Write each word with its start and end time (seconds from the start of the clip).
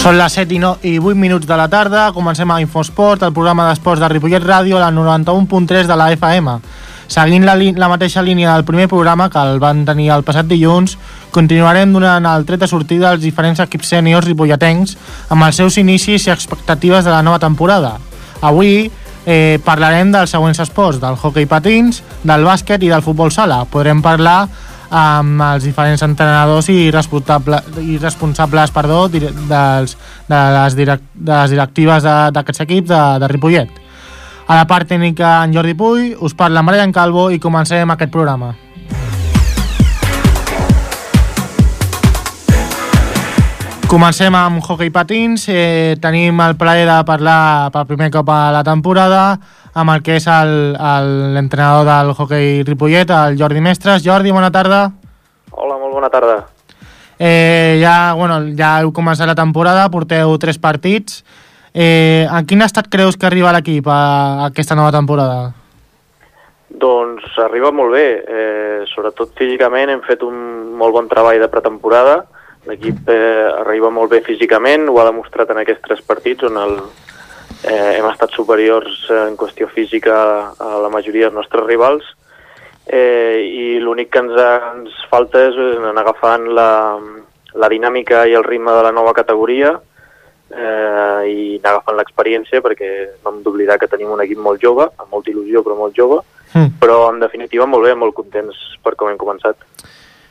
Són 0.00 0.16
les 0.16 0.32
7 0.32 0.54
i, 0.56 0.58
no, 0.58 0.70
i 0.80 0.94
8 0.96 1.12
minuts 1.20 1.44
de 1.44 1.56
la 1.60 1.66
tarda, 1.68 2.06
comencem 2.16 2.48
a 2.48 2.54
Infosport, 2.62 3.20
el 3.26 3.34
programa 3.36 3.66
d'esports 3.66 4.00
de 4.00 4.08
Ripollet 4.08 4.40
Ràdio, 4.40 4.78
a 4.78 4.86
la 4.86 4.94
91.3 4.96 5.84
de 5.90 5.98
la 6.00 6.06
FM. 6.14 6.54
Seguint 7.04 7.44
la, 7.44 7.52
la 7.76 7.90
mateixa 7.92 8.22
línia 8.24 8.54
del 8.54 8.64
primer 8.64 8.86
programa 8.88 9.26
que 9.28 9.42
el 9.44 9.60
van 9.60 9.82
tenir 9.84 10.08
el 10.14 10.24
passat 10.24 10.48
dilluns, 10.48 10.96
continuarem 11.36 11.92
donant 11.92 12.30
el 12.32 12.48
tret 12.48 12.64
de 12.64 12.70
sortida 12.70 13.10
als 13.10 13.20
diferents 13.20 13.60
equips 13.60 13.92
sèniors 13.92 14.24
ripolletens 14.24 14.96
amb 15.28 15.44
els 15.44 15.60
seus 15.60 15.76
inicis 15.76 16.30
i 16.30 16.32
expectatives 16.32 17.04
de 17.04 17.12
la 17.12 17.20
nova 17.20 17.42
temporada. 17.42 17.98
Avui 18.40 18.88
eh, 19.26 19.60
parlarem 19.68 20.16
dels 20.16 20.32
següents 20.32 20.64
esports, 20.64 21.02
del 21.04 21.20
hockey 21.20 21.44
patins, 21.44 22.00
del 22.24 22.48
bàsquet 22.48 22.80
i 22.80 22.88
del 22.88 23.04
futbol 23.04 23.36
sala. 23.36 23.66
Podrem 23.68 24.00
parlar 24.00 24.46
amb 24.90 25.42
els 25.46 25.64
diferents 25.64 26.02
entrenadors 26.02 26.68
i, 26.68 26.90
i 26.90 27.98
responsables 28.02 28.72
perdó, 28.74 29.04
dels, 29.08 29.96
de, 30.28 30.40
les 30.56 30.74
de 30.78 30.88
les 31.30 31.54
directives 31.54 32.08
d'aquests 32.34 32.66
equips 32.66 32.90
de, 32.90 33.02
de 33.22 33.28
Ripollet. 33.30 33.70
A 34.50 34.56
la 34.58 34.66
part 34.66 34.88
tècnica, 34.90 35.44
en 35.44 35.54
Jordi 35.54 35.76
Puy, 35.78 36.10
us 36.18 36.34
parla 36.34 36.64
Marian 36.66 36.90
Calvo 36.90 37.28
i 37.30 37.38
comencem 37.38 37.90
aquest 37.94 38.10
programa. 38.10 38.50
Comencem 43.90 44.34
amb 44.38 44.62
hockey 44.62 44.90
patins. 44.94 45.48
Eh, 45.50 45.96
tenim 46.02 46.38
el 46.42 46.56
plaer 46.58 46.84
de 46.86 46.98
parlar 47.06 47.70
per 47.74 47.88
primer 47.88 48.06
cop 48.14 48.28
a 48.30 48.52
la 48.54 48.62
temporada 48.62 49.38
amb 49.74 49.92
el 49.94 50.02
que 50.02 50.16
és 50.18 50.26
l'entrenador 50.26 51.86
del 51.86 52.14
hockey 52.16 52.62
Ripollet, 52.66 53.10
el 53.10 53.38
Jordi 53.38 53.60
Mestres. 53.62 54.02
Jordi, 54.04 54.32
bona 54.34 54.50
tarda. 54.50 54.88
Hola, 55.50 55.76
molt 55.78 55.94
bona 55.94 56.10
tarda. 56.10 56.40
Eh, 57.20 57.78
ja, 57.82 58.14
bueno, 58.16 58.40
ja 58.56 58.78
heu 58.80 58.90
començat 58.96 59.28
la 59.28 59.36
temporada, 59.38 59.90
porteu 59.92 60.32
tres 60.40 60.58
partits. 60.58 61.20
Eh, 61.74 62.26
en 62.26 62.46
quin 62.48 62.64
estat 62.64 62.88
creus 62.90 63.16
que 63.16 63.28
arriba 63.28 63.52
l'equip 63.54 63.86
a, 63.86 64.00
a 64.40 64.50
aquesta 64.50 64.74
nova 64.74 64.90
temporada? 64.94 65.50
Doncs 66.70 67.36
arriba 67.44 67.70
molt 67.74 67.92
bé, 67.94 68.06
eh, 68.24 68.80
sobretot 68.90 69.34
físicament 69.38 69.90
hem 69.90 70.02
fet 70.06 70.22
un 70.26 70.72
molt 70.78 70.96
bon 70.96 71.10
treball 71.10 71.38
de 71.42 71.50
pretemporada, 71.50 72.22
l'equip 72.66 73.08
eh, 73.10 73.46
arriba 73.60 73.90
molt 73.92 74.14
bé 74.14 74.22
físicament, 74.24 74.88
ho 74.88 74.98
ha 75.00 75.06
demostrat 75.10 75.50
en 75.52 75.60
aquests 75.62 75.84
tres 75.86 76.02
partits 76.06 76.46
on 76.48 76.58
el, 76.62 76.76
eh, 77.64 77.98
hem 77.98 78.08
estat 78.10 78.32
superiors 78.36 79.04
en 79.12 79.36
qüestió 79.40 79.68
física 79.68 80.16
a 80.56 80.70
la 80.82 80.90
majoria 80.92 81.28
dels 81.28 81.36
nostres 81.36 81.66
rivals 81.66 82.06
eh, 82.86 83.40
i 83.44 83.78
l'únic 83.82 84.10
que 84.12 84.22
ens, 84.24 84.34
ens 84.38 84.96
falta 85.10 85.46
és 85.50 85.60
anar 85.90 86.04
agafant 86.04 86.48
la, 86.56 86.70
la 87.54 87.70
dinàmica 87.72 88.26
i 88.26 88.34
el 88.38 88.46
ritme 88.46 88.74
de 88.76 88.82
la 88.86 88.94
nova 88.96 89.14
categoria 89.16 89.74
eh, 90.50 91.22
i 91.30 91.60
anar 91.60 91.76
agafant 91.76 92.00
l'experiència 92.00 92.64
perquè 92.64 92.90
no 93.22 93.34
hem 93.34 93.40
d'oblidar 93.44 93.78
que 93.78 93.90
tenim 93.90 94.12
un 94.14 94.24
equip 94.24 94.40
molt 94.42 94.62
jove, 94.62 94.88
amb 94.96 95.12
molta 95.12 95.32
il·lusió 95.32 95.64
però 95.66 95.78
molt 95.78 95.96
jove, 95.96 96.20
mm. 96.54 96.76
però 96.82 97.02
en 97.12 97.22
definitiva 97.22 97.68
molt 97.70 97.86
bé, 97.86 97.94
molt 97.94 98.16
contents 98.16 98.58
per 98.82 98.96
com 98.96 99.12
hem 99.12 99.20
començat. 99.20 99.58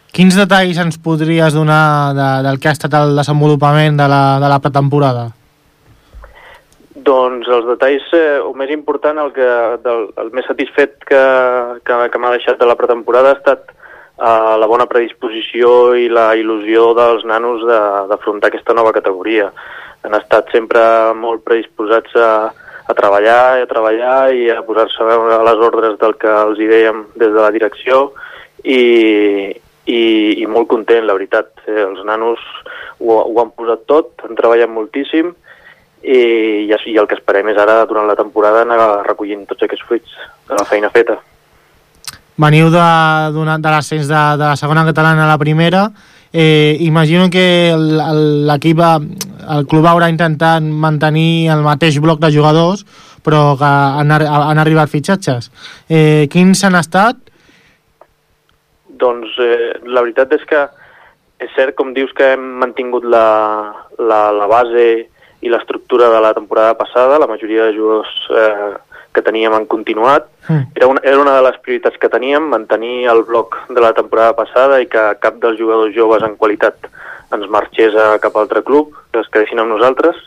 Quins 0.09 0.33
detalls 0.33 0.79
ens 0.81 0.97
podries 0.97 1.53
donar 1.53 2.15
de, 2.17 2.29
del 2.47 2.57
que 2.59 2.71
ha 2.71 2.73
estat 2.73 2.95
el 2.97 3.13
desenvolupament 3.19 3.99
de 3.99 4.07
la, 4.09 4.23
de 4.41 4.49
la 4.49 4.57
pretemporada? 4.63 5.29
Doncs 7.09 7.47
els 7.49 7.65
detalls, 7.65 8.05
eh, 8.13 8.37
el 8.37 8.53
més 8.59 8.69
important, 8.73 9.17
el, 9.23 9.31
que, 9.33 9.49
del, 9.81 10.07
el 10.21 10.29
més 10.35 10.45
satisfet 10.49 10.99
que, 11.09 11.21
que, 11.87 11.97
que 12.13 12.21
m'ha 12.21 12.33
deixat 12.35 12.59
de 12.61 12.67
la 12.69 12.77
pretemporada 12.77 13.31
ha 13.33 13.37
estat 13.39 13.71
eh, 13.71 14.53
la 14.61 14.69
bona 14.69 14.85
predisposició 14.91 15.95
i 15.97 16.05
la 16.13 16.27
il·lusió 16.37 16.91
dels 16.99 17.25
nanos 17.25 17.65
d'afrontar 18.11 18.51
aquesta 18.51 18.77
nova 18.77 18.93
categoria. 18.93 19.49
Han 20.05 20.19
estat 20.19 20.53
sempre 20.53 20.81
molt 21.17 21.41
predisposats 21.47 22.13
a, 22.13 22.29
a 22.85 22.97
treballar 23.01 23.41
i 23.57 23.65
a 23.65 23.71
treballar 23.73 24.19
i 24.35 24.45
a 24.53 24.61
posar-se 24.67 25.09
a 25.09 25.41
les 25.49 25.65
ordres 25.71 25.97
del 26.03 26.13
que 26.21 26.29
els 26.45 26.61
hi 26.61 26.69
dèiem 26.69 27.03
des 27.17 27.33
de 27.33 27.41
la 27.41 27.51
direcció 27.55 28.11
i, 28.63 28.81
i, 29.89 30.01
i 30.43 30.45
molt 30.45 30.69
content, 30.69 31.09
la 31.09 31.17
veritat. 31.17 31.55
Eh, 31.65 31.81
els 31.89 32.05
nanos 32.05 32.45
ho, 33.01 33.17
ho 33.17 33.37
han 33.41 33.55
posat 33.57 33.87
tot, 33.89 34.13
han 34.29 34.37
treballat 34.37 34.69
moltíssim 34.77 35.33
i, 36.03 36.19
i 36.69 36.97
el 36.97 37.07
que 37.07 37.17
esperem 37.17 37.49
és 37.51 37.57
ara, 37.59 37.81
durant 37.89 38.07
la 38.07 38.17
temporada, 38.19 38.63
anar 38.63 39.03
recollint 39.07 39.45
tots 39.49 39.65
aquests 39.65 39.85
fruits 39.87 40.15
de 40.47 40.55
la 40.57 40.67
feina 40.67 40.91
feta. 40.93 41.19
Veniu 42.39 42.69
de, 42.71 42.85
de 43.35 43.71
l'ascens 43.71 44.07
de, 44.07 44.21
de 44.39 44.45
la 44.45 44.55
segona 44.55 44.85
catalana 44.87 45.25
a 45.25 45.33
la 45.33 45.37
primera. 45.41 45.89
Eh, 46.31 46.77
imagino 46.79 47.29
que 47.29 47.75
l'equip, 48.47 48.79
el 48.79 49.65
club 49.67 49.87
haurà 49.89 50.07
intentat 50.11 50.63
mantenir 50.63 51.49
el 51.51 51.65
mateix 51.65 51.97
bloc 51.99 52.21
de 52.21 52.31
jugadors, 52.31 52.85
però 53.25 53.57
que 53.59 53.65
han, 53.67 54.13
han 54.13 54.61
arribat 54.61 54.91
fitxatges. 54.93 55.49
Eh, 55.89 56.29
quins 56.31 56.63
han 56.63 56.79
estat? 56.79 57.19
Doncs 58.99 59.35
eh, 59.43 59.73
la 59.89 60.05
veritat 60.05 60.37
és 60.37 60.45
que 60.47 60.67
és 61.39 61.51
cert, 61.55 61.75
com 61.75 61.93
dius, 61.95 62.11
que 62.15 62.33
hem 62.35 62.45
mantingut 62.61 63.05
la, 63.07 63.25
la, 63.99 64.21
la 64.35 64.47
base 64.51 64.85
i 65.41 65.49
l'estructura 65.49 66.09
de 66.11 66.19
la 66.21 66.33
temporada 66.33 66.75
passada, 66.77 67.19
la 67.19 67.27
majoria 67.27 67.65
de 67.65 67.75
jugadors 67.77 68.15
eh, 68.35 68.73
que 69.13 69.21
teníem 69.21 69.53
han 69.53 69.65
continuat. 69.65 70.27
Mm. 70.47 70.71
Era, 70.75 70.87
una, 70.87 71.01
era 71.03 71.19
una 71.19 71.35
de 71.37 71.43
les 71.47 71.59
prioritats 71.63 71.97
que 71.97 72.09
teníem, 72.09 72.49
mantenir 72.51 73.07
el 73.09 73.23
bloc 73.23 73.57
de 73.69 73.81
la 73.81 73.93
temporada 73.93 74.35
passada 74.37 74.81
i 74.81 74.89
que 74.91 75.05
cap 75.23 75.39
dels 75.41 75.59
jugadors 75.59 75.95
joves 75.95 76.25
en 76.25 76.35
qualitat 76.35 76.89
ens 77.35 77.49
marxés 77.49 77.95
a 77.95 78.17
cap 78.21 78.35
altre 78.37 78.63
club, 78.65 78.93
que 79.13 79.21
es 79.21 79.29
quedessin 79.33 79.61
amb 79.61 79.73
nosaltres. 79.75 80.17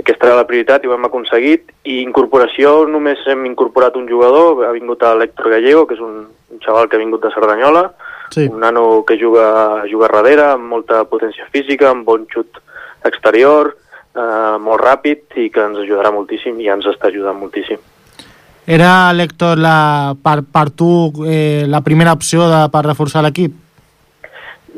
Aquesta 0.00 0.30
era 0.30 0.38
la 0.38 0.46
prioritat 0.48 0.84
i 0.84 0.88
ho 0.88 0.94
hem 0.94 1.04
aconseguit. 1.04 1.74
I 1.84 2.00
incorporació, 2.00 2.86
només 2.88 3.20
hem 3.28 3.44
incorporat 3.50 3.98
un 4.00 4.08
jugador, 4.08 4.64
ha 4.64 4.72
vingut 4.72 5.02
l'Hector 5.02 5.50
Gallego, 5.52 5.84
que 5.86 5.98
és 5.98 6.04
un, 6.04 6.22
un 6.50 6.62
xaval 6.64 6.88
que 6.88 6.96
ha 6.96 7.02
vingut 7.02 7.26
de 7.26 7.32
Cerdanyola, 7.34 7.90
sí. 8.32 8.46
un 8.46 8.62
nano 8.62 9.04
que 9.04 9.18
juga, 9.20 9.84
juga 9.90 10.08
darrere, 10.08 10.54
amb 10.54 10.70
molta 10.72 11.04
potència 11.10 11.46
física, 11.52 11.90
amb 11.90 12.06
bon 12.08 12.24
xut 12.32 12.62
exterior, 13.04 13.74
eh, 14.16 14.56
molt 14.60 14.82
ràpid 14.82 15.38
i 15.42 15.48
que 15.54 15.64
ens 15.64 15.80
ajudarà 15.82 16.12
moltíssim 16.14 16.60
i 16.60 16.70
ens 16.72 16.86
està 16.90 17.08
ajudant 17.08 17.38
moltíssim. 17.38 17.80
Era, 18.70 19.10
Lector, 19.16 19.58
la, 19.58 20.14
per, 20.22 20.42
per 20.46 20.68
tu 20.70 20.90
eh, 21.26 21.66
la 21.66 21.80
primera 21.82 22.12
opció 22.14 22.46
de, 22.50 22.60
per 22.70 22.84
reforçar 22.86 23.24
l'equip? 23.24 23.56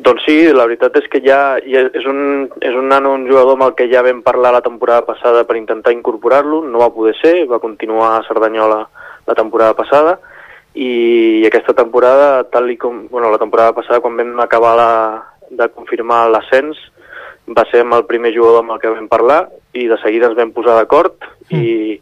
Doncs 0.03 0.25
sí, 0.25 0.37
la 0.51 0.65
veritat 0.65 0.97
és 0.99 1.09
que 1.13 1.21
ja, 1.23 1.59
ja 1.69 1.83
és, 1.85 2.07
un, 2.09 2.49
és 2.65 2.75
un 2.79 2.89
nano, 2.89 3.13
un 3.19 3.27
jugador 3.29 3.59
amb 3.59 3.67
el 3.69 3.75
que 3.79 3.87
ja 3.91 4.03
vam 4.03 4.23
parlar 4.25 4.55
la 4.55 4.63
temporada 4.65 5.05
passada 5.07 5.45
per 5.45 5.59
intentar 5.59 5.93
incorporar-lo, 5.93 6.63
no 6.65 6.81
va 6.81 6.93
poder 6.95 7.13
ser, 7.21 7.35
va 7.51 7.61
continuar 7.63 8.15
a 8.17 8.23
Cerdanyola 8.27 8.81
la 9.29 9.37
temporada 9.39 9.77
passada, 9.79 10.17
i 10.75 11.45
aquesta 11.47 11.75
temporada, 11.77 12.43
tal 12.51 12.71
i 12.73 12.79
com, 12.81 13.05
bueno, 13.13 13.31
la 13.31 13.39
temporada 13.39 13.77
passada 13.77 14.01
quan 14.01 14.17
vam 14.17 14.41
acabar 14.41 14.73
la, 14.81 14.91
de 15.53 15.69
confirmar 15.77 16.25
l'ascens, 16.33 16.81
va 17.57 17.65
ser 17.71 17.83
amb 17.85 17.97
el 17.99 18.07
primer 18.09 18.33
jugador 18.35 18.63
amb 18.63 18.75
el 18.75 18.81
que 18.83 18.93
vam 18.93 19.09
parlar 19.11 19.45
i 19.73 19.87
de 19.91 19.99
seguida 20.03 20.29
ens 20.31 20.39
vam 20.39 20.53
posar 20.55 20.77
d'acord 20.79 21.15
mm. 21.51 21.61
i, 21.61 22.01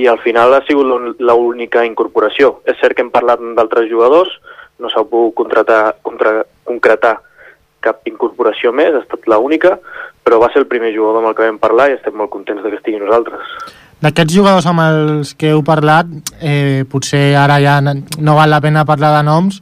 i 0.00 0.06
al 0.10 0.20
final 0.24 0.54
ha 0.54 0.62
sigut 0.66 1.18
l'única 1.18 1.84
incorporació. 1.86 2.60
És 2.68 2.78
cert 2.82 2.96
que 2.96 3.04
hem 3.06 3.12
parlat 3.14 3.42
d'altres 3.56 3.90
jugadors, 3.90 4.32
no 4.80 4.90
s'ha 4.92 5.04
pogut 5.04 5.36
contratar, 5.42 5.96
contra, 6.06 6.40
concretar 6.64 7.18
cap 7.80 8.06
incorporació 8.08 8.72
més, 8.76 8.94
ha 8.94 9.02
estat 9.04 9.28
l'única, 9.30 9.76
però 10.24 10.40
va 10.42 10.50
ser 10.52 10.62
el 10.62 10.68
primer 10.70 10.92
jugador 10.94 11.22
amb 11.22 11.32
el 11.32 11.36
que 11.36 11.46
vam 11.48 11.60
parlar 11.60 11.90
i 11.90 11.96
estem 11.96 12.16
molt 12.16 12.32
contents 12.32 12.62
de 12.62 12.72
que 12.72 12.80
estigui 12.80 13.00
nosaltres. 13.00 13.54
D'aquests 14.00 14.32
jugadors 14.32 14.66
amb 14.68 14.80
els 14.84 15.34
que 15.36 15.52
heu 15.52 15.62
parlat, 15.64 16.08
eh, 16.40 16.84
potser 16.88 17.34
ara 17.36 17.58
ja 17.60 17.80
no 17.84 18.36
val 18.36 18.52
la 18.52 18.60
pena 18.64 18.86
parlar 18.88 19.12
de 19.18 19.24
noms, 19.26 19.60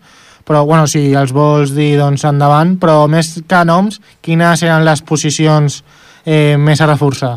però 0.48 0.64
bueno, 0.64 0.86
si 0.88 1.10
els 1.12 1.34
vols 1.36 1.74
dir, 1.76 1.98
doncs 2.00 2.24
endavant, 2.24 2.78
però 2.80 3.02
més 3.10 3.34
que 3.48 3.64
noms, 3.68 4.00
quines 4.24 4.64
eren 4.64 4.86
les 4.86 5.04
posicions 5.04 5.82
eh, 6.24 6.56
més 6.56 6.80
a 6.80 6.88
reforçar? 6.88 7.34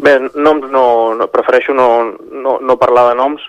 Bé, 0.00 0.16
noms 0.34 0.70
no, 0.72 0.86
no 1.14 1.28
prefereixo 1.30 1.76
no, 1.76 1.88
no, 2.32 2.56
no 2.64 2.80
parlar 2.80 3.10
de 3.10 3.18
noms, 3.20 3.44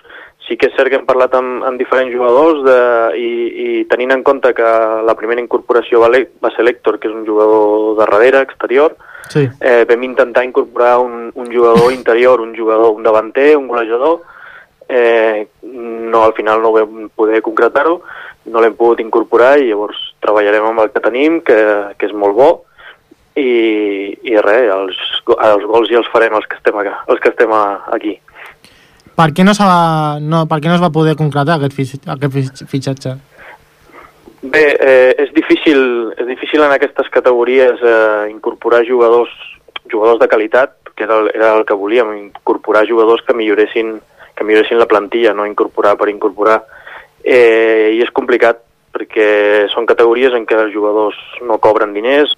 sí 0.46 0.54
que 0.60 0.68
és 0.70 0.76
cert 0.78 0.92
que 0.92 1.00
hem 1.00 1.08
parlat 1.08 1.34
amb, 1.34 1.64
amb 1.66 1.80
diferents 1.80 2.12
jugadors 2.14 2.62
de, 2.66 2.78
i, 3.18 3.30
i 3.64 3.68
tenint 3.90 4.14
en 4.14 4.22
compte 4.26 4.52
que 4.54 4.70
la 5.08 5.16
primera 5.18 5.42
incorporació 5.42 6.04
va, 6.04 6.12
va 6.12 6.52
ser 6.54 6.66
l'Hèctor, 6.66 7.00
que 7.00 7.10
és 7.10 7.16
un 7.16 7.26
jugador 7.26 7.96
de 7.96 7.98
darrere, 8.04 8.44
exterior, 8.46 8.94
sí. 9.32 9.48
eh, 9.60 9.82
vam 9.88 10.06
intentar 10.06 10.44
incorporar 10.46 10.98
un, 11.02 11.30
un 11.34 11.50
jugador 11.52 11.92
interior, 11.92 12.40
un 12.44 12.54
jugador, 12.56 12.94
un 12.94 13.02
davanter, 13.02 13.56
un 13.56 13.66
golejador, 13.72 14.22
eh, 14.88 15.46
no, 15.62 16.22
al 16.22 16.34
final 16.34 16.62
no 16.62 16.72
vam 16.74 17.08
poder 17.14 17.42
concretar-ho, 17.42 18.00
no 18.52 18.62
l'hem 18.62 18.76
pogut 18.78 19.02
incorporar 19.02 19.56
i 19.58 19.70
llavors 19.70 19.98
treballarem 20.22 20.68
amb 20.70 20.84
el 20.84 20.92
que 20.94 21.02
tenim, 21.04 21.40
que, 21.46 21.58
que 21.98 22.08
és 22.08 22.14
molt 22.14 22.36
bo, 22.38 22.50
i, 23.36 23.50
i 24.24 24.36
res, 24.40 24.70
els, 24.72 25.00
els 25.36 25.66
gols 25.68 25.90
ja 25.92 26.00
els 26.00 26.12
farem 26.12 26.36
els 26.38 26.46
que 26.48 26.58
estem, 26.58 26.78
acá, 26.80 27.00
els 27.12 27.20
que 27.20 27.32
estem 27.34 27.52
aquí. 27.52 28.16
Per 29.16 29.30
què 29.32 29.44
no, 29.44 29.54
va, 29.56 29.80
no, 30.20 30.44
per 30.48 30.60
què 30.60 30.68
no 30.68 30.76
es 30.76 30.84
va 30.84 30.92
poder 30.92 31.16
concretar 31.16 31.56
aquest, 31.56 32.08
aquest 32.12 32.64
fitxatge? 32.68 33.16
Bé, 34.46 34.64
eh, 34.76 35.12
és, 35.24 35.32
difícil, 35.34 35.80
és 36.14 36.26
difícil 36.28 36.62
en 36.62 36.72
aquestes 36.74 37.08
categories 37.10 37.80
eh, 37.82 38.28
incorporar 38.30 38.84
jugadors 38.86 39.32
jugadors 39.90 40.18
de 40.20 40.28
qualitat, 40.28 40.76
que 40.94 41.04
era 41.04 41.18
el, 41.18 41.30
era 41.34 41.54
el 41.54 41.64
que 41.64 41.74
volíem, 41.74 42.12
incorporar 42.16 42.86
jugadors 42.88 43.22
que 43.26 43.34
milloressin, 43.34 44.00
que 44.36 44.44
milloressin 44.44 44.78
la 44.78 44.88
plantilla, 44.90 45.32
no 45.34 45.46
incorporar 45.48 45.96
per 45.96 46.10
incorporar. 46.12 46.60
Eh, 47.24 47.96
I 47.96 48.02
és 48.04 48.12
complicat 48.14 48.60
perquè 48.96 49.66
són 49.72 49.88
categories 49.88 50.36
en 50.36 50.46
què 50.48 50.56
els 50.56 50.72
jugadors 50.72 51.16
no 51.44 51.58
cobren 51.60 51.92
diners, 51.96 52.32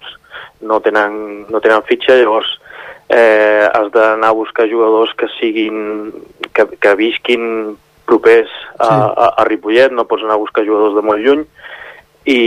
no 0.61 0.79
tenen, 0.83 1.45
no 1.51 1.61
tenen 1.63 1.85
fitxa, 1.87 2.17
llavors 2.19 2.49
eh, 3.07 3.67
has 3.67 3.91
d'anar 3.93 4.31
a 4.31 4.37
buscar 4.37 4.67
jugadors 4.69 5.13
que 5.17 5.29
siguin, 5.39 6.11
que, 6.53 6.65
que 6.79 6.95
visquin 6.99 7.77
propers 8.09 8.49
a, 8.77 8.85
sí. 8.85 8.91
a, 8.91 9.29
a 9.39 9.47
Ripollet, 9.47 9.93
no 9.93 10.07
pots 10.09 10.25
anar 10.25 10.35
a 10.35 10.43
buscar 10.43 10.65
jugadors 10.67 10.97
de 10.97 11.05
molt 11.05 11.23
lluny 11.23 11.45
i, 12.25 12.41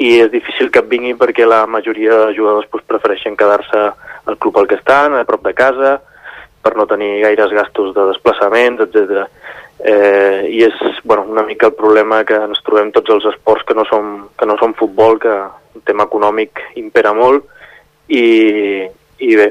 i 0.00 0.12
és 0.20 0.30
difícil 0.32 0.70
que 0.72 0.82
et 0.82 0.90
vinguin 0.90 1.18
perquè 1.20 1.48
la 1.48 1.64
majoria 1.66 2.26
de 2.26 2.36
jugadors 2.36 2.68
pues, 2.72 2.84
prefereixen 2.88 3.36
quedar-se 3.40 3.82
al 4.28 4.38
club 4.38 4.60
al 4.60 4.68
que 4.70 4.78
estan, 4.80 5.16
a 5.16 5.26
prop 5.28 5.44
de 5.44 5.54
casa, 5.56 5.98
per 6.62 6.74
no 6.76 6.86
tenir 6.86 7.20
gaires 7.24 7.52
gastos 7.56 7.94
de 7.96 8.06
desplaçaments, 8.10 8.82
etc. 8.84 9.24
Eh, 9.80 10.48
I 10.52 10.64
és 10.66 10.76
bueno, 11.04 11.24
una 11.28 11.42
mica 11.42 11.70
el 11.70 11.78
problema 11.78 12.22
que 12.28 12.36
ens 12.36 12.60
trobem 12.66 12.92
tots 12.92 13.14
els 13.14 13.26
esports 13.32 13.64
que 13.66 13.76
no 13.76 13.86
són, 13.88 14.28
que 14.36 14.48
no 14.48 14.58
són 14.60 14.76
futbol, 14.76 15.18
que 15.22 15.32
el 15.32 15.84
tema 15.88 16.04
econòmic 16.08 16.60
impera 16.80 17.14
molt, 17.16 17.46
i, 18.10 18.84
i 19.22 19.36
bé, 19.38 19.50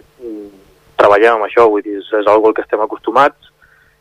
treballem 1.00 1.38
amb 1.38 1.48
això, 1.48 1.66
vull 1.72 1.84
dir, 1.86 1.98
és, 2.02 2.14
és 2.20 2.30
algo 2.30 2.50
al 2.50 2.56
que 2.58 2.66
estem 2.66 2.82
acostumats, 2.84 3.50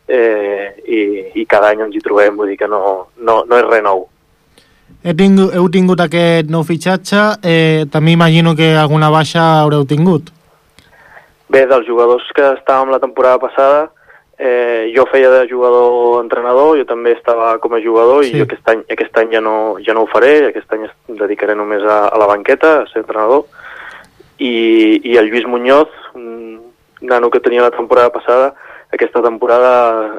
eh, 0.09 0.75
i, 0.85 1.01
i 1.41 1.47
cada 1.49 1.73
any 1.73 1.85
ens 1.87 1.97
hi 1.97 2.05
trobem, 2.05 2.37
vull 2.37 2.53
dir 2.53 2.59
que 2.61 2.69
no, 2.71 2.81
no, 3.17 3.43
no 3.49 3.61
és 3.61 3.69
res 3.69 3.85
nou. 3.85 4.07
He 5.05 5.15
tingut, 5.15 5.53
heu 5.55 5.69
tingut 5.71 6.01
aquest 6.03 6.49
nou 6.51 6.65
fitxatge, 6.67 7.23
eh, 7.47 7.87
també 7.93 8.17
imagino 8.17 8.57
que 8.59 8.73
alguna 8.77 9.13
baixa 9.15 9.45
haureu 9.61 9.87
tingut. 9.87 10.33
Bé, 11.49 11.65
dels 11.67 11.87
jugadors 11.89 12.27
que 12.37 12.45
estàvem 12.59 12.93
la 12.93 13.01
temporada 13.01 13.41
passada, 13.41 13.87
eh, 14.39 14.93
jo 14.95 15.07
feia 15.11 15.31
de 15.33 15.47
jugador-entrenador, 15.49 16.77
jo 16.79 16.85
també 16.87 17.15
estava 17.17 17.57
com 17.59 17.75
a 17.75 17.81
jugador 17.83 18.25
sí. 18.25 18.37
i 18.37 18.45
aquest 18.45 18.69
any, 18.71 18.85
aquest 18.95 19.17
any 19.19 19.33
ja, 19.35 19.41
no, 19.41 19.57
ja 19.85 19.97
no 19.97 20.05
ho 20.05 20.11
faré, 20.13 20.35
aquest 20.49 20.73
any 20.77 20.87
dedicaré 21.09 21.57
només 21.59 21.83
a, 21.83 22.05
a 22.13 22.21
la 22.21 22.29
banqueta, 22.31 22.83
a 22.83 22.87
ser 22.93 23.03
entrenador, 23.03 23.47
i, 24.39 25.01
i 25.03 25.17
el 25.19 25.33
Lluís 25.33 25.49
Muñoz, 25.49 25.91
un 26.15 26.61
nano 27.01 27.31
que 27.31 27.41
tenia 27.41 27.65
la 27.65 27.75
temporada 27.75 28.13
passada, 28.15 28.53
aquesta 28.93 29.21
temporada 29.21 29.73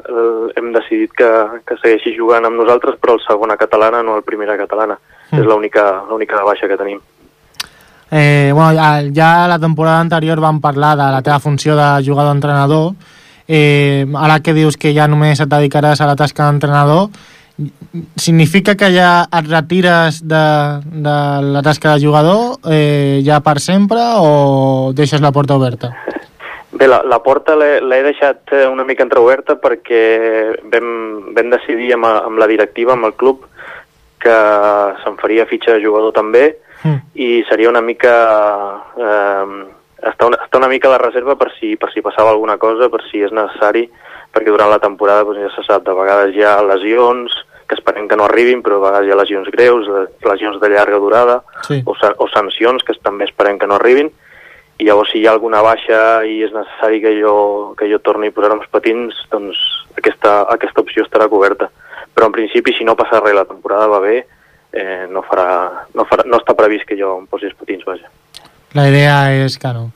eh, 0.06 0.52
hem 0.56 0.70
decidit 0.74 1.14
que, 1.16 1.30
que 1.66 1.78
segueixi 1.80 2.12
jugant 2.14 2.46
amb 2.46 2.60
nosaltres, 2.60 3.00
però 3.00 3.16
el 3.16 3.24
segona 3.24 3.58
catalana, 3.58 4.02
no 4.06 4.18
el 4.18 4.26
primera 4.26 4.58
catalana. 4.60 4.98
Mm. 5.30 5.40
És 5.40 5.48
l'única 5.48 6.44
baixa 6.46 6.68
que 6.70 6.78
tenim. 6.78 7.00
Eh, 8.10 8.50
bueno, 8.52 8.80
ja, 9.14 9.46
la 9.46 9.58
temporada 9.58 10.00
anterior 10.00 10.40
vam 10.40 10.60
parlar 10.60 10.96
de 10.98 11.10
la 11.12 11.22
teva 11.22 11.38
funció 11.38 11.76
de 11.76 12.02
jugador-entrenador. 12.04 12.94
Eh, 13.46 14.06
ara 14.14 14.40
que 14.40 14.54
dius 14.54 14.76
que 14.76 14.94
ja 14.94 15.08
només 15.10 15.40
et 15.40 15.50
dedicaràs 15.50 16.00
a 16.00 16.06
la 16.06 16.16
tasca 16.18 16.46
d'entrenador, 16.46 17.08
significa 18.16 18.74
que 18.76 18.90
ja 18.94 19.26
et 19.26 19.48
retires 19.50 20.22
de, 20.22 20.44
de 20.82 21.16
la 21.52 21.62
tasca 21.62 21.94
de 21.94 22.06
jugador 22.06 22.56
eh, 22.70 23.20
ja 23.26 23.40
per 23.44 23.58
sempre 23.60 24.00
o 24.16 24.92
deixes 24.96 25.20
la 25.20 25.32
porta 25.32 25.58
oberta? 25.58 25.92
Bé, 26.70 26.86
la, 26.86 27.02
la 27.04 27.18
porta 27.22 27.56
l'he 27.58 28.02
deixat 28.06 28.54
eh, 28.54 28.64
una 28.70 28.86
mica 28.86 29.04
entreoberta 29.04 29.58
perquè 29.60 30.02
vam, 30.72 30.90
vam 31.36 31.52
decidir 31.52 31.92
amb, 31.96 32.08
amb 32.08 32.40
la 32.40 32.48
directiva, 32.48 32.94
amb 32.94 33.10
el 33.10 33.14
club, 33.18 33.44
que 34.20 34.36
se'n 35.02 35.18
faria 35.20 35.48
fitxa 35.50 35.74
de 35.74 35.84
jugador 35.84 36.14
també 36.16 36.52
mm. 36.84 37.12
i 37.14 37.44
seria 37.48 37.70
una 37.72 37.84
mica... 37.84 38.14
Eh, 38.96 39.76
estar, 40.00 40.28
una, 40.28 40.38
estar 40.42 40.58
una 40.58 40.68
mica 40.68 40.88
a 40.88 40.92
la 40.92 41.02
reserva 41.02 41.36
per 41.36 41.52
si, 41.58 41.76
per 41.76 41.92
si 41.92 42.00
passava 42.00 42.30
alguna 42.30 42.56
cosa, 42.56 42.88
per 42.88 43.02
si 43.10 43.20
és 43.20 43.32
necessari, 43.36 43.84
perquè 44.32 44.48
durant 44.48 44.70
la 44.70 44.80
temporada 44.80 45.26
doncs, 45.28 45.42
ja 45.44 45.52
se 45.54 45.64
sap, 45.66 45.84
de 45.84 45.94
vegades 45.96 46.34
hi 46.34 46.44
ha 46.46 46.56
lesions, 46.64 47.34
que 47.68 47.76
esperem 47.78 48.08
que 48.08 48.16
no 48.18 48.24
arribin, 48.26 48.64
però 48.64 48.80
a 48.80 48.86
vegades 48.86 49.08
hi 49.08 49.12
ha 49.12 49.20
lesions 49.20 49.52
greus, 49.52 49.90
lesions 50.24 50.58
de 50.62 50.72
llarga 50.72 50.98
durada, 51.02 51.40
sí. 51.68 51.82
o, 51.84 51.94
o 51.94 52.28
sancions 52.32 52.82
que 52.86 52.96
també 53.02 53.28
esperem 53.28 53.60
que 53.60 53.68
no 53.70 53.76
arribin, 53.76 54.10
i 54.80 54.88
llavors 54.88 55.12
si 55.12 55.20
hi 55.20 55.26
ha 55.28 55.34
alguna 55.36 55.60
baixa 55.60 56.24
i 56.24 56.40
és 56.46 56.54
necessari 56.56 57.02
que 57.04 57.12
jo, 57.18 57.34
que 57.76 57.88
jo 57.90 58.00
torni 58.00 58.30
a 58.30 58.34
posar 58.34 58.54
els 58.56 58.68
patins, 58.72 59.18
doncs 59.32 59.60
aquesta, 60.00 60.40
aquesta 60.48 60.80
opció 60.80 61.04
estarà 61.04 61.28
coberta. 61.28 61.68
Però 62.16 62.30
en 62.30 62.34
principi, 62.34 62.72
si 62.72 62.86
no 62.88 62.96
passa 62.96 63.20
res, 63.20 63.36
la 63.36 63.44
temporada 63.44 63.90
va 63.92 64.00
bé, 64.00 64.22
eh, 64.72 65.06
no, 65.10 65.22
farà, 65.26 65.86
no, 65.94 66.06
farà, 66.08 66.26
no 66.26 66.40
està 66.40 66.54
previst 66.58 66.86
que 66.88 66.98
jo 66.98 67.16
em 67.20 67.26
posi 67.30 67.48
els 67.50 67.56
patins, 67.58 67.86
vaja. 67.86 68.10
La 68.74 68.86
idea 68.88 69.16
és 69.44 69.58
que 69.58 69.72
no. 69.74 69.88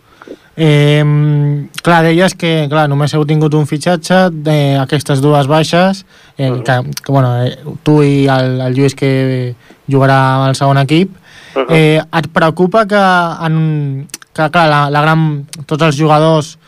Eh, 0.57 1.03
clar, 1.83 2.05
deies 2.07 2.35
que 2.39 2.69
clar, 2.71 2.87
només 2.89 3.13
heu 3.15 3.25
tingut 3.27 3.57
un 3.59 3.67
fitxatge 3.67 4.29
d'aquestes 4.47 5.19
dues 5.23 5.49
baixes 5.51 6.05
eh, 6.39 6.49
uh 6.49 6.57
-huh. 6.57 6.63
que, 6.63 7.03
que 7.03 7.13
bueno, 7.13 7.45
eh, 7.45 7.59
tu 7.83 8.03
i 8.03 8.27
el, 8.27 8.61
el 8.61 8.75
Lluís 8.75 8.95
que 8.95 9.57
jugarà 9.91 10.47
al 10.47 10.55
segon 10.55 10.79
equip 10.79 11.11
uh 11.11 11.63
-huh. 11.63 11.67
eh, 11.71 11.99
et 11.99 12.27
preocupa 12.33 12.87
que, 12.87 13.05
en, 13.47 14.07
que 14.33 14.51
clar, 14.51 14.69
la, 14.69 14.91
la 14.91 15.01
gran, 15.03 15.47
tots 15.67 15.83
els 15.83 15.97
jugadors 15.99 16.59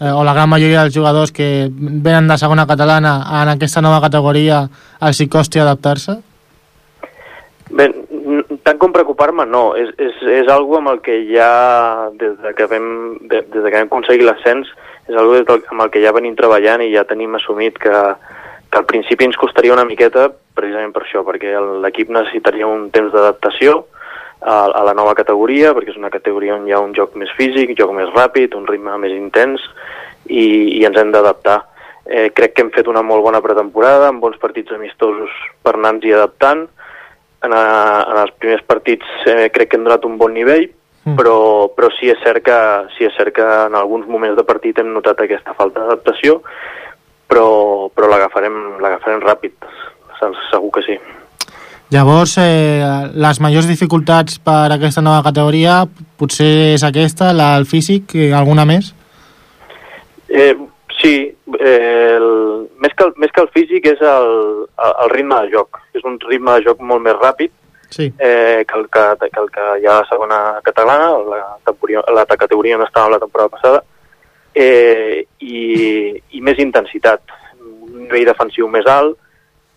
eh, 0.00 0.10
o 0.10 0.24
la 0.24 0.32
gran 0.32 0.48
majoria 0.48 0.82
dels 0.82 0.94
jugadors 0.94 1.30
que 1.30 1.70
venen 1.70 2.28
de 2.28 2.38
segona 2.38 2.66
catalana 2.66 3.42
en 3.42 3.48
aquesta 3.48 3.82
nova 3.82 4.00
categoria 4.00 4.68
els 5.00 5.20
hi 5.20 5.28
costi 5.28 5.58
adaptar-se? 5.58 6.33
Bé, 7.74 7.88
tant 8.62 8.78
com 8.78 8.92
preocupar-me, 8.94 9.46
no. 9.50 9.64
És, 9.78 9.88
és, 9.98 10.18
és 10.42 10.50
algo 10.52 10.78
amb 10.78 10.92
el 10.92 11.00
que 11.02 11.16
ja, 11.26 11.48
des 12.20 12.36
de 12.42 12.52
que 12.54 12.68
vam, 12.70 12.86
des 13.26 13.48
de 13.50 13.64
que 13.64 13.74
vam 13.80 13.88
aconseguir 13.88 14.28
l'ascens, 14.28 14.70
és 15.08 15.16
algo 15.18 15.40
amb 15.42 15.82
el 15.82 15.90
que 15.90 16.02
ja 16.04 16.14
venim 16.14 16.36
treballant 16.38 16.84
i 16.84 16.92
ja 16.92 17.02
tenim 17.08 17.34
assumit 17.34 17.80
que, 17.82 17.96
que 18.70 18.78
al 18.78 18.86
principi 18.86 19.26
ens 19.26 19.40
costaria 19.40 19.74
una 19.74 19.86
miqueta 19.88 20.28
precisament 20.54 20.94
per 20.94 21.02
això, 21.02 21.24
perquè 21.26 21.56
l'equip 21.82 22.12
necessitaria 22.14 22.70
un 22.70 22.86
temps 22.94 23.10
d'adaptació 23.12 23.80
a, 24.40 24.70
a 24.70 24.84
la 24.86 24.94
nova 24.94 25.16
categoria, 25.18 25.74
perquè 25.74 25.96
és 25.96 25.98
una 25.98 26.12
categoria 26.14 26.54
on 26.54 26.68
hi 26.68 26.76
ha 26.76 26.82
un 26.84 26.94
joc 26.94 27.18
més 27.18 27.32
físic, 27.34 27.74
un 27.74 27.80
joc 27.80 27.90
més 27.96 28.12
ràpid, 28.14 28.54
un 28.54 28.68
ritme 28.70 28.94
més 29.02 29.16
intens, 29.16 29.66
i, 30.30 30.78
i 30.78 30.86
ens 30.86 31.00
hem 31.00 31.10
d'adaptar. 31.10 31.58
Eh, 32.04 32.28
crec 32.36 32.54
que 32.54 32.62
hem 32.62 32.70
fet 32.70 32.86
una 32.86 33.02
molt 33.02 33.24
bona 33.24 33.42
pretemporada, 33.42 34.12
amb 34.12 34.22
bons 34.22 34.38
partits 34.38 34.76
amistosos 34.76 35.32
per 35.64 35.74
anar-nos-hi 35.74 36.14
adaptant, 36.14 36.66
en, 37.44 37.54
a, 37.56 37.64
en 38.10 38.22
els 38.22 38.32
primers 38.40 38.64
partits 38.66 39.26
eh, 39.30 39.50
crec 39.54 39.70
que 39.70 39.78
hem 39.78 39.86
donat 39.86 40.06
un 40.08 40.16
bon 40.20 40.34
nivell, 40.34 40.68
mm. 41.04 41.16
però, 41.18 41.36
però 41.76 41.90
sí, 41.96 42.10
és 42.12 42.20
cert 42.24 42.44
que, 42.46 42.60
sí 42.96 43.08
és 43.08 43.16
cert 43.18 43.34
que 43.36 43.44
en 43.44 43.76
alguns 43.78 44.08
moments 44.10 44.38
de 44.38 44.46
partit 44.46 44.80
hem 44.80 44.92
notat 44.94 45.24
aquesta 45.24 45.56
falta 45.58 45.84
d'adaptació, 45.84 46.40
però, 47.28 47.48
però 47.94 48.10
l'agafarem 48.12 49.22
ràpid, 49.24 49.68
segur 50.50 50.72
que 50.74 50.84
sí. 50.86 50.98
Llavors, 51.92 52.38
eh, 52.40 52.82
les 53.12 53.40
majors 53.44 53.68
dificultats 53.68 54.38
per 54.42 54.66
a 54.66 54.76
aquesta 54.78 55.02
nova 55.04 55.22
categoria 55.22 55.82
potser 56.18 56.72
és 56.72 56.82
aquesta, 56.82 57.32
la 57.36 57.52
del 57.58 57.68
físic, 57.70 58.16
i 58.16 58.32
alguna 58.32 58.64
més? 58.66 58.94
Eh, 60.28 60.56
sí, 60.98 61.14
eh, 61.60 62.16
el, 62.16 62.63
més, 62.84 62.94
que 62.94 63.08
el, 63.08 63.12
més 63.20 63.32
que 63.34 63.42
el 63.42 63.50
físic 63.56 63.90
és 63.90 64.00
el, 64.04 64.30
el 64.92 65.12
ritme 65.16 65.40
de 65.44 65.54
joc 65.56 65.80
és 65.96 66.04
un 66.06 66.20
ritme 66.28 66.58
de 66.58 66.68
joc 66.68 66.82
molt 66.84 67.02
més 67.04 67.16
ràpid 67.18 67.52
sí. 67.94 68.12
eh, 68.18 68.64
que, 68.68 68.78
el 68.78 68.88
que, 68.88 69.30
que 69.30 69.40
el 69.40 69.50
que 69.50 69.66
hi 69.80 69.86
ha 69.86 69.96
a 69.96 70.02
la 70.02 70.08
segona 70.08 70.38
catalana, 70.64 71.10
la, 71.30 71.40
categoria, 71.64 72.02
la 72.12 72.26
categoria 72.26 72.78
on 72.78 72.86
estàvem 72.86 73.14
la 73.14 73.20
temporada 73.22 73.52
passada, 73.54 73.82
eh, 74.54 75.24
i, 75.40 75.60
i 76.34 76.42
més 76.44 76.60
intensitat, 76.62 77.34
un 77.60 78.04
nivell 78.06 78.28
defensiu 78.30 78.68
més 78.70 78.88
alt, 78.90 79.16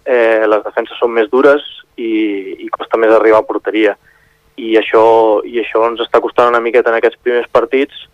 eh, 0.06 0.46
les 0.48 0.64
defenses 0.66 1.00
són 1.02 1.14
més 1.14 1.30
dures 1.32 1.64
i, 1.98 2.12
i 2.66 2.70
costa 2.74 3.00
més 3.02 3.14
arribar 3.14 3.44
a 3.44 3.48
porteria. 3.48 3.98
I 4.58 4.78
això, 4.80 5.06
I 5.46 5.60
això 5.62 5.84
ens 5.86 6.02
està 6.02 6.22
costant 6.24 6.50
una 6.50 6.64
miqueta 6.64 6.90
en 6.90 6.98
aquests 6.98 7.22
primers 7.22 7.50
partits, 7.54 8.08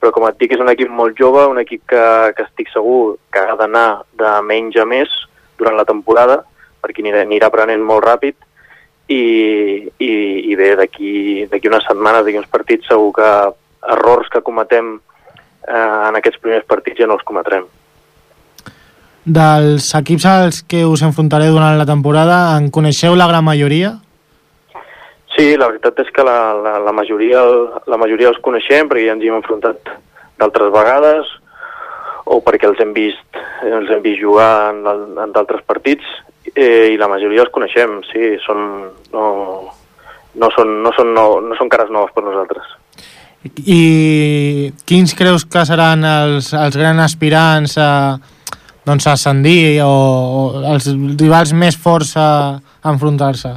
però 0.00 0.12
com 0.16 0.26
et 0.28 0.38
dic, 0.40 0.54
és 0.56 0.62
un 0.62 0.70
equip 0.72 0.90
molt 0.90 1.18
jove, 1.18 1.44
un 1.52 1.60
equip 1.60 1.84
que, 1.92 2.04
que 2.36 2.46
estic 2.46 2.70
segur 2.72 3.18
que 3.32 3.42
ha 3.44 3.56
d'anar 3.60 4.02
de 4.16 4.36
menys 4.48 4.78
a 4.80 4.86
més 4.88 5.12
durant 5.60 5.76
la 5.76 5.84
temporada, 5.88 6.40
perquè 6.80 7.04
anirà, 7.04 7.26
anirà 7.26 7.50
aprenent 7.50 7.84
molt 7.84 8.06
ràpid 8.06 8.38
i, 9.12 9.22
i, 10.00 10.12
i 10.50 10.56
bé, 10.56 10.72
d'aquí 10.80 11.68
unes 11.68 11.84
setmanes, 11.84 12.24
d'aquí 12.24 12.40
uns 12.40 12.50
partits, 12.52 12.88
segur 12.88 13.12
que 13.18 13.30
errors 13.96 14.32
que 14.32 14.44
cometem 14.46 14.94
eh, 14.96 16.08
en 16.08 16.16
aquests 16.16 16.40
primers 16.40 16.66
partits 16.68 17.02
ja 17.02 17.08
no 17.10 17.18
els 17.18 17.26
cometrem. 17.28 17.68
Dels 19.24 19.90
equips 19.98 20.24
als 20.26 20.62
que 20.64 20.86
us 20.88 21.02
enfrontareu 21.04 21.52
durant 21.52 21.76
la 21.76 21.88
temporada, 21.88 22.56
en 22.56 22.70
coneixeu 22.72 23.18
la 23.18 23.28
gran 23.28 23.44
majoria? 23.44 23.98
Sí, 25.40 25.54
la 25.56 25.70
veritat 25.70 25.96
és 26.02 26.08
que 26.12 26.20
la, 26.20 26.52
la, 26.52 26.74
la, 26.84 26.92
majoria, 26.92 27.40
la 27.88 27.96
majoria 27.96 28.28
els 28.28 28.40
coneixem 28.44 28.90
perquè 28.90 29.06
ja 29.06 29.14
ens 29.14 29.22
hi 29.24 29.30
hem 29.30 29.38
enfrontat 29.38 29.88
d'altres 30.36 30.68
vegades 30.74 31.30
o 32.28 32.42
perquè 32.44 32.68
els 32.68 32.82
hem 32.84 32.90
vist, 32.92 33.38
els 33.64 33.88
hem 33.88 34.02
vist 34.04 34.20
jugar 34.20 34.50
en, 34.74 34.82
en 35.24 35.32
d'altres 35.32 35.62
partits 35.64 36.04
eh, 36.52 36.90
i 36.92 36.98
la 37.00 37.08
majoria 37.08 37.46
els 37.46 37.52
coneixem, 37.54 37.94
sí, 38.10 38.34
són, 38.44 38.66
no, 39.14 39.24
no, 40.34 40.50
són, 40.58 40.74
no, 40.84 40.92
són, 40.98 41.14
no, 41.16 41.24
no 41.46 41.56
són 41.56 41.72
cares 41.72 41.94
noves 41.96 42.12
per 42.12 42.26
nosaltres. 42.26 42.76
I 43.64 43.80
quins 44.84 45.16
creus 45.16 45.48
que 45.48 45.64
seran 45.64 46.04
els, 46.04 46.52
els 46.52 46.76
grans 46.76 47.06
aspirants 47.06 47.78
a, 47.80 47.88
doncs, 48.84 49.08
a 49.08 49.16
ascendir 49.16 49.80
o, 49.88 49.88
o 49.88 50.46
els 50.74 50.92
rivals 51.16 51.56
més 51.56 51.80
forts 51.80 52.12
a, 52.20 52.28
a 52.60 52.92
enfrontar-se? 52.92 53.56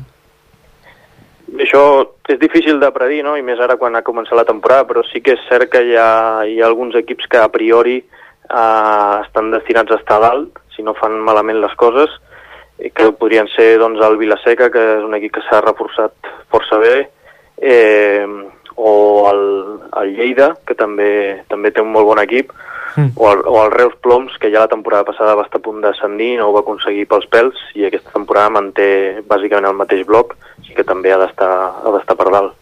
Això 1.61 1.83
és 2.31 2.39
difícil 2.41 2.79
de 2.81 2.89
predir, 2.95 3.21
no? 3.25 3.35
i 3.37 3.43
més 3.45 3.59
ara 3.61 3.77
quan 3.77 3.95
ha 3.95 4.05
començat 4.05 4.37
la 4.37 4.47
temporada, 4.47 4.87
però 4.89 5.03
sí 5.05 5.21
que 5.21 5.35
és 5.35 5.47
cert 5.49 5.69
que 5.69 5.83
hi 5.85 5.95
ha, 5.99 6.43
hi 6.49 6.59
ha 6.61 6.67
alguns 6.69 6.95
equips 6.97 7.27
que 7.29 7.41
a 7.41 7.49
priori 7.53 7.97
eh, 7.99 9.15
estan 9.21 9.51
destinats 9.53 9.93
a 9.93 9.99
estar 10.01 10.19
dalt, 10.23 10.61
si 10.75 10.85
no 10.85 10.95
fan 10.97 11.19
malament 11.21 11.61
les 11.61 11.75
coses, 11.77 12.09
i 12.81 12.89
que 12.89 13.11
podrien 13.19 13.47
ser 13.53 13.77
doncs, 13.77 14.01
el 14.01 14.17
Vilaseca, 14.17 14.71
que 14.73 14.83
és 14.97 15.05
un 15.05 15.13
equip 15.19 15.35
que 15.37 15.45
s'ha 15.45 15.61
reforçat 15.61 16.33
força 16.49 16.79
bé, 16.81 16.95
eh, 17.61 18.25
o 18.75 18.93
el, 19.29 19.43
el 20.01 20.15
Lleida, 20.17 20.53
que 20.65 20.73
també, 20.73 21.43
també 21.49 21.71
té 21.71 21.83
un 21.83 21.91
molt 21.93 22.09
bon 22.09 22.21
equip, 22.23 22.49
mm. 22.95 23.13
o, 23.15 23.29
el, 23.29 23.43
o 23.45 23.59
el 23.61 23.71
Reus 23.75 23.93
Ploms, 24.01 24.39
que 24.41 24.49
ja 24.49 24.65
la 24.65 24.71
temporada 24.71 25.05
passada 25.11 25.37
va 25.37 25.45
estar 25.45 25.61
a 25.61 25.65
punt 25.67 25.83
d'ascendir, 25.83 26.33
no 26.39 26.49
ho 26.49 26.55
va 26.55 26.63
aconseguir 26.65 27.05
pels 27.11 27.29
pèls, 27.29 27.61
i 27.77 27.85
aquesta 27.85 28.15
temporada 28.15 28.55
manté 28.57 28.89
bàsicament 29.29 29.69
el 29.69 29.77
mateix 29.77 30.05
bloc, 30.09 30.33
que 30.75 30.85
també 30.87 31.13
ha 31.13 31.21
d'estar 31.21 32.17
per 32.17 32.29
dalt. 32.31 32.59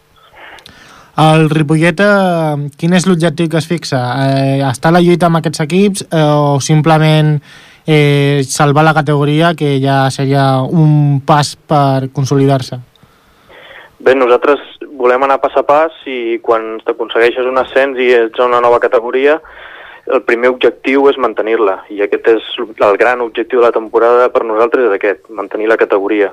El 1.22 1.50
Ripollet, 1.50 2.00
eh, 2.00 2.70
quin 2.80 2.94
és 2.96 3.04
l'objectiu 3.06 3.50
que 3.52 3.60
es 3.60 3.68
fixa? 3.68 4.00
Eh, 4.24 4.62
està 4.64 4.88
a 4.88 4.96
la 4.96 5.02
lluita 5.04 5.28
amb 5.28 5.42
aquests 5.42 5.60
equips 5.60 6.06
eh, 6.08 6.22
o 6.22 6.56
simplement 6.60 7.34
eh, 7.86 8.40
salvar 8.48 8.84
la 8.84 8.94
categoria, 8.94 9.52
que 9.54 9.76
ja 9.82 10.06
seria 10.10 10.62
un 10.62 11.20
pas 11.26 11.52
per 11.56 12.08
consolidar-se? 12.16 12.80
Bé, 14.00 14.14
nosaltres 14.16 14.62
volem 14.96 15.22
anar 15.26 15.38
pas 15.42 15.54
a 15.56 15.62
pas 15.66 15.92
i 16.08 16.38
quan 16.42 16.80
t'aconsegueixes 16.86 17.44
un 17.46 17.60
ascens 17.60 18.00
i 18.00 18.08
ets 18.16 18.40
a 18.40 18.48
una 18.48 18.62
nova 18.64 18.80
categoria, 18.80 19.36
el 20.06 20.24
primer 20.26 20.50
objectiu 20.50 21.06
és 21.10 21.18
mantenir-la 21.20 21.82
i 21.92 22.00
aquest 22.02 22.26
és 22.32 22.48
el 22.58 22.96
gran 22.98 23.20
objectiu 23.22 23.60
de 23.60 23.68
la 23.68 23.76
temporada 23.76 24.30
per 24.32 24.42
nosaltres 24.48 24.88
és 24.88 24.96
aquest, 24.96 25.28
mantenir 25.30 25.68
la 25.70 25.78
categoria. 25.78 26.32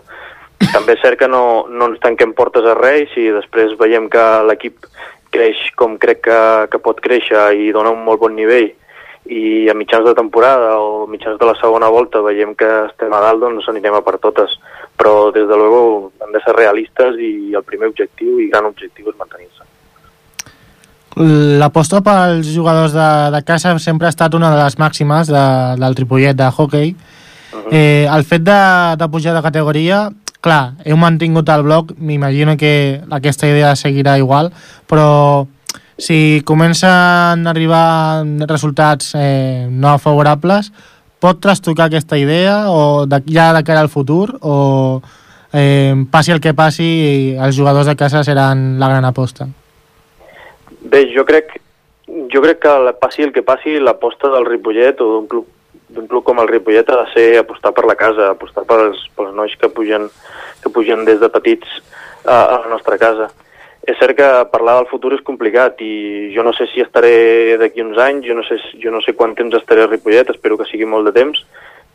També 0.59 0.93
és 0.93 1.01
cert 1.01 1.19
que 1.19 1.27
no, 1.31 1.65
no 1.69 1.91
ens 1.91 2.01
tanquem 2.03 2.33
portes 2.35 2.65
a 2.67 2.75
res 2.77 3.15
i 3.17 3.29
després 3.31 3.77
veiem 3.79 4.09
que 4.11 4.25
l'equip 4.49 4.85
creix 5.31 5.57
com 5.79 5.97
crec 6.01 6.25
que, 6.27 6.41
que 6.71 6.81
pot 6.83 6.99
créixer 7.01 7.51
i 7.55 7.71
dona 7.71 7.93
un 7.93 8.03
molt 8.03 8.19
bon 8.19 8.35
nivell 8.35 8.71
i 9.29 9.69
a 9.69 9.75
mitjans 9.77 10.05
de 10.05 10.15
temporada 10.17 10.79
o 10.81 11.05
mitjans 11.07 11.37
de 11.39 11.45
la 11.45 11.55
segona 11.61 11.89
volta 11.93 12.21
veiem 12.25 12.55
que 12.57 12.67
estem 12.87 13.13
a 13.13 13.19
dalt, 13.21 13.43
doncs 13.43 13.67
anirem 13.69 13.99
a 13.99 14.01
per 14.01 14.17
totes. 14.17 14.55
Però, 14.97 15.29
des 15.31 15.45
de 15.47 15.55
luego, 15.55 16.11
hem 16.19 16.33
de 16.33 16.41
ser 16.43 16.55
realistes 16.57 17.19
i 17.21 17.53
el 17.55 17.63
primer 17.63 17.91
objectiu 17.91 18.39
i 18.41 18.49
gran 18.49 18.65
objectiu 18.67 19.11
és 19.11 19.19
mantenir-se. 19.19 19.67
L'aposta 21.61 22.01
pels 22.01 22.49
jugadors 22.49 22.95
de, 22.95 23.09
de 23.35 23.43
casa 23.45 23.75
sempre 23.79 24.09
ha 24.09 24.13
estat 24.15 24.33
una 24.33 24.49
de 24.55 24.59
les 24.63 24.79
màximes 24.81 25.29
de, 25.29 25.45
del 25.79 25.95
Tripollet 25.95 26.35
de 26.35 26.49
hockey. 26.49 26.95
Uh 27.53 27.59
-huh. 27.59 27.69
eh, 27.71 28.07
el 28.09 28.23
fet 28.23 28.41
de, 28.41 28.95
de 28.97 29.09
pujar 29.09 29.35
de 29.35 29.41
categoria, 29.41 30.09
clar, 30.41 30.79
heu 30.85 30.97
mantingut 30.97 31.49
el 31.51 31.63
bloc, 31.67 31.93
m'imagino 31.97 32.55
que 32.57 33.01
aquesta 33.11 33.47
idea 33.47 33.75
seguirà 33.75 34.17
igual, 34.17 34.53
però 34.87 35.47
si 35.99 36.41
comencen 36.45 36.89
a 37.45 37.51
arribar 37.51 38.23
resultats 38.47 39.13
eh, 39.19 39.67
no 39.69 39.97
favorables, 39.99 40.71
pot 41.19 41.41
trastocar 41.43 41.89
aquesta 41.89 42.17
idea 42.17 42.71
o 42.71 43.05
de, 43.05 43.19
ja 43.27 43.51
de 43.53 43.63
cara 43.67 43.83
al 43.83 43.91
futur 43.91 44.37
o 44.39 45.01
eh, 45.51 45.93
passi 46.11 46.31
el 46.31 46.39
que 46.39 46.55
passi 46.55 47.35
els 47.35 47.57
jugadors 47.57 47.87
de 47.91 47.97
casa 47.99 48.23
seran 48.23 48.79
la 48.79 48.87
gran 48.87 49.05
aposta? 49.05 49.49
Bé, 50.79 51.09
jo 51.11 51.25
crec, 51.27 51.59
jo 52.31 52.41
crec 52.41 52.63
que 52.63 52.93
passi 53.01 53.27
el 53.27 53.33
que 53.35 53.43
passi 53.43 53.75
l'aposta 53.83 54.31
del 54.31 54.47
Ripollet 54.47 55.01
o 55.03 55.11
d'un 55.11 55.27
club, 55.27 55.47
club 56.07 56.23
com 56.23 56.39
el 56.39 56.47
Ripollet 56.47 56.89
ha 56.89 57.03
de 57.03 57.11
ser 57.13 57.27
apostar 57.39 57.73
per 57.73 57.85
la 57.89 57.97
casa, 57.99 58.31
apostar 58.31 58.65
pels, 58.69 59.05
pels 59.17 59.35
nois 59.35 59.55
que 59.59 59.69
pugen, 59.73 60.09
que 60.63 60.71
pugen 60.73 61.05
des 61.05 61.19
de 61.19 61.29
petits 61.33 61.79
a, 62.25 62.43
a 62.43 62.57
la 62.63 62.73
nostra 62.73 62.97
casa 63.01 63.31
és 63.89 63.97
cert 63.97 64.17
que 64.17 64.27
parlar 64.51 64.75
del 64.77 64.89
futur 64.89 65.13
és 65.15 65.23
complicat 65.25 65.79
i 65.81 66.29
jo 66.35 66.43
no 66.45 66.51
sé 66.53 66.67
si 66.69 66.83
estaré 66.83 67.57
d'aquí 67.57 67.81
uns 67.81 67.97
anys, 68.01 68.27
jo 68.27 68.35
no, 68.37 68.43
sé, 68.45 68.59
jo 68.81 68.91
no 68.93 69.01
sé 69.01 69.15
quant 69.17 69.33
temps 69.37 69.55
estaré 69.55 69.85
a 69.85 69.89
Ripollet, 69.89 70.29
espero 70.29 70.59
que 70.59 70.67
sigui 70.69 70.85
molt 70.85 71.09
de 71.09 71.15
temps, 71.15 71.39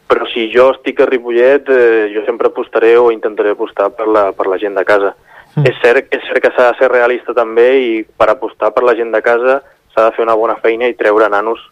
però 0.08 0.26
si 0.32 0.48
jo 0.52 0.70
estic 0.72 1.00
a 1.00 1.08
Ripollet, 1.10 1.68
eh, 1.70 2.08
jo 2.14 2.24
sempre 2.26 2.50
apostaré 2.50 2.96
o 2.98 3.10
intentaré 3.12 3.52
apostar 3.54 3.90
per 3.94 4.08
la, 4.08 4.24
per 4.32 4.48
la 4.50 4.58
gent 4.58 4.74
de 4.78 4.84
casa. 4.88 5.14
Mm. 5.54 5.68
És, 5.70 5.78
cert, 5.84 6.10
és 6.10 6.26
cert 6.26 6.42
que 6.42 6.52
s'ha 6.56 6.72
de 6.72 6.80
ser 6.80 6.90
realista 6.90 7.36
també 7.36 7.68
i 7.78 7.94
per 8.02 8.30
apostar 8.32 8.72
per 8.74 8.82
la 8.88 8.96
gent 8.98 9.14
de 9.14 9.22
casa 9.22 9.60
s'ha 9.94 10.08
de 10.08 10.16
fer 10.16 10.24
una 10.24 10.34
bona 10.34 10.58
feina 10.64 10.88
i 10.90 10.98
treure 10.98 11.28
nanos, 11.30 11.62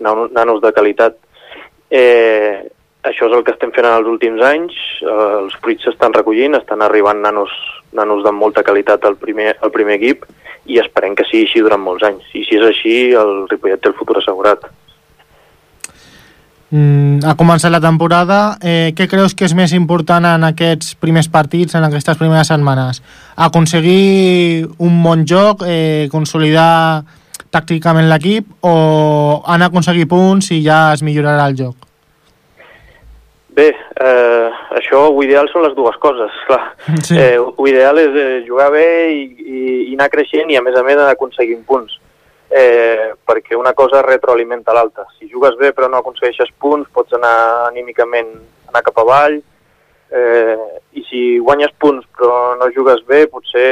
nanos 0.00 0.62
de 0.64 0.72
qualitat. 0.74 1.20
Eh, 1.90 2.68
això 3.08 3.28
és 3.28 3.36
el 3.36 3.44
que 3.44 3.54
estem 3.54 3.72
fent 3.72 3.86
en 3.88 3.96
els 4.00 4.08
últims 4.10 4.42
anys, 4.44 4.74
eh, 5.02 5.14
els 5.42 5.54
fruits 5.62 5.86
s'estan 5.86 6.16
recollint, 6.16 6.58
estan 6.58 6.82
arribant 6.82 7.22
nanos, 7.24 7.54
nanos 7.92 8.24
de 8.24 8.32
molta 8.32 8.62
qualitat 8.62 9.04
al 9.04 9.16
primer, 9.16 9.56
al 9.62 9.72
primer 9.72 9.96
equip 9.96 10.26
i 10.68 10.78
esperem 10.82 11.14
que 11.16 11.24
sigui 11.28 11.46
així 11.46 11.64
durant 11.64 11.80
molts 11.80 12.04
anys. 12.04 12.28
I 12.34 12.44
si 12.44 12.58
és 12.58 12.66
així, 12.68 12.98
el 13.16 13.48
Ripollet 13.48 13.80
té 13.80 13.88
el 13.88 13.96
futur 13.96 14.18
assegurat. 14.20 14.68
Mm, 16.68 17.24
ha 17.24 17.32
començat 17.40 17.72
la 17.72 17.80
temporada. 17.80 18.58
Eh, 18.60 18.92
què 18.92 19.08
creus 19.08 19.32
que 19.34 19.46
és 19.48 19.54
més 19.56 19.72
important 19.72 20.26
en 20.28 20.44
aquests 20.50 20.98
primers 21.00 21.30
partits, 21.32 21.74
en 21.74 21.86
aquestes 21.88 22.20
primeres 22.20 22.52
setmanes? 22.52 23.00
Aconseguir 23.36 24.68
un 24.76 25.02
bon 25.02 25.24
joc, 25.24 25.64
eh, 25.64 26.08
consolidar 26.12 27.04
tàcticament 27.50 28.10
l'equip 28.10 28.44
o 28.60 29.42
han 29.46 29.62
aconseguir 29.64 30.06
punts 30.10 30.50
i 30.52 30.60
ja 30.62 30.92
es 30.92 31.02
millorarà 31.02 31.48
el 31.48 31.56
joc? 31.56 31.77
Bé, 33.58 33.72
eh, 33.74 34.50
això, 34.78 35.08
ho 35.10 35.22
ideal 35.24 35.48
són 35.50 35.64
les 35.66 35.72
dues 35.74 35.96
coses, 35.98 36.34
clar. 36.46 36.60
Sí. 37.02 37.16
Eh, 37.18 37.38
ho 37.38 37.64
ideal 37.66 37.98
és 37.98 38.14
eh, 38.14 38.26
jugar 38.46 38.68
bé 38.70 38.84
i, 39.10 39.22
i, 39.42 39.62
i 39.88 39.96
anar 39.96 40.06
creixent 40.12 40.52
i, 40.52 40.58
a 40.58 40.62
més 40.62 40.76
a 40.78 40.84
més, 40.86 40.94
anar 40.94 41.16
aconseguint 41.16 41.64
punts. 41.66 41.96
Eh, 42.48 43.10
perquè 43.26 43.58
una 43.58 43.74
cosa 43.76 44.04
retroalimenta 44.06 44.76
l'altra. 44.76 45.08
Si 45.18 45.26
jugues 45.28 45.58
bé 45.58 45.72
però 45.74 45.88
no 45.90 45.98
aconsegueixes 45.98 46.52
punts, 46.62 46.86
pots 46.94 47.16
anar 47.18 47.32
anímicament 47.66 48.30
anar 48.70 48.84
cap 48.86 49.00
avall, 49.02 49.40
eh, 50.14 50.68
i 50.94 51.02
si 51.08 51.22
guanyes 51.42 51.74
punts 51.82 52.06
però 52.16 52.54
no 52.60 52.70
jugues 52.76 53.02
bé, 53.10 53.24
potser 53.32 53.64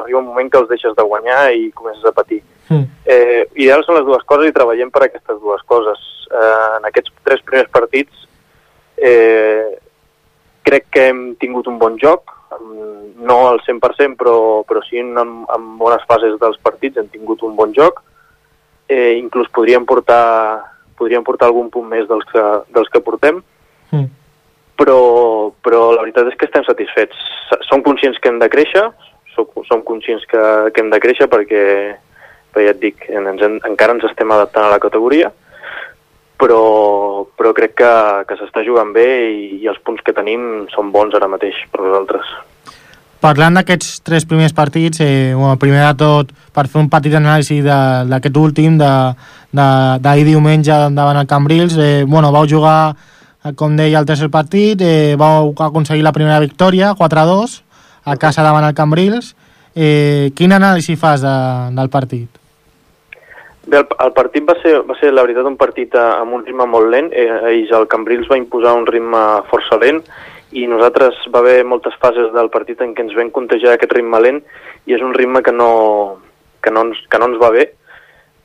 arriba 0.00 0.22
un 0.22 0.30
moment 0.30 0.48
que 0.50 0.62
els 0.62 0.72
deixes 0.72 0.96
de 0.96 1.04
guanyar 1.04 1.42
i 1.52 1.68
comences 1.76 2.08
a 2.08 2.14
patir. 2.16 2.40
Mm. 2.70 2.88
Eh, 3.04 3.44
ideal 3.60 3.84
són 3.84 4.00
les 4.00 4.08
dues 4.08 4.24
coses 4.24 4.48
i 4.48 4.56
treballem 4.56 4.88
per 4.94 5.04
aquestes 5.04 5.36
dues 5.44 5.60
coses. 5.68 6.00
Eh, 6.32 6.78
en 6.80 6.88
aquests 6.88 7.12
tres 7.28 7.44
primers 7.44 7.68
partits 7.76 8.24
Eh, 9.00 9.78
crec 10.68 10.88
que 10.92 11.06
hem 11.08 11.22
tingut 11.40 11.68
un 11.70 11.78
bon 11.78 11.96
joc, 12.00 12.34
no 13.28 13.38
al 13.48 13.60
100%, 13.64 14.16
però, 14.16 14.64
però 14.68 14.82
sí 14.86 15.00
en, 15.00 15.16
en 15.16 15.68
bones 15.80 16.04
fases 16.08 16.36
dels 16.40 16.58
partits 16.64 16.98
hem 16.98 17.08
tingut 17.12 17.42
un 17.46 17.56
bon 17.56 17.72
joc. 17.76 18.02
Eh, 18.88 19.18
inclús 19.18 19.50
podríem 19.52 19.84
portar, 19.84 20.64
podríem 20.96 21.24
portar 21.24 21.48
algun 21.48 21.68
punt 21.70 21.88
més 21.90 22.08
dels 22.08 22.24
que, 22.32 22.44
dels 22.74 22.88
que 22.92 23.02
portem, 23.04 23.42
mm. 23.92 24.06
però, 24.80 25.00
però 25.64 25.82
la 25.92 26.04
veritat 26.06 26.30
és 26.30 26.38
que 26.40 26.48
estem 26.48 26.64
satisfets. 26.64 27.26
Som 27.68 27.84
conscients 27.84 28.20
que 28.20 28.32
hem 28.32 28.40
de 28.40 28.48
créixer, 28.52 28.86
som, 29.34 29.48
som 29.68 29.84
conscients 29.84 30.24
que, 30.30 30.44
que 30.72 30.84
hem 30.84 30.92
de 30.94 31.02
créixer 31.04 31.28
perquè, 31.28 31.64
perquè 32.54 32.64
ja 32.70 32.74
et 32.76 32.80
dic, 32.80 33.04
ens, 33.12 33.44
encara 33.68 33.96
ens 33.96 34.08
estem 34.08 34.32
adaptant 34.32 34.68
a 34.68 34.72
la 34.72 34.82
categoria, 34.82 35.30
però 36.38 36.62
crec 37.58 37.74
que, 37.80 37.90
que 38.28 38.38
s'està 38.38 38.62
jugant 38.66 38.94
bé 38.94 39.08
i, 39.32 39.48
i 39.62 39.66
els 39.70 39.80
punts 39.84 40.04
que 40.06 40.14
tenim 40.14 40.68
són 40.74 40.92
bons 40.94 41.16
ara 41.18 41.30
mateix 41.30 41.58
per 41.72 41.82
nosaltres. 41.82 42.30
Parlant 43.18 43.56
d'aquests 43.58 44.04
tres 44.06 44.22
primers 44.30 44.54
partits, 44.54 45.00
eh, 45.02 45.34
bueno, 45.34 45.56
primer 45.58 45.82
de 45.82 45.94
tot, 45.98 46.30
per 46.54 46.68
fer 46.70 46.78
un 46.84 46.90
petit 46.92 47.16
anàlisi 47.18 47.58
d'aquest 47.66 48.38
últim, 48.38 48.76
d'ahir 48.78 50.26
diumenge 50.28 50.76
davant 50.94 51.18
el 51.18 51.26
Cambrils, 51.26 51.74
eh, 51.82 52.04
bueno, 52.06 52.30
vau 52.30 52.46
jugar, 52.46 52.94
eh, 53.42 53.52
com 53.58 53.74
deia, 53.74 53.98
el 53.98 54.06
tercer 54.06 54.30
partit, 54.30 54.80
eh, 54.80 55.16
vau 55.18 55.50
aconseguir 55.58 56.06
la 56.06 56.14
primera 56.14 56.38
victòria, 56.38 56.94
4-2, 56.94 57.62
a 58.04 58.16
casa 58.16 58.46
davant 58.46 58.64
el 58.64 58.78
Cambrils. 58.78 59.34
Eh, 59.74 60.30
quin 60.34 60.54
anàlisi 60.54 60.94
fas 60.96 61.20
de, 61.20 61.34
del 61.74 61.90
partit? 61.90 62.37
Bé, 63.68 63.82
el, 63.82 63.86
el 64.00 64.12
partit 64.16 64.46
va 64.48 64.56
ser, 64.62 64.78
va 64.88 64.96
ser, 64.96 65.12
la 65.12 65.24
veritat, 65.26 65.46
un 65.48 65.58
partit 65.60 65.94
a, 65.98 66.06
amb 66.22 66.38
un 66.38 66.44
ritme 66.46 66.64
molt 66.66 66.88
lent. 66.92 67.10
Eh, 67.12 67.28
ells, 67.52 67.72
el 67.76 67.88
Cambrils, 67.92 68.30
va 68.30 68.40
imposar 68.40 68.76
un 68.78 68.88
ritme 68.88 69.24
força 69.50 69.76
lent 69.82 70.00
i 70.56 70.64
nosaltres 70.64 71.26
va 71.28 71.42
haver 71.42 71.58
moltes 71.68 71.96
fases 72.00 72.30
del 72.32 72.48
partit 72.48 72.80
en 72.80 72.94
què 72.96 73.04
ens 73.04 73.16
vam 73.16 73.28
contagiar 73.34 73.74
aquest 73.74 73.92
ritme 73.92 74.16
lent 74.24 74.38
i 74.88 74.94
és 74.96 75.04
un 75.04 75.12
ritme 75.12 75.42
que 75.44 75.52
no, 75.52 75.68
que 76.64 76.72
no, 76.72 76.86
ens, 76.88 77.02
que 77.12 77.20
no 77.20 77.28
ens 77.28 77.36
va 77.42 77.52
bé 77.52 77.66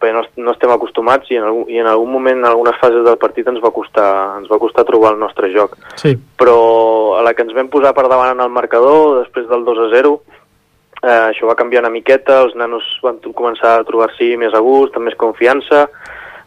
perquè 0.04 0.12
no, 0.12 0.26
no 0.44 0.52
estem 0.52 0.72
acostumats 0.74 1.32
i 1.32 1.38
en, 1.40 1.46
algun, 1.48 1.70
i 1.72 1.80
en 1.80 1.88
algun 1.88 2.12
moment, 2.12 2.42
en 2.42 2.50
algunes 2.50 2.76
fases 2.82 3.06
del 3.06 3.16
partit, 3.22 3.48
ens 3.48 3.62
va 3.64 3.72
costar, 3.72 4.10
ens 4.42 4.52
va 4.52 4.60
costar 4.60 4.84
trobar 4.84 5.14
el 5.14 5.22
nostre 5.22 5.48
joc. 5.54 5.78
Sí. 6.02 6.12
Però 6.40 6.58
a 7.16 7.24
la 7.24 7.32
que 7.32 7.46
ens 7.48 7.56
vam 7.56 7.72
posar 7.72 7.94
per 7.96 8.10
davant 8.12 8.34
en 8.34 8.44
el 8.44 8.52
marcador, 8.52 9.22
després 9.22 9.48
del 9.48 9.64
2 9.64 9.80
a 9.86 9.88
0, 9.96 10.12
eh, 11.04 11.22
això 11.30 11.48
va 11.50 11.58
canviar 11.60 11.84
una 11.84 11.94
miqueta, 11.94 12.40
els 12.46 12.56
nanos 12.56 12.86
van 13.04 13.20
començar 13.36 13.78
a 13.78 13.88
trobar-s'hi 13.88 14.34
més 14.40 14.56
a 14.56 14.62
gust, 14.64 14.96
amb 14.96 15.10
més 15.10 15.20
confiança, 15.20 15.88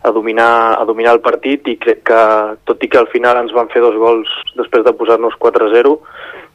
a 0.07 0.11
dominar, 0.15 0.79
a 0.81 0.85
dominar 0.87 1.17
el 1.17 1.21
partit 1.21 1.67
i 1.69 1.77
crec 1.83 2.05
que, 2.07 2.23
tot 2.65 2.83
i 2.83 2.89
que 2.89 2.99
al 3.01 3.09
final 3.11 3.41
ens 3.41 3.53
van 3.53 3.69
fer 3.73 3.83
dos 3.83 3.97
gols 3.99 4.31
després 4.57 4.85
de 4.87 4.95
posar-nos 4.95 5.35
4-0, 5.43 5.97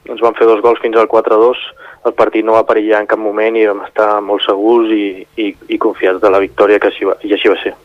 ens 0.10 0.24
van 0.24 0.38
fer 0.38 0.48
dos 0.48 0.62
gols 0.64 0.80
fins 0.82 0.98
al 0.98 1.10
4-2, 1.12 1.66
el 2.08 2.16
partit 2.18 2.46
no 2.46 2.56
va 2.56 2.66
perillar 2.66 3.04
en 3.04 3.10
cap 3.12 3.20
moment 3.22 3.58
i 3.60 3.68
vam 3.70 3.84
estar 3.86 4.10
molt 4.26 4.46
segurs 4.46 4.90
i, 4.96 5.22
i, 5.38 5.52
i 5.70 5.78
confiats 5.78 6.22
de 6.24 6.32
la 6.32 6.42
victòria 6.42 6.80
que 6.82 6.90
així 6.90 7.06
va, 7.06 7.18
i 7.28 7.36
així 7.36 7.52
va 7.52 7.60
ser. 7.62 7.76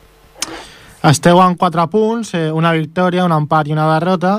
Esteu 1.07 1.43
en 1.43 1.59
4 1.59 1.85
punts, 1.93 2.33
eh, 2.35 2.49
una 2.51 2.73
victòria, 2.73 3.27
un 3.27 3.35
empat 3.37 3.69
i 3.69 3.77
una 3.77 3.91
derrota 3.93 4.39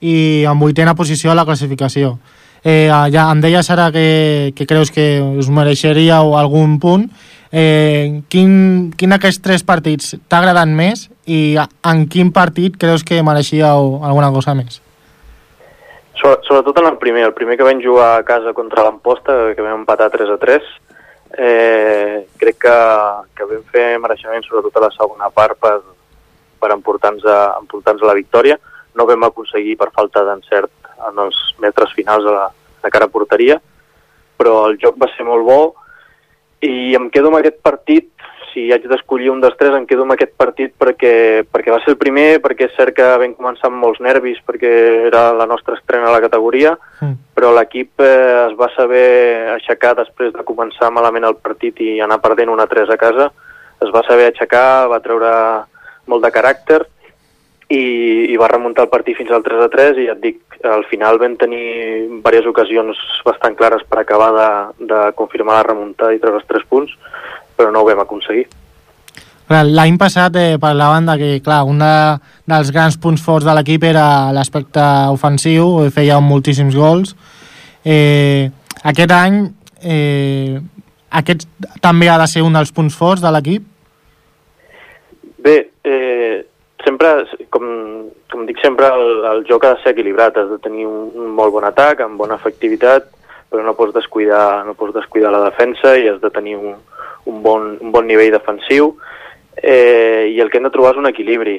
i 0.00 0.44
en 0.44 0.60
vuitena 0.60 0.94
posició 0.94 1.32
a 1.32 1.34
la 1.34 1.44
classificació. 1.48 2.18
Eh, 2.64 2.88
ja 3.12 3.28
em 3.30 3.40
deies 3.44 3.70
ara 3.70 3.90
que, 3.94 4.52
que 4.56 4.66
creus 4.66 4.90
que 4.90 5.20
us 5.20 5.50
mereixeríeu 5.50 6.36
algun 6.38 6.78
punt. 6.82 7.10
Eh, 7.52 8.22
quin, 8.28 8.90
quin 8.98 9.12
d'aquests 9.14 9.42
tres 9.44 9.62
partits 9.66 10.16
t'ha 10.26 10.40
agradat 10.40 10.68
més 10.68 11.06
i 11.30 11.56
en 11.56 12.02
quin 12.10 12.32
partit 12.34 12.74
creus 12.76 13.04
que 13.06 13.22
mereixíeu 13.22 14.00
alguna 14.02 14.32
cosa 14.34 14.56
més? 14.58 14.80
Sobretot 16.16 16.80
en 16.80 16.88
el 16.88 16.96
primer, 16.98 17.22
el 17.28 17.34
primer 17.36 17.58
que 17.58 17.66
vam 17.66 17.80
jugar 17.82 18.16
a 18.16 18.24
casa 18.26 18.54
contra 18.56 18.82
l'Amposta, 18.82 19.54
que 19.54 19.62
vam 19.62 19.82
empatar 19.82 20.08
3 20.10 20.32
a 20.32 20.38
3, 20.42 20.70
eh, 21.38 22.26
crec 22.40 22.58
que, 22.64 22.76
que 23.36 23.46
vam 23.46 23.62
fer 23.70 23.84
mereixement 24.02 24.42
sobretot 24.46 24.80
a 24.80 24.86
la 24.86 24.94
segona 24.96 25.28
part 25.30 25.60
per, 25.60 25.76
per 26.58 26.72
emportar-nos 26.72 27.26
a, 27.28 27.38
emportar 27.60 27.94
a 27.94 28.10
la 28.10 28.16
victòria. 28.16 28.58
No 28.96 29.06
vam 29.06 29.28
aconseguir 29.28 29.76
per 29.76 29.92
falta 29.94 30.24
d'encert 30.24 30.72
en 31.08 31.24
els 31.26 31.40
metres 31.62 31.92
finals 31.96 32.24
de 32.24 32.34
la, 32.34 32.46
de 32.82 32.92
cara 32.92 33.08
a 33.08 33.12
porteria, 33.12 33.58
però 34.36 34.66
el 34.70 34.78
joc 34.82 34.98
va 35.00 35.10
ser 35.14 35.26
molt 35.28 35.46
bo 35.46 35.60
i 36.64 36.94
em 36.96 37.10
quedo 37.12 37.30
amb 37.30 37.40
aquest 37.40 37.60
partit 37.64 38.10
si 38.56 38.70
haig 38.72 38.86
d'escollir 38.88 39.28
un 39.28 39.42
dels 39.42 39.56
tres 39.60 39.74
em 39.76 39.84
quedo 39.84 40.06
amb 40.06 40.14
aquest 40.14 40.32
partit 40.40 40.72
perquè, 40.80 41.44
perquè 41.52 41.72
va 41.74 41.80
ser 41.84 41.92
el 41.92 41.98
primer, 42.00 42.40
perquè 42.40 42.70
és 42.70 42.76
cert 42.78 42.96
que 42.96 43.08
vam 43.20 43.34
començar 43.36 43.68
amb 43.68 43.82
molts 43.84 44.00
nervis 44.00 44.40
perquè 44.48 44.72
era 45.10 45.28
la 45.36 45.44
nostra 45.50 45.76
estrena 45.76 46.08
a 46.08 46.14
la 46.14 46.22
categoria, 46.24 46.72
mm. 47.04 47.14
però 47.36 47.52
l'equip 47.52 48.00
eh, 48.00 48.46
es 48.46 48.56
va 48.56 48.70
saber 48.72 49.06
aixecar 49.58 49.92
després 50.00 50.32
de 50.32 50.46
començar 50.48 50.88
malament 50.88 51.28
el 51.28 51.36
partit 51.36 51.84
i 51.84 51.98
anar 52.00 52.22
perdent 52.24 52.52
una 52.52 52.68
3 52.70 52.94
a 52.96 52.98
casa, 53.00 53.28
es 53.84 53.92
va 53.92 54.04
saber 54.08 54.30
aixecar, 54.30 54.88
va 54.88 55.02
treure 55.04 55.32
molt 56.08 56.24
de 56.24 56.32
caràcter 56.32 56.80
i, 57.68 57.82
i 58.30 58.36
va 58.38 58.50
remuntar 58.50 58.86
el 58.86 58.92
partit 58.92 59.16
fins 59.18 59.32
al 59.34 59.42
3 59.46 59.64
a 59.64 59.70
3 59.72 59.98
i 60.02 60.06
ja 60.06 60.14
et 60.14 60.22
dic, 60.22 60.58
al 60.66 60.84
final 60.90 61.18
vam 61.18 61.34
tenir 61.38 61.64
diverses 62.06 62.46
ocasions 62.50 63.00
bastant 63.26 63.56
clares 63.58 63.82
per 63.88 64.00
acabar 64.00 64.30
de, 64.36 64.50
de 64.92 65.00
confirmar 65.18 65.58
la 65.58 65.66
remuntada 65.72 66.14
i 66.14 66.22
treure 66.22 66.38
els 66.40 66.48
3 66.52 66.68
punts, 66.70 66.94
però 67.58 67.72
no 67.72 67.82
ho 67.82 67.88
vam 67.88 68.04
aconseguir. 68.04 68.46
L'any 69.46 69.94
passat 69.98 70.34
eh, 70.40 70.56
parlaven 70.58 71.06
de 71.06 71.14
que, 71.20 71.28
clar, 71.42 71.60
un 71.70 71.78
de, 71.78 71.90
dels 72.50 72.72
grans 72.74 72.96
punts 72.98 73.22
forts 73.22 73.46
de 73.46 73.54
l'equip 73.54 73.84
era 73.86 74.32
l'aspecte 74.34 74.82
ofensiu, 75.14 75.84
feia 75.94 76.18
moltíssims 76.18 76.74
gols. 76.74 77.14
Eh, 77.86 78.50
aquest 78.82 79.14
any, 79.14 79.44
eh, 79.86 80.58
aquest 81.14 81.46
també 81.82 82.10
ha 82.10 82.18
de 82.18 82.26
ser 82.26 82.42
un 82.42 82.58
dels 82.58 82.74
punts 82.74 82.98
forts 82.98 83.22
de 83.22 83.30
l'equip? 83.30 83.70
Bé, 85.46 85.56
eh, 85.86 86.42
sempre, 86.86 87.10
com, 87.50 87.66
com 88.32 88.46
dic 88.48 88.62
sempre, 88.62 88.88
el, 88.94 89.24
el 89.32 89.44
joc 89.48 89.66
ha 89.66 89.74
de 89.74 89.82
ser 89.82 89.92
equilibrat, 89.96 90.38
has 90.38 90.52
de 90.54 90.60
tenir 90.62 90.86
un, 90.88 91.10
un 91.14 91.34
molt 91.36 91.52
bon 91.54 91.66
atac, 91.66 92.00
amb 92.04 92.20
bona 92.20 92.38
efectivitat, 92.38 93.10
però 93.50 93.64
no 93.66 93.76
pots 93.78 93.94
descuidar, 93.94 94.64
no 94.66 94.74
pots 94.78 94.94
descuidar 94.94 95.34
la 95.34 95.44
defensa 95.48 95.96
i 95.98 96.08
has 96.10 96.22
de 96.22 96.30
tenir 96.34 96.56
un, 96.58 96.78
un 97.26 97.42
bon, 97.42 97.74
un 97.82 97.92
bon 97.94 98.06
nivell 98.08 98.32
defensiu 98.34 98.94
eh, 99.56 100.30
i 100.32 100.40
el 100.40 100.50
que 100.50 100.58
hem 100.60 100.66
de 100.66 100.72
trobar 100.74 100.94
és 100.94 101.02
un 101.02 101.10
equilibri. 101.10 101.58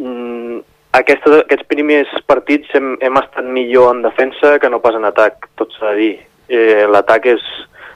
Mm, 0.00 0.60
aquestes, 0.96 1.36
aquests 1.44 1.68
primers 1.70 2.12
partits 2.28 2.72
hem, 2.74 2.94
hem 3.00 3.18
estat 3.20 3.46
millor 3.46 3.94
en 3.94 4.02
defensa 4.06 4.58
que 4.58 4.70
no 4.70 4.82
pas 4.82 4.96
en 4.98 5.06
atac, 5.08 5.48
tot 5.60 5.72
s'ha 5.76 5.92
de 5.92 5.98
dir. 6.00 6.14
Eh, 6.50 6.86
L'atac 6.90 7.28
és, 7.30 7.44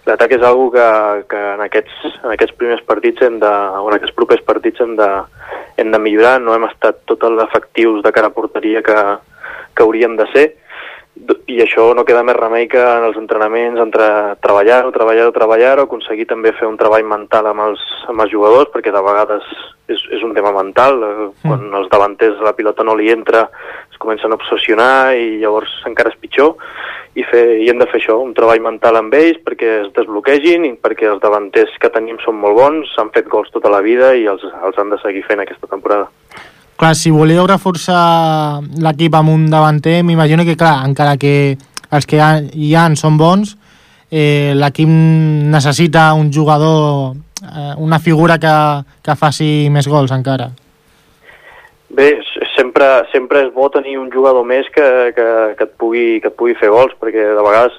l'atac 0.07 0.35
és 0.37 0.43
algo 0.45 0.71
que, 0.75 0.87
que 1.31 1.43
en, 1.55 1.63
aquests, 1.65 2.09
en 2.23 2.33
aquests 2.35 2.57
primers 2.61 2.83
partits 2.89 3.25
hem 3.25 3.39
de, 3.43 3.53
o 3.81 3.87
en 3.89 3.97
aquests 3.97 4.17
propers 4.17 4.43
partits 4.45 4.83
hem 4.85 4.97
de, 4.99 5.09
hem 5.81 5.95
de 5.95 6.01
millorar, 6.03 6.37
no 6.43 6.55
hem 6.55 6.67
estat 6.69 7.01
tots 7.11 7.25
els 7.29 7.41
efectius 7.47 8.03
de 8.05 8.13
cara 8.13 8.31
a 8.33 8.37
porteria 8.37 8.83
que, 8.85 8.99
que 9.75 9.87
hauríem 9.87 10.19
de 10.21 10.29
ser, 10.35 10.47
i 11.47 11.61
això 11.63 11.93
no 11.95 12.03
queda 12.03 12.25
més 12.27 12.35
remei 12.35 12.67
que 12.67 12.81
en 12.81 13.05
els 13.07 13.19
entrenaments 13.21 13.79
entre 13.81 14.07
treballar-ho, 14.43 14.91
treballar-ho, 14.95 15.31
treballar-ho, 15.37 15.85
aconseguir 15.87 16.27
també 16.27 16.51
fer 16.59 16.67
un 16.67 16.79
treball 16.81 17.07
mental 17.07 17.47
amb 17.47 17.63
els, 17.69 17.85
amb 18.11 18.25
els 18.25 18.33
jugadors, 18.33 18.73
perquè 18.75 18.91
de 18.91 19.03
vegades 19.05 19.47
és, 19.87 20.01
és 20.17 20.25
un 20.27 20.35
tema 20.35 20.51
mental, 20.57 20.99
eh, 21.07 21.13
mm. 21.29 21.45
quan 21.45 21.79
els 21.81 21.91
davanters 21.93 22.43
la 22.43 22.55
pilota 22.59 22.87
no 22.87 22.97
li 22.99 23.13
entra 23.15 23.45
es 23.91 24.01
comencen 24.03 24.35
a 24.35 24.39
obsessionar 24.41 25.15
i 25.15 25.39
llavors 25.45 25.71
encara 25.87 26.11
és 26.11 26.19
pitjor, 26.19 26.57
i, 27.15 27.23
fer, 27.31 27.45
i 27.63 27.71
hem 27.71 27.79
de 27.79 27.87
fer 27.93 28.01
això, 28.01 28.19
un 28.19 28.35
treball 28.35 28.65
mental 28.65 28.99
amb 28.99 29.15
ells 29.15 29.39
perquè 29.47 29.71
es 29.85 29.93
desbloquegin 29.95 30.67
i 30.67 30.73
perquè 30.83 31.07
els 31.13 31.23
davanters 31.23 31.79
que 31.79 31.93
tenim 31.95 32.19
són 32.25 32.41
molt 32.43 32.59
bons, 32.59 32.91
s'han 32.97 33.15
fet 33.15 33.31
gols 33.31 33.55
tota 33.55 33.71
la 33.71 33.85
vida 33.87 34.11
i 34.19 34.27
els, 34.31 34.43
els 34.43 34.83
han 34.83 34.91
de 34.91 34.99
seguir 35.05 35.23
fent 35.29 35.45
aquesta 35.45 35.71
temporada. 35.71 36.11
Clar, 36.77 36.95
si 36.99 37.13
voleu 37.15 37.47
reforçar 37.47 38.61
l'equip 38.83 39.15
amb 39.15 39.31
un 39.31 39.47
davanter, 39.51 40.01
m'imagino 40.03 40.43
que, 40.45 40.57
clar, 40.59 40.81
encara 40.89 41.15
que 41.17 41.55
els 41.95 42.09
que 42.11 42.19
hi 42.19 42.73
ha 42.75 42.89
són 42.99 43.19
bons, 43.21 43.55
eh, 44.11 44.53
l'equip 44.59 44.91
necessita 45.55 46.13
un 46.19 46.33
jugador, 46.33 47.15
eh, 47.43 47.73
una 47.79 48.01
figura 48.01 48.39
que, 48.43 48.57
que 49.03 49.17
faci 49.17 49.69
més 49.71 49.87
gols 49.87 50.13
encara. 50.15 50.51
Bé, 51.95 52.11
sempre, 52.57 53.05
sempre 53.13 53.45
és 53.45 53.53
bo 53.55 53.69
tenir 53.71 53.97
un 54.01 54.11
jugador 54.11 54.43
més 54.45 54.67
que, 54.75 54.87
que, 55.15 55.27
que, 55.55 55.69
et, 55.69 55.75
pugui, 55.79 56.07
que 56.21 56.33
et 56.33 56.39
pugui 56.39 56.57
fer 56.59 56.73
gols, 56.75 56.95
perquè 56.99 57.29
de 57.37 57.45
vegades 57.47 57.79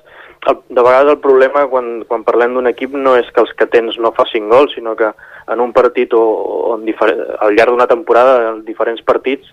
el, 0.52 0.60
de 0.70 0.82
vegades 0.82 1.14
el 1.14 1.22
problema 1.24 1.66
quan, 1.72 2.04
quan 2.10 2.26
parlem 2.28 2.56
d'un 2.56 2.70
equip 2.70 2.94
no 2.98 3.16
és 3.20 3.30
que 3.34 3.44
els 3.44 3.54
que 3.58 3.68
tens 3.72 3.98
no 4.02 4.14
facin 4.18 4.50
gols, 4.50 4.76
sinó 4.76 4.96
que 4.96 5.12
en 5.52 5.62
un 5.62 5.74
partit 5.74 6.14
o, 6.14 6.22
o 6.22 6.78
en 6.78 6.86
al 6.96 7.56
llarg 7.56 7.74
d'una 7.74 7.88
temporada, 7.88 8.52
en 8.52 8.64
diferents 8.66 9.02
partits, 9.06 9.52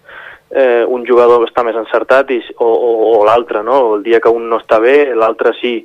eh, 0.53 0.85
un 0.89 1.05
jugador 1.09 1.45
està 1.47 1.65
més 1.65 1.77
encertat 1.77 2.31
i, 2.31 2.41
o, 2.59 2.69
o, 2.69 2.93
o 3.19 3.25
l'altre, 3.27 3.63
no? 3.65 3.97
El 3.97 4.05
dia 4.05 4.21
que 4.21 4.33
un 4.33 4.49
no 4.51 4.61
està 4.61 4.79
bé, 4.81 5.13
l'altre 5.17 5.55
sí, 5.61 5.79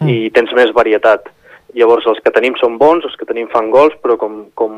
mm. 0.00 0.08
i 0.08 0.30
tens 0.34 0.52
més 0.56 0.72
varietat. 0.76 1.30
Llavors, 1.76 2.06
els 2.08 2.20
que 2.24 2.32
tenim 2.32 2.56
són 2.60 2.78
bons, 2.80 3.04
els 3.04 3.16
que 3.20 3.28
tenim 3.28 3.48
fan 3.52 3.70
gols, 3.70 3.96
però 4.02 4.16
com, 4.20 4.46
com, 4.56 4.76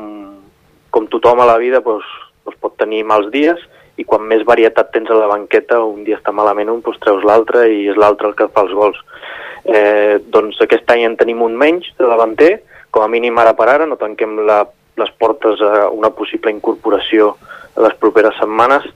com 0.91 1.11
tothom 1.11 1.39
a 1.39 1.47
la 1.47 1.59
vida 1.61 1.83
doncs, 1.85 2.07
doncs 2.43 2.59
pot 2.59 2.75
tenir 2.79 3.05
mals 3.07 3.29
dies, 3.31 3.61
i 3.99 4.05
quan 4.07 4.23
més 4.27 4.45
varietat 4.47 4.93
tens 4.93 5.11
a 5.11 5.17
la 5.17 5.27
banqueta, 5.27 5.81
un 5.83 6.05
dia 6.07 6.17
està 6.19 6.31
malament 6.35 6.71
un, 6.71 6.83
doncs 6.83 6.99
treus 7.03 7.25
l'altre 7.27 7.65
i 7.71 7.87
és 7.91 7.99
l'altre 7.99 8.31
el 8.31 8.35
que 8.35 8.47
fa 8.51 8.63
els 8.67 8.75
gols. 8.75 8.99
Eh, 9.65 10.19
doncs 10.31 10.61
aquest 10.63 10.89
any 10.93 11.05
en 11.07 11.17
tenim 11.19 11.41
un 11.43 11.57
menys 11.59 11.89
de 11.99 12.07
davanter, 12.07 12.51
com 12.91 13.03
a 13.03 13.11
mínim 13.11 13.37
ara 13.37 13.53
per 13.57 13.67
ara, 13.69 13.87
no 13.89 13.99
tanquem 13.99 14.39
la, 14.47 14.63
les 14.99 15.11
portes 15.19 15.61
a 15.61 15.89
una 15.93 16.11
possible 16.15 16.51
incorporació 16.53 17.35
a 17.75 17.83
les 17.85 17.95
properes 17.99 18.37
setmanes 18.39 18.87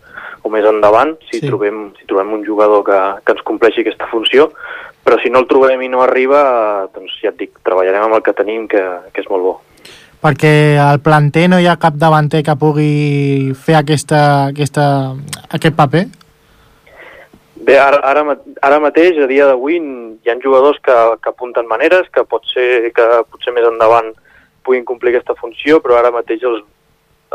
o 0.43 0.51
més 0.51 0.65
endavant, 0.67 1.13
si, 1.29 1.39
sí. 1.39 1.47
trobem, 1.47 1.91
si 1.99 2.07
trobem 2.09 2.33
un 2.35 2.41
jugador 2.45 2.83
que, 2.87 2.99
que 3.23 3.35
ens 3.35 3.45
compleixi 3.47 3.83
aquesta 3.83 4.09
funció, 4.11 4.49
però 5.03 5.19
si 5.19 5.31
no 5.31 5.43
el 5.43 5.47
trobem 5.47 5.81
i 5.83 5.91
no 5.91 6.01
arriba, 6.03 6.41
doncs 6.95 7.15
ja 7.21 7.31
et 7.31 7.39
dic, 7.39 7.53
treballarem 7.63 8.07
amb 8.07 8.17
el 8.17 8.25
que 8.25 8.35
tenim, 8.35 8.67
que, 8.71 8.81
que 9.13 9.23
és 9.23 9.29
molt 9.31 9.47
bo. 9.47 9.53
Perquè 10.23 10.79
al 10.79 11.01
planter 11.03 11.49
no 11.51 11.59
hi 11.59 11.67
ha 11.67 11.79
cap 11.79 11.95
davanter 11.99 12.43
que 12.47 12.55
pugui 12.59 13.51
fer 13.59 13.75
aquesta, 13.79 14.19
aquesta, 14.51 14.85
aquest 15.51 15.75
paper? 15.79 16.05
Bé, 17.63 17.77
ara, 17.79 17.99
ara, 18.03 18.37
ara 18.65 18.79
mateix, 18.83 19.17
a 19.23 19.27
dia 19.29 19.47
d'avui, 19.47 19.77
hi 20.23 20.31
ha 20.31 20.35
jugadors 20.43 20.79
que, 20.83 20.95
que 21.23 21.31
apunten 21.31 21.69
maneres, 21.69 22.09
que 22.11 22.25
pot 22.27 22.43
ser 22.51 22.91
que 22.95 23.05
potser 23.31 23.53
més 23.55 23.67
endavant 23.69 24.11
puguin 24.67 24.83
complir 24.87 25.13
aquesta 25.13 25.35
funció, 25.39 25.79
però 25.83 25.99
ara 25.99 26.11
mateix 26.11 26.43
els, 26.47 26.63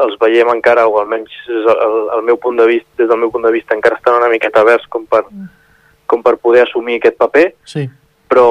els 0.04 0.18
veiem 0.20 0.50
encara, 0.52 0.86
o 0.88 0.98
almenys 1.00 1.32
el, 1.48 1.68
el, 1.70 1.96
el 2.18 2.26
meu 2.28 2.38
punt 2.40 2.60
de 2.60 2.66
vista, 2.68 2.90
des 3.00 3.08
del 3.08 3.20
meu 3.22 3.32
punt 3.32 3.46
de 3.46 3.54
vista 3.54 3.76
encara 3.76 3.98
estan 4.00 4.18
una 4.18 4.30
miqueta 4.32 4.64
verds 4.68 4.88
com 4.92 5.06
per, 5.08 5.24
com 6.08 6.24
per 6.24 6.36
poder 6.42 6.66
assumir 6.66 6.98
aquest 6.98 7.18
paper, 7.20 7.46
sí. 7.68 7.86
però, 8.28 8.48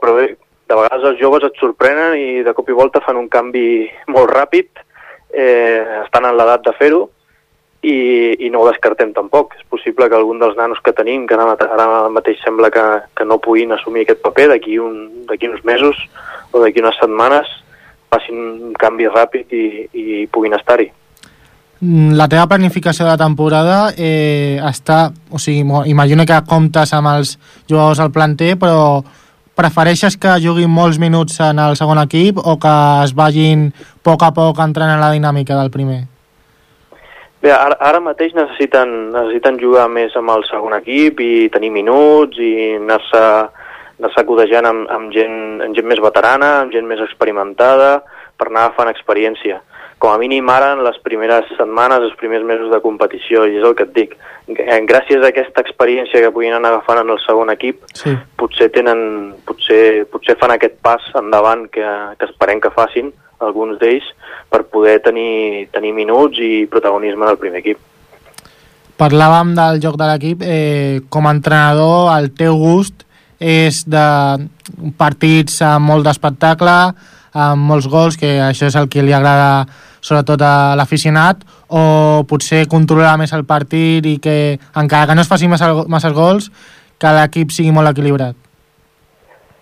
però 0.00 0.16
bé, 0.20 0.30
de 0.68 0.76
vegades 0.80 1.10
els 1.12 1.20
joves 1.20 1.44
et 1.48 1.60
sorprenen 1.60 2.16
i 2.20 2.42
de 2.44 2.56
cop 2.56 2.68
i 2.68 2.76
volta 2.76 3.04
fan 3.04 3.20
un 3.20 3.28
canvi 3.32 3.88
molt 4.12 4.32
ràpid, 4.32 4.84
eh, 5.32 6.02
estan 6.04 6.28
en 6.28 6.36
l'edat 6.36 6.64
de 6.68 6.76
fer-ho, 6.80 7.06
i, 7.82 8.34
i 8.46 8.50
no 8.50 8.62
ho 8.62 8.68
descartem 8.68 9.12
tampoc. 9.14 9.54
És 9.58 9.66
possible 9.70 10.08
que 10.08 10.18
algun 10.18 10.40
dels 10.42 10.56
nanos 10.58 10.80
que 10.84 10.94
tenim, 10.96 11.26
que 11.26 11.36
ara, 11.38 11.54
ara 11.68 12.08
mateix 12.12 12.40
sembla 12.44 12.72
que, 12.74 12.84
que 13.16 13.26
no 13.28 13.40
puguin 13.42 13.72
assumir 13.72 14.06
aquest 14.06 14.22
paper 14.24 14.50
d'aquí 14.54 14.78
un, 14.82 15.26
uns 15.28 15.64
mesos 15.64 16.00
o 16.52 16.62
d'aquí 16.62 16.82
unes 16.82 16.98
setmanes, 17.00 17.50
facin 18.08 18.40
un 18.70 18.74
canvi 18.78 19.08
ràpid 19.10 19.52
i, 19.52 19.66
i 19.92 20.26
puguin 20.32 20.56
estar-hi. 20.56 20.88
Mm, 21.80 22.16
la 22.18 22.26
teva 22.26 22.48
planificació 22.50 23.06
de 23.06 23.12
la 23.12 23.20
temporada 23.20 23.92
eh, 23.94 24.58
està... 24.66 25.12
O 25.30 25.38
sigui, 25.38 25.62
imagino 25.86 26.26
que 26.26 26.42
comptes 26.48 26.94
amb 26.96 27.12
els 27.12 27.36
jugadors 27.68 28.00
al 28.02 28.10
planter, 28.10 28.56
però 28.58 29.04
prefereixes 29.58 30.16
que 30.18 30.38
juguin 30.42 30.70
molts 30.70 30.98
minuts 31.02 31.40
en 31.42 31.58
el 31.62 31.76
segon 31.78 31.98
equip 32.02 32.38
o 32.38 32.56
que 32.62 32.74
es 33.04 33.14
vagin 33.14 33.68
a 33.74 33.88
poc 34.06 34.22
a 34.22 34.30
poc 34.34 34.62
entrant 34.62 34.94
en 34.94 35.02
la 35.02 35.10
dinàmica 35.14 35.58
del 35.58 35.70
primer? 35.74 36.06
Bé, 37.38 37.52
ara, 37.54 37.76
ara 37.78 38.00
mateix 38.02 38.34
necessiten, 38.34 39.12
necessiten 39.14 39.60
jugar 39.62 39.86
més 39.92 40.14
amb 40.18 40.32
el 40.34 40.42
segon 40.48 40.74
equip 40.80 41.20
i 41.22 41.32
tenir 41.54 41.70
minuts 41.70 42.40
i 42.42 42.52
anar-se 42.80 43.22
anar 43.98 44.24
codejant 44.26 44.66
amb, 44.66 44.88
amb, 44.90 45.10
gent, 45.14 45.36
amb 45.62 45.74
gent 45.76 45.86
més 45.86 46.02
veterana, 46.02 46.58
amb 46.62 46.74
gent 46.74 46.86
més 46.86 47.02
experimentada, 47.02 48.00
per 48.38 48.48
anar 48.48 48.68
agafant 48.68 48.90
experiència. 48.90 49.60
Com 49.98 50.12
a 50.14 50.18
mínim 50.18 50.46
ara, 50.50 50.72
en 50.76 50.84
les 50.86 50.98
primeres 51.02 51.46
setmanes, 51.58 52.04
els 52.06 52.18
primers 52.18 52.44
mesos 52.46 52.70
de 52.70 52.78
competició, 52.82 53.46
i 53.46 53.58
és 53.58 53.64
el 53.66 53.74
que 53.78 53.86
et 53.86 53.94
dic, 53.96 54.14
gràcies 54.90 55.22
a 55.22 55.32
aquesta 55.32 55.62
experiència 55.64 56.22
que 56.22 56.30
puguin 56.34 56.54
anar 56.54 56.70
agafant 56.76 57.02
en 57.02 57.10
el 57.14 57.18
segon 57.24 57.50
equip, 57.54 57.82
sí. 57.98 58.14
potser, 58.38 58.70
tenen, 58.74 59.00
potser, 59.46 60.06
potser 60.12 60.38
fan 60.38 60.54
aquest 60.54 60.78
pas 60.86 61.02
endavant 61.18 61.66
que, 61.74 61.86
que 62.18 62.30
esperem 62.30 62.62
que 62.62 62.74
facin, 62.74 63.10
alguns 63.42 63.78
d'ells, 63.82 64.06
per 64.48 64.64
poder 64.72 64.98
tenir, 65.04 65.68
tenir 65.72 65.92
minuts 65.92 66.40
i 66.40 66.66
protagonisme 66.70 67.26
en 67.26 67.32
el 67.34 67.40
primer 67.40 67.60
equip. 67.60 67.80
Parlàvem 68.98 69.52
del 69.54 69.78
joc 69.82 69.98
de 70.00 70.08
l'equip. 70.08 70.42
Eh, 70.42 71.00
com 71.08 71.28
a 71.28 71.34
entrenador, 71.36 72.08
el 72.16 72.32
teu 72.34 72.56
gust 72.58 73.04
és 73.38 73.84
de 73.86 74.06
partits 74.98 75.60
amb 75.62 75.86
molt 75.86 76.08
d'espectacle, 76.08 76.74
amb 77.38 77.68
molts 77.70 77.86
gols, 77.86 78.18
que 78.18 78.38
això 78.42 78.66
és 78.66 78.78
el 78.78 78.88
que 78.90 79.04
li 79.04 79.14
agrada 79.14 79.68
sobretot 80.00 80.42
a 80.42 80.74
l'aficionat, 80.78 81.44
o 81.68 82.24
potser 82.26 82.64
controlar 82.70 83.16
més 83.20 83.32
el 83.36 83.44
partit 83.46 84.06
i 84.06 84.16
que, 84.22 84.58
encara 84.74 85.10
que 85.10 85.14
no 85.18 85.22
es 85.22 85.30
faci 85.30 85.50
massa, 85.50 85.70
massa 85.86 86.10
gols, 86.16 86.50
que 86.98 87.14
l'equip 87.14 87.54
sigui 87.54 87.74
molt 87.74 87.92
equilibrat? 87.92 88.47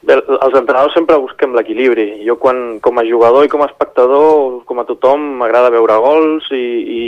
Bé, 0.07 0.15
els 0.23 0.55
entrenadors 0.55 0.95
sempre 0.95 1.19
busquem 1.19 1.55
l'equilibri. 1.57 2.05
Jo 2.27 2.37
quan, 2.39 2.79
com 2.83 3.01
a 3.01 3.05
jugador 3.07 3.47
i 3.47 3.51
com 3.51 3.65
a 3.65 3.67
espectador, 3.67 4.61
com 4.69 4.79
a 4.79 4.85
tothom, 4.87 5.25
m'agrada 5.41 5.73
veure 5.75 5.97
gols 6.05 6.47
i, 6.55 6.63
i, 6.97 7.01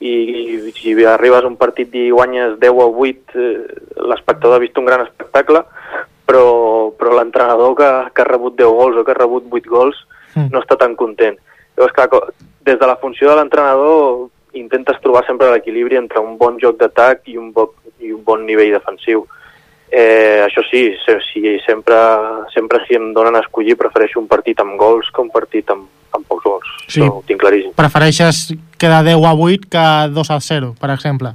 i, 0.00 0.12
i 0.12 0.72
si 0.78 0.94
arribes 1.04 1.44
a 1.44 1.50
un 1.50 1.58
partit 1.60 1.92
i 1.92 2.06
guanyes 2.08 2.56
10 2.62 2.80
o 2.80 2.88
8, 3.04 3.36
eh, 3.36 3.82
l'espectador 4.08 4.56
ha 4.56 4.62
vist 4.64 4.80
un 4.80 4.88
gran 4.88 5.04
espectacle, 5.04 5.60
però, 6.24 6.46
però 6.96 7.18
l'entrenador 7.18 7.76
que, 7.76 7.90
que 8.16 8.24
ha 8.24 8.30
rebut 8.30 8.56
10 8.56 8.78
gols 8.80 8.96
o 8.96 9.04
que 9.04 9.12
ha 9.12 9.20
rebut 9.20 9.52
8 9.52 9.68
gols 9.68 10.00
mm. 10.32 10.48
no 10.54 10.64
està 10.64 10.80
tan 10.80 10.96
content. 10.96 11.36
Llavors, 11.76 11.92
clar, 11.98 12.32
des 12.64 12.80
de 12.80 12.88
la 12.88 12.96
funció 13.02 13.28
de 13.28 13.36
l'entrenador 13.36 14.30
intentes 14.56 15.00
trobar 15.04 15.26
sempre 15.28 15.52
l'equilibri 15.52 16.00
entre 16.00 16.20
un 16.24 16.38
bon 16.40 16.56
joc 16.60 16.80
d'atac 16.80 17.28
i, 17.28 17.36
un 17.36 17.52
bo, 17.52 17.74
i 18.00 18.12
un 18.16 18.24
bon 18.24 18.48
nivell 18.48 18.72
defensiu. 18.78 19.26
Eh, 19.92 20.40
això 20.46 20.62
sí, 20.70 20.86
sí 21.28 21.58
sempre, 21.66 21.96
sempre 22.54 22.80
si 22.86 22.96
em 22.96 23.10
donen 23.12 23.36
a 23.36 23.42
escollir 23.44 23.76
prefereixo 23.76 24.22
un 24.22 24.28
partit 24.30 24.60
amb 24.64 24.78
gols 24.80 25.10
que 25.12 25.20
un 25.20 25.28
partit 25.28 25.68
amb, 25.74 25.84
amb 26.16 26.24
pocs 26.24 26.46
gols. 26.48 26.70
Sí. 26.86 27.02
Això 27.02 27.18
ho 27.18 27.24
tinc 27.28 27.42
claríssim. 27.42 27.74
Prefereixes 27.76 28.46
quedar 28.80 29.02
10 29.04 29.26
a 29.28 29.34
8 29.36 29.68
que 29.68 29.86
2 30.16 30.30
a 30.32 30.40
0, 30.40 30.74
per 30.80 30.94
exemple? 30.96 31.34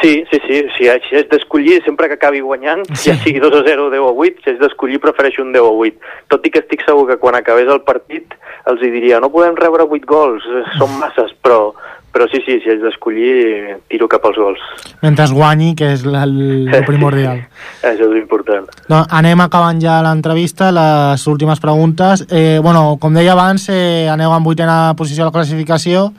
Sí, 0.00 0.24
sí, 0.30 0.40
sí. 0.46 0.58
Si, 0.74 0.88
si 0.88 0.88
haig 0.88 1.28
d'escollir, 1.30 1.82
sempre 1.84 2.08
que 2.08 2.16
acabi 2.16 2.40
guanyant, 2.40 2.86
sí. 2.94 3.10
ja 3.10 3.16
sigui 3.20 3.40
2 3.42 3.58
a 3.58 3.62
0 3.66 3.86
o 3.86 3.90
10 3.92 4.06
a 4.08 4.12
8, 4.26 4.42
si 4.42 4.50
haig 4.50 4.60
d'escollir 4.62 5.00
prefereixo 5.02 5.44
un 5.44 5.52
10 5.52 5.66
a 5.66 5.72
8. 5.86 6.12
Tot 6.32 6.46
i 6.46 6.52
que 6.54 6.62
estic 6.64 6.84
segur 6.86 7.06
que 7.10 7.18
quan 7.20 7.36
acabés 7.36 7.68
el 7.68 7.82
partit 7.86 8.34
els 8.70 8.82
hi 8.82 8.90
diria 8.92 9.20
no 9.20 9.30
podem 9.34 9.58
rebre 9.58 9.84
8 9.86 10.08
gols, 10.08 10.46
eh, 10.46 10.64
són 10.78 10.96
masses, 10.98 11.34
però, 11.44 11.74
però 12.12 12.26
sí, 12.30 12.40
sí, 12.44 12.58
si 12.62 12.70
haig 12.72 12.82
d'escollir, 12.82 13.76
tiro 13.90 14.08
cap 14.10 14.24
als 14.26 14.38
gols. 14.38 14.62
Mentre 15.02 15.28
guanyi, 15.30 15.74
que 15.78 15.92
és 15.94 16.02
el, 16.06 16.34
el 16.66 16.84
primordial. 16.90 17.44
Això 17.86 18.08
és 18.10 18.18
important. 18.18 18.66
Doncs 18.88 19.14
anem 19.20 19.44
acabant 19.44 19.78
ja 19.82 20.00
l'entrevista, 20.04 20.72
les 20.74 21.26
últimes 21.30 21.62
preguntes. 21.62 22.26
Eh, 22.28 22.58
bueno, 22.62 22.98
com 23.00 23.14
deia 23.14 23.36
abans, 23.36 23.68
eh, 23.70 24.08
aneu 24.10 24.34
en 24.34 24.46
vuitena 24.46 24.94
posició 24.98 25.24
a 25.24 25.30
la 25.30 25.36
classificació. 25.38 26.10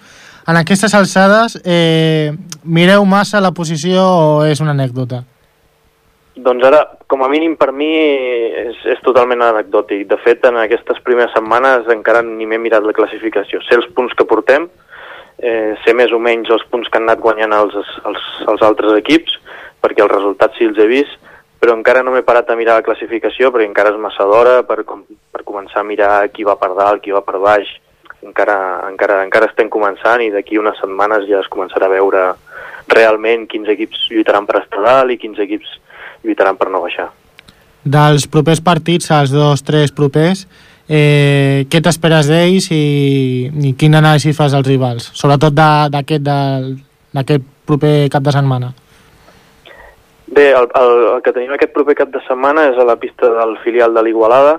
En 0.47 0.57
aquestes 0.57 0.95
alçades, 0.97 1.59
eh, 1.63 2.31
mireu 2.63 3.05
massa 3.05 3.43
la 3.43 3.51
posició 3.51 4.01
o 4.01 4.45
és 4.45 4.63
una 4.63 4.71
anècdota? 4.71 5.21
Doncs 6.41 6.63
ara, 6.63 6.79
com 7.11 7.21
a 7.21 7.27
mínim 7.29 7.57
per 7.59 7.73
mi, 7.75 7.91
és, 7.91 8.79
és 8.95 9.01
totalment 9.03 9.43
anecdòtic. 9.43 10.07
De 10.07 10.17
fet, 10.23 10.45
en 10.47 10.57
aquestes 10.57 11.01
primeres 11.03 11.33
setmanes 11.35 11.89
encara 11.91 12.23
ni 12.25 12.47
m'he 12.47 12.57
mirat 12.57 12.87
la 12.87 12.95
classificació. 12.95 13.59
Sé 13.67 13.75
els 13.77 13.89
punts 13.93 14.15
que 14.17 14.25
portem, 14.25 14.69
eh, 15.41 15.73
ser 15.83 15.95
més 15.97 16.13
o 16.13 16.19
menys 16.21 16.49
els 16.53 16.63
punts 16.69 16.89
que 16.89 16.99
han 16.99 17.09
anat 17.09 17.21
guanyant 17.23 17.53
els, 17.57 17.75
els, 18.05 18.29
els 18.47 18.63
altres 18.65 18.95
equips, 19.01 19.37
perquè 19.81 20.05
els 20.05 20.13
resultats 20.13 20.57
sí 20.57 20.69
els 20.69 20.79
he 20.79 20.87
vist, 20.89 21.17
però 21.61 21.75
encara 21.77 22.01
no 22.05 22.13
m'he 22.13 22.25
parat 22.25 22.49
a 22.49 22.57
mirar 22.57 22.79
la 22.79 22.85
classificació 22.85 23.51
perquè 23.51 23.67
encara 23.69 23.91
és 23.93 24.01
massa 24.01 24.25
d'hora 24.25 24.61
per, 24.65 24.81
com, 24.87 25.03
per 25.33 25.43
començar 25.45 25.81
a 25.83 25.87
mirar 25.87 26.13
qui 26.33 26.45
va 26.47 26.57
per 26.57 26.71
dalt, 26.77 27.03
qui 27.03 27.13
va 27.13 27.21
per 27.25 27.37
baix. 27.41 27.69
Encara, 28.21 28.55
encara, 28.89 29.21
encara 29.25 29.49
estem 29.49 29.69
començant 29.73 30.21
i 30.21 30.29
d'aquí 30.33 30.57
unes 30.61 30.77
setmanes 30.81 31.25
ja 31.29 31.39
es 31.41 31.49
començarà 31.53 31.89
a 31.89 31.93
veure 31.93 32.25
realment 32.91 33.47
quins 33.49 33.69
equips 33.69 34.07
lluitaran 34.11 34.45
per 34.49 34.61
estar 34.61 34.81
dalt 34.85 35.13
i 35.13 35.17
quins 35.21 35.39
equips 35.41 35.77
lluitaran 36.25 36.57
per 36.57 36.69
no 36.69 36.83
baixar. 36.83 37.09
Dels 37.81 38.27
propers 38.29 38.61
partits, 38.61 39.09
els 39.13 39.33
dos, 39.33 39.63
tres 39.65 39.93
propers, 39.93 40.45
Eh, 40.91 41.67
què 41.71 41.79
t'esperes 41.79 42.27
d'ells 42.27 42.67
i, 42.75 43.47
i 43.47 43.71
quin 43.79 43.95
anàlisi 43.95 44.33
fas 44.35 44.51
als 44.57 44.67
rivals? 44.67 45.07
Sobretot 45.15 45.55
d'aquest 45.55 47.45
proper 47.69 47.93
cap 48.11 48.25
de 48.25 48.33
setmana. 48.35 48.73
Bé, 50.31 50.49
el, 50.51 50.67
el, 50.79 50.91
el 51.13 51.23
que 51.23 51.31
tenim 51.35 51.53
aquest 51.55 51.71
proper 51.75 51.95
cap 52.01 52.11
de 52.11 52.19
setmana 52.27 52.67
és 52.73 52.77
a 52.79 52.87
la 52.87 52.97
pista 52.99 53.29
del 53.37 53.55
filial 53.63 53.95
de 53.95 54.03
l'Igualada 54.03 54.57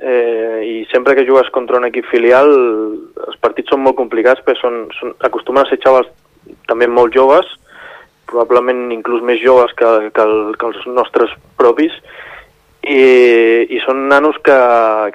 eh, 0.00 0.60
i 0.64 0.76
sempre 0.92 1.14
que 1.16 1.26
jugues 1.28 1.48
contra 1.52 1.76
un 1.80 1.84
equip 1.88 2.08
filial 2.08 2.48
els 2.50 3.40
partits 3.40 3.72
són 3.72 3.84
molt 3.84 3.98
complicats 3.98 4.40
perquè 4.44 4.60
són, 4.60 4.86
són, 4.96 5.12
acostumen 5.28 5.66
a 5.66 5.68
ser 5.68 5.80
xavals 5.84 6.08
també 6.68 6.88
molt 6.88 7.12
joves, 7.14 7.46
probablement 8.30 8.88
inclús 8.94 9.20
més 9.24 9.40
joves 9.44 9.72
que, 9.76 9.90
que, 10.12 10.24
el, 10.24 10.56
que 10.56 10.70
els 10.70 10.88
nostres 10.88 11.36
propis 11.60 11.92
i, 12.82 13.00
i 13.76 13.80
són 13.84 14.06
nanos 14.08 14.38
que, 14.44 14.56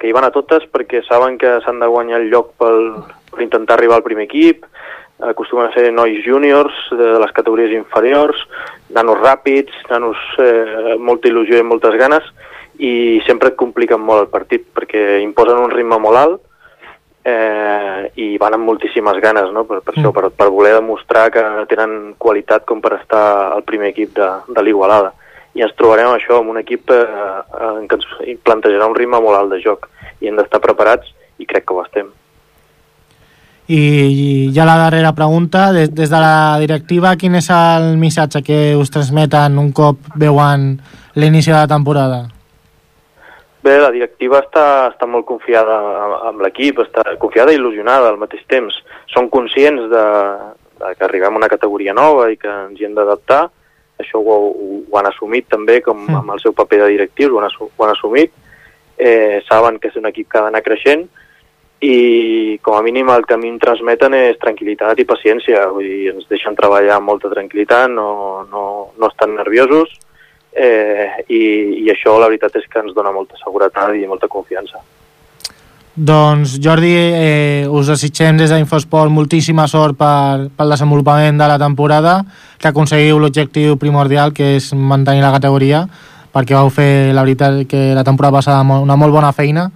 que 0.00 0.08
hi 0.08 0.14
van 0.14 0.28
a 0.28 0.32
totes 0.34 0.66
perquè 0.72 1.02
saben 1.06 1.38
que 1.38 1.58
s'han 1.64 1.82
de 1.82 1.90
guanyar 1.90 2.20
el 2.22 2.30
lloc 2.30 2.54
pel, 2.60 2.92
per 3.32 3.42
intentar 3.42 3.76
arribar 3.76 3.98
al 3.98 4.06
primer 4.06 4.28
equip, 4.28 4.64
acostumen 5.26 5.68
a 5.68 5.74
ser 5.74 5.90
nois 5.92 6.20
júniors 6.24 6.74
de 6.92 7.14
les 7.22 7.32
categories 7.36 7.72
inferiors, 7.74 8.42
nanos 8.92 9.18
ràpids, 9.22 9.72
nanos 9.90 10.20
eh, 10.42 10.96
molta 11.00 11.30
il·lusió 11.30 11.58
i 11.58 11.66
moltes 11.66 11.96
ganes, 11.98 12.26
i 12.78 13.22
sempre 13.26 13.52
et 13.52 13.56
compliquen 13.56 14.02
molt 14.02 14.26
el 14.26 14.32
partit 14.32 14.66
perquè 14.74 15.22
imposen 15.24 15.62
un 15.62 15.72
ritme 15.72 15.96
molt 16.02 16.20
alt 16.20 16.42
eh, 17.24 18.10
i 18.20 18.36
van 18.40 18.56
amb 18.56 18.68
moltíssimes 18.68 19.20
ganes 19.22 19.48
no? 19.54 19.64
per, 19.64 19.80
per, 19.80 19.94
mm. 19.94 20.02
això, 20.02 20.12
per, 20.12 20.30
per 20.36 20.50
voler 20.52 20.74
demostrar 20.76 21.30
que 21.32 21.44
tenen 21.70 22.14
qualitat 22.20 22.66
com 22.68 22.82
per 22.84 22.98
estar 23.00 23.24
al 23.54 23.64
primer 23.64 23.94
equip 23.94 24.12
de, 24.18 24.28
de 24.52 24.64
l'Igualada 24.66 25.14
i 25.56 25.64
ens 25.64 25.74
trobarem 25.78 26.12
això 26.12 26.40
amb 26.40 26.52
un 26.52 26.60
equip 26.60 26.92
eh, 26.92 27.02
en 27.72 27.88
què 27.88 27.98
ens 27.98 28.38
plantejarà 28.44 28.88
un 28.90 28.96
ritme 28.98 29.20
molt 29.24 29.40
alt 29.40 29.54
de 29.54 29.62
joc 29.64 29.88
i 30.20 30.28
hem 30.28 30.36
d'estar 30.36 30.60
preparats 30.60 31.08
i 31.40 31.48
crec 31.48 31.66
que 31.66 31.76
ho 31.76 31.82
estem. 31.82 32.12
I 33.66 34.52
ja 34.54 34.62
la 34.68 34.76
darrera 34.78 35.10
pregunta, 35.16 35.72
des, 35.74 35.90
des 35.90 36.10
de 36.12 36.20
la 36.22 36.58
directiva, 36.62 37.16
quin 37.18 37.34
és 37.40 37.48
el 37.50 37.96
missatge 37.98 38.44
que 38.46 38.60
us 38.78 38.92
transmeten 38.94 39.58
un 39.58 39.72
cop 39.74 40.06
veuen 40.14 40.76
l'inici 41.18 41.50
de 41.50 41.58
la 41.58 41.66
temporada? 41.66 42.20
Bé, 43.66 43.74
la 43.82 43.90
directiva 43.90 44.38
està, 44.44 44.92
està 44.92 45.08
molt 45.10 45.26
confiada 45.26 45.80
amb 46.28 46.44
l'equip, 46.44 46.84
està 46.84 47.16
confiada 47.18 47.50
i 47.50 47.58
il·lusionada 47.58 48.12
al 48.12 48.20
mateix 48.20 48.44
temps. 48.46 48.76
Són 49.10 49.26
conscients 49.32 49.88
de, 49.90 50.04
de 50.84 50.92
que 50.94 51.08
arribem 51.08 51.34
a 51.34 51.40
una 51.40 51.50
categoria 51.50 51.96
nova 51.96 52.28
i 52.30 52.38
que 52.38 52.52
ens 52.52 52.78
hi 52.78 52.86
hem 52.86 52.94
d'adaptar, 52.94 53.48
això 53.98 54.20
ho, 54.20 54.38
ho 54.86 54.98
han 54.98 55.08
assumit 55.10 55.48
també 55.52 55.80
com 55.84 56.02
mm. 56.04 56.18
amb 56.20 56.34
el 56.36 56.42
seu 56.42 56.54
paper 56.56 56.82
de 56.84 56.90
directius, 56.94 57.32
ho 57.32 57.40
han, 57.40 57.52
ho 57.66 57.84
han 57.84 57.94
assumit, 57.94 58.32
eh, 58.96 59.42
saben 59.48 59.78
que 59.78 59.92
és 59.92 59.96
un 60.00 60.08
equip 60.10 60.28
que 60.30 60.40
ha 60.40 60.46
d'anar 60.46 60.64
creixent 60.64 61.06
i 61.84 62.58
com 62.64 62.74
a 62.76 62.82
mínim 62.82 63.10
el 63.12 63.26
que 63.28 63.36
a 63.36 63.40
mi 63.40 63.50
em 63.52 63.58
transmeten 63.60 64.14
és 64.16 64.38
tranquil·litat 64.40 64.98
i 64.98 65.08
paciència, 65.08 65.66
vull 65.68 65.84
dir, 65.84 66.12
ens 66.14 66.28
deixen 66.30 66.56
treballar 66.56 66.96
amb 66.96 67.10
molta 67.12 67.30
tranquil·litat, 67.32 67.92
no, 67.92 68.08
no, 68.50 68.66
no 68.96 69.10
estan 69.10 69.36
nerviosos 69.36 69.92
eh, 70.56 71.24
i, 71.28 71.42
i 71.84 71.90
això 71.92 72.16
la 72.16 72.30
veritat 72.32 72.56
és 72.56 72.68
que 72.72 72.80
ens 72.80 72.96
dona 72.96 73.12
molta 73.12 73.36
seguretat 73.42 73.94
i 73.94 74.08
molta 74.08 74.30
confiança. 74.32 74.80
Doncs 75.96 76.58
Jordi, 76.60 76.92
eh, 76.92 77.68
us 77.72 77.88
desitgem 77.88 78.36
des 78.36 78.50
d'Infosport 78.52 79.08
moltíssima 79.08 79.64
sort 79.64 79.96
per, 79.96 80.50
pel 80.52 80.74
desenvolupament 80.74 81.40
de 81.40 81.48
la 81.48 81.56
temporada, 81.56 82.18
que 82.60 82.68
aconseguiu 82.68 83.16
l'objectiu 83.18 83.78
primordial, 83.80 84.34
que 84.36 84.56
és 84.58 84.74
mantenir 84.76 85.24
la 85.24 85.32
categoria, 85.32 85.86
perquè 86.36 86.52
vau 86.52 86.68
fer, 86.68 87.14
la 87.16 87.24
veritat, 87.24 87.62
que 87.64 87.94
la 87.96 88.04
temporada 88.04 88.36
passada 88.36 88.60
una 88.60 89.00
molt 89.00 89.16
bona 89.16 89.32
feina, 89.32 89.70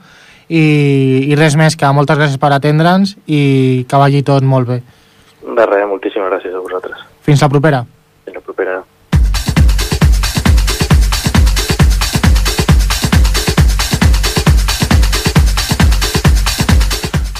i, 0.50 1.30
i 1.30 1.40
res 1.40 1.56
més 1.56 1.78
que 1.78 1.88
moltes 1.96 2.20
gràcies 2.20 2.36
per 2.42 2.52
atendre'ns 2.52 3.16
i 3.24 3.86
que 3.88 4.04
vagi 4.04 4.20
tot 4.20 4.44
molt 4.44 4.68
bé. 4.68 4.82
De 5.40 5.72
res, 5.72 5.88
moltíssimes 5.88 6.28
gràcies 6.28 6.52
a 6.52 6.60
vosaltres. 6.60 7.00
Fins 7.24 7.40
la 7.40 7.48
propera. 7.48 7.86
Fins 8.26 8.36
la 8.36 8.44
propera. 8.44 8.82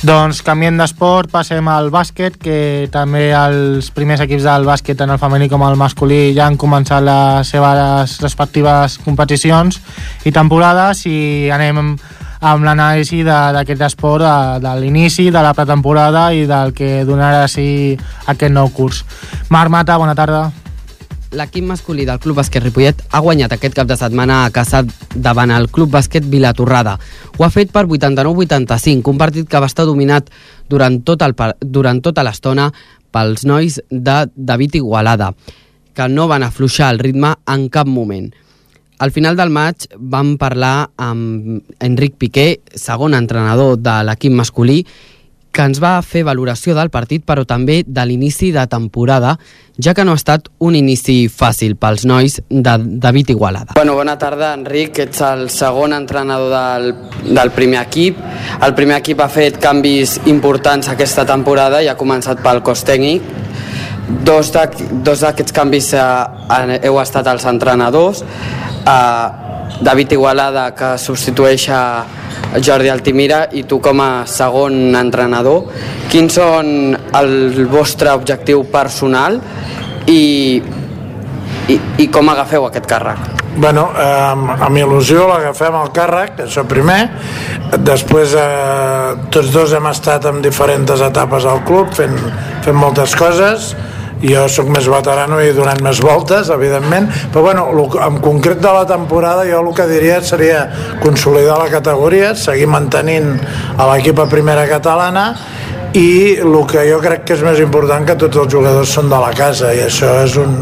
Doncs 0.00 0.38
canviem 0.40 0.78
d'esport, 0.80 1.28
passem 1.28 1.66
al 1.68 1.90
bàsquet, 1.92 2.38
que 2.40 2.88
també 2.88 3.34
els 3.36 3.90
primers 3.92 4.22
equips 4.24 4.46
del 4.48 4.64
bàsquet, 4.64 4.96
tant 4.96 5.12
el 5.12 5.20
femení 5.20 5.44
com 5.52 5.60
el 5.66 5.76
masculí, 5.76 6.30
ja 6.32 6.46
han 6.48 6.56
començat 6.56 7.04
les 7.04 7.50
seves 7.52 8.14
respectives 8.24 8.96
competicions 9.04 9.76
i 10.24 10.32
temporades 10.32 11.04
i 11.04 11.50
anem 11.52 11.82
amb 11.84 12.64
l'anàlisi 12.64 13.20
d'aquest 13.28 13.84
esport, 13.90 14.24
de, 14.24 14.64
de 14.64 14.72
l'inici, 14.80 15.28
de 15.28 15.44
la 15.44 15.52
pretemporada 15.52 16.30
i 16.32 16.46
del 16.48 16.72
que 16.72 17.04
donarà 17.04 17.44
sí 17.52 17.68
aquest 18.24 18.56
nou 18.56 18.72
curs. 18.72 19.04
Marc 19.52 19.68
Mata, 19.68 20.00
bona 20.00 20.16
tarda 20.16 20.46
l'equip 21.30 21.64
masculí 21.64 22.04
del 22.06 22.18
Club 22.18 22.40
Bàsquet 22.40 22.62
Ripollet 22.64 23.02
ha 23.10 23.20
guanyat 23.22 23.52
aquest 23.54 23.76
cap 23.76 23.86
de 23.86 23.96
setmana 23.98 24.44
a 24.44 24.50
casa 24.54 24.82
davant 25.14 25.52
el 25.54 25.68
Club 25.70 25.92
Bàsquet 25.94 26.26
Vilatorrada. 26.26 26.96
Ho 27.38 27.44
ha 27.46 27.50
fet 27.54 27.70
per 27.72 27.86
89-85, 27.86 29.12
un 29.12 29.18
partit 29.18 29.48
que 29.48 29.60
va 29.62 29.70
estar 29.70 29.86
dominat 29.86 30.30
durant, 30.68 31.00
tot 31.06 31.22
el, 31.22 31.34
durant 31.60 32.02
tota 32.02 32.24
l'estona 32.26 32.70
pels 33.14 33.46
nois 33.46 33.78
de 33.90 34.16
David 34.34 34.80
Igualada, 34.82 35.32
que 35.94 36.08
no 36.08 36.26
van 36.30 36.42
afluixar 36.46 36.90
el 36.94 36.98
ritme 36.98 37.34
en 37.46 37.68
cap 37.70 37.86
moment. 37.86 38.30
Al 39.00 39.14
final 39.14 39.38
del 39.38 39.48
maig 39.54 39.86
vam 39.96 40.34
parlar 40.36 40.90
amb 41.00 41.62
Enric 41.80 42.18
Piqué, 42.20 42.60
segon 42.74 43.14
entrenador 43.16 43.78
de 43.80 43.96
l'equip 44.04 44.34
masculí, 44.36 44.82
que 45.52 45.64
ens 45.66 45.80
va 45.82 45.98
fer 46.06 46.22
valoració 46.26 46.74
del 46.76 46.90
partit, 46.94 47.24
però 47.26 47.44
també 47.48 47.80
de 47.86 48.04
l'inici 48.06 48.50
de 48.54 48.62
temporada, 48.70 49.36
ja 49.80 49.94
que 49.94 50.04
no 50.04 50.12
ha 50.14 50.20
estat 50.20 50.48
un 50.62 50.76
inici 50.78 51.24
fàcil 51.32 51.74
pels 51.80 52.04
nois 52.06 52.38
de 52.48 52.76
David 53.02 53.32
Igualada. 53.34 53.74
Bueno, 53.74 53.96
bona 53.98 54.16
tarda, 54.18 54.52
Enric. 54.54 55.02
Ets 55.06 55.22
el 55.26 55.48
segon 55.50 55.94
entrenador 55.96 56.52
del, 56.54 56.94
del 57.34 57.52
primer 57.56 57.80
equip. 57.82 58.18
El 58.62 58.74
primer 58.78 59.00
equip 59.00 59.20
ha 59.24 59.28
fet 59.32 59.60
canvis 59.62 60.20
importants 60.30 60.90
aquesta 60.92 61.26
temporada 61.26 61.82
i 61.82 61.90
ha 61.90 61.98
començat 61.98 62.42
pel 62.44 62.62
cos 62.62 62.84
tècnic. 62.86 63.26
Dos 64.26 64.50
d'aquests 64.54 65.54
canvis 65.54 65.92
eh, 65.94 66.80
heu 66.86 66.98
estat 67.02 67.30
els 67.30 67.46
entrenadors. 67.46 68.24
Eh, 68.80 69.49
David 69.80 70.12
Igualada, 70.16 70.70
que 70.76 70.96
substitueix 70.98 71.68
a 71.72 71.82
Jordi 72.58 72.90
Altimira 72.90 73.44
i 73.54 73.62
tu 73.68 73.78
com 73.82 74.02
a 74.02 74.26
segon 74.26 74.94
entrenador, 74.98 75.70
quins 76.10 76.34
són 76.40 76.96
el 77.16 77.66
vostre 77.70 78.12
objectiu 78.16 78.64
personal 78.72 79.38
i, 80.10 80.22
i, 81.70 81.76
i 82.02 82.08
com 82.12 82.32
agafeu 82.32 82.66
aquest 82.66 82.90
càrrec? 82.90 83.36
Bueno, 83.60 83.88
eh, 83.98 84.64
amb 84.66 84.78
il·lusió 84.78 85.26
l'agafem 85.28 85.74
al 85.74 85.90
càrrec, 85.94 86.44
això 86.46 86.62
primer. 86.68 87.00
Després 87.82 88.34
eh, 88.38 89.14
tots 89.34 89.50
dos 89.54 89.74
hem 89.74 89.88
estat 89.90 90.26
en 90.30 90.38
diferents 90.44 91.02
etapes 91.06 91.46
al 91.46 91.64
club 91.66 91.90
fent, 91.96 92.14
fent 92.64 92.78
moltes 92.78 93.16
coses 93.18 93.72
jo 94.22 94.46
sóc 94.52 94.68
més 94.72 94.88
veterano 94.90 95.40
i 95.40 95.54
donant 95.56 95.80
més 95.84 96.00
voltes, 96.04 96.50
evidentment, 96.52 97.08
però 97.32 97.44
bueno, 97.48 97.66
en 98.04 98.20
concret 98.24 98.60
de 98.60 98.72
la 98.74 98.84
temporada 98.88 99.46
jo 99.48 99.62
el 99.64 99.72
que 99.76 99.88
diria 99.90 100.20
seria 100.22 100.66
consolidar 101.02 101.58
la 101.60 101.70
categoria, 101.72 102.34
seguir 102.34 102.68
mantenint 102.68 103.32
a 103.76 103.88
l'equip 103.92 104.20
a 104.20 104.28
primera 104.30 104.66
catalana 104.68 105.30
i 105.96 106.36
el 106.38 106.54
que 106.70 106.84
jo 106.86 107.00
crec 107.02 107.24
que 107.26 107.34
és 107.34 107.40
més 107.42 107.58
important 107.62 108.04
que 108.06 108.14
tots 108.18 108.44
els 108.44 108.52
jugadors 108.52 108.92
són 108.94 109.10
de 109.10 109.18
la 109.18 109.32
casa 109.34 109.72
i 109.74 109.82
això 109.86 110.12
és, 110.22 110.36
un, 110.38 110.54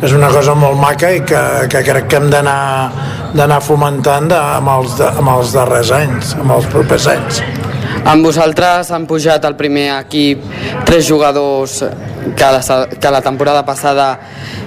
és 0.00 0.14
una 0.16 0.30
cosa 0.32 0.54
molt 0.56 0.80
maca 0.80 1.12
i 1.12 1.20
que, 1.26 1.42
que 1.72 1.84
crec 1.84 2.08
que 2.08 2.22
hem 2.22 2.30
d'anar 2.32 3.60
fomentant 3.66 4.30
de, 4.32 4.40
amb, 4.40 4.72
els 4.78 4.96
de, 5.02 5.10
amb 5.10 5.36
els 5.36 5.52
darrers 5.58 5.92
anys, 5.92 6.34
amb 6.40 6.56
els 6.56 6.72
propers 6.72 7.12
anys. 7.12 7.44
Amb 8.04 8.26
vosaltres 8.26 8.90
han 8.92 9.06
pujat 9.08 9.44
al 9.48 9.54
primer 9.56 9.86
equip 9.94 10.42
tres 10.84 11.06
jugadors 11.08 11.78
que 12.36 12.50
la, 12.52 12.60
que 13.00 13.10
la 13.10 13.22
temporada 13.24 13.64
passada 13.64 14.08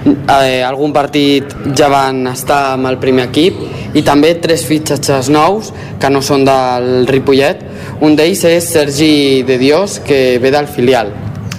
eh, 0.04 0.62
algun 0.66 0.92
partit 0.92 1.54
ja 1.78 1.86
van 1.92 2.26
estar 2.32 2.72
amb 2.72 2.90
el 2.90 2.98
primer 2.98 3.28
equip 3.28 3.94
i 3.94 4.02
també 4.02 4.34
tres 4.42 4.64
fitxatges 4.66 5.30
nous 5.30 5.70
que 6.02 6.10
no 6.10 6.22
són 6.22 6.44
del 6.48 7.06
Ripollet. 7.06 7.62
Un 8.02 8.18
d'ells 8.18 8.42
és 8.50 8.68
Sergi 8.74 9.44
de 9.46 9.58
Dios, 9.58 10.00
que 10.04 10.38
ve 10.42 10.50
del 10.54 10.66
filial. 10.66 11.14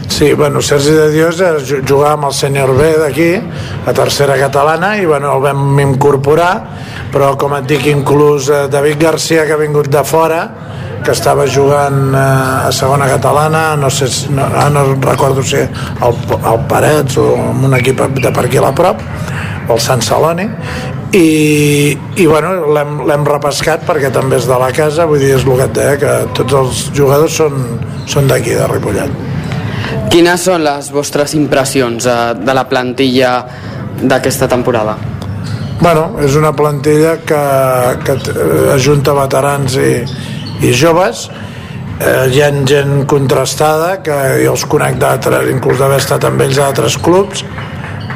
Sí, 0.10 0.34
bueno, 0.34 0.62
Sergi 0.62 0.92
de 0.92 1.10
Dios 1.14 1.40
jugava 1.88 2.16
amb 2.18 2.28
el 2.28 2.36
sènior 2.36 2.74
B 2.76 2.90
d'aquí, 3.00 3.30
a 3.88 3.94
tercera 3.96 4.36
catalana, 4.40 4.98
i 5.00 5.06
bueno, 5.08 5.36
el 5.38 5.44
vam 5.44 5.80
incorporar, 5.80 6.54
però 7.14 7.36
com 7.40 7.56
et 7.56 7.68
dic, 7.70 7.88
inclús 7.88 8.50
eh, 8.50 8.66
David 8.72 9.00
Garcia, 9.00 9.46
que 9.48 9.56
ha 9.56 9.62
vingut 9.62 9.88
de 9.88 10.04
fora, 10.04 10.42
que 11.06 11.14
estava 11.16 11.46
jugant 11.48 12.14
eh, 12.14 12.68
a 12.68 12.72
segona 12.76 13.08
catalana 13.10 13.76
no 13.80 13.90
sé, 13.90 14.10
no, 14.34 14.48
no 14.74 14.86
recordo 15.02 15.44
si 15.44 15.62
al, 15.62 16.16
al 16.44 16.66
Parets 16.70 17.18
o 17.18 17.34
en 17.36 17.66
un 17.70 17.76
equip 17.80 18.02
de 18.20 18.32
per 18.32 18.46
aquí 18.46 18.60
a 18.62 18.68
la 18.68 18.74
prop 18.76 19.02
o 19.68 19.76
el 19.76 19.82
Sant 19.84 20.04
Celoni 20.06 20.48
i, 21.16 21.98
i 22.22 22.26
bueno, 22.30 22.70
l'hem 22.70 23.26
repescat 23.26 23.86
perquè 23.88 24.12
també 24.14 24.38
és 24.38 24.46
de 24.50 24.60
la 24.62 24.70
casa 24.76 25.08
vull 25.10 25.22
dir, 25.24 25.34
és 25.40 25.46
el 25.46 25.56
que 25.58 25.66
et 25.66 25.76
deia, 25.78 25.98
que 25.98 26.16
tots 26.38 26.60
els 26.62 26.84
jugadors 26.94 27.40
són, 27.42 27.66
són 28.10 28.30
d'aquí, 28.30 28.54
de 28.58 28.68
Ripollet 28.70 29.28
Quines 30.10 30.42
són 30.42 30.64
les 30.66 30.90
vostres 30.94 31.36
impressions 31.38 32.06
eh, 32.10 32.18
de 32.38 32.54
la 32.58 32.66
plantilla 32.70 33.34
d'aquesta 34.00 34.48
temporada? 34.50 34.98
Bueno, 35.80 36.20
és 36.20 36.36
una 36.36 36.52
plantilla 36.52 37.16
que, 37.24 37.40
que 38.04 38.16
ajunta 38.74 39.14
veterans 39.16 39.78
i, 39.80 39.94
i 40.62 40.74
joves 40.76 41.28
eh, 42.00 42.28
ha 42.28 42.52
gent 42.68 43.06
contrastada 43.08 44.00
que 44.04 44.18
jo 44.44 44.54
els 44.56 44.66
conec 44.70 45.00
d'altres 45.00 45.52
inclús 45.52 45.80
d'haver 45.80 46.00
estat 46.02 46.28
amb 46.28 46.42
ells 46.46 46.60
a 46.60 46.70
altres 46.72 46.98
clubs. 46.98 47.46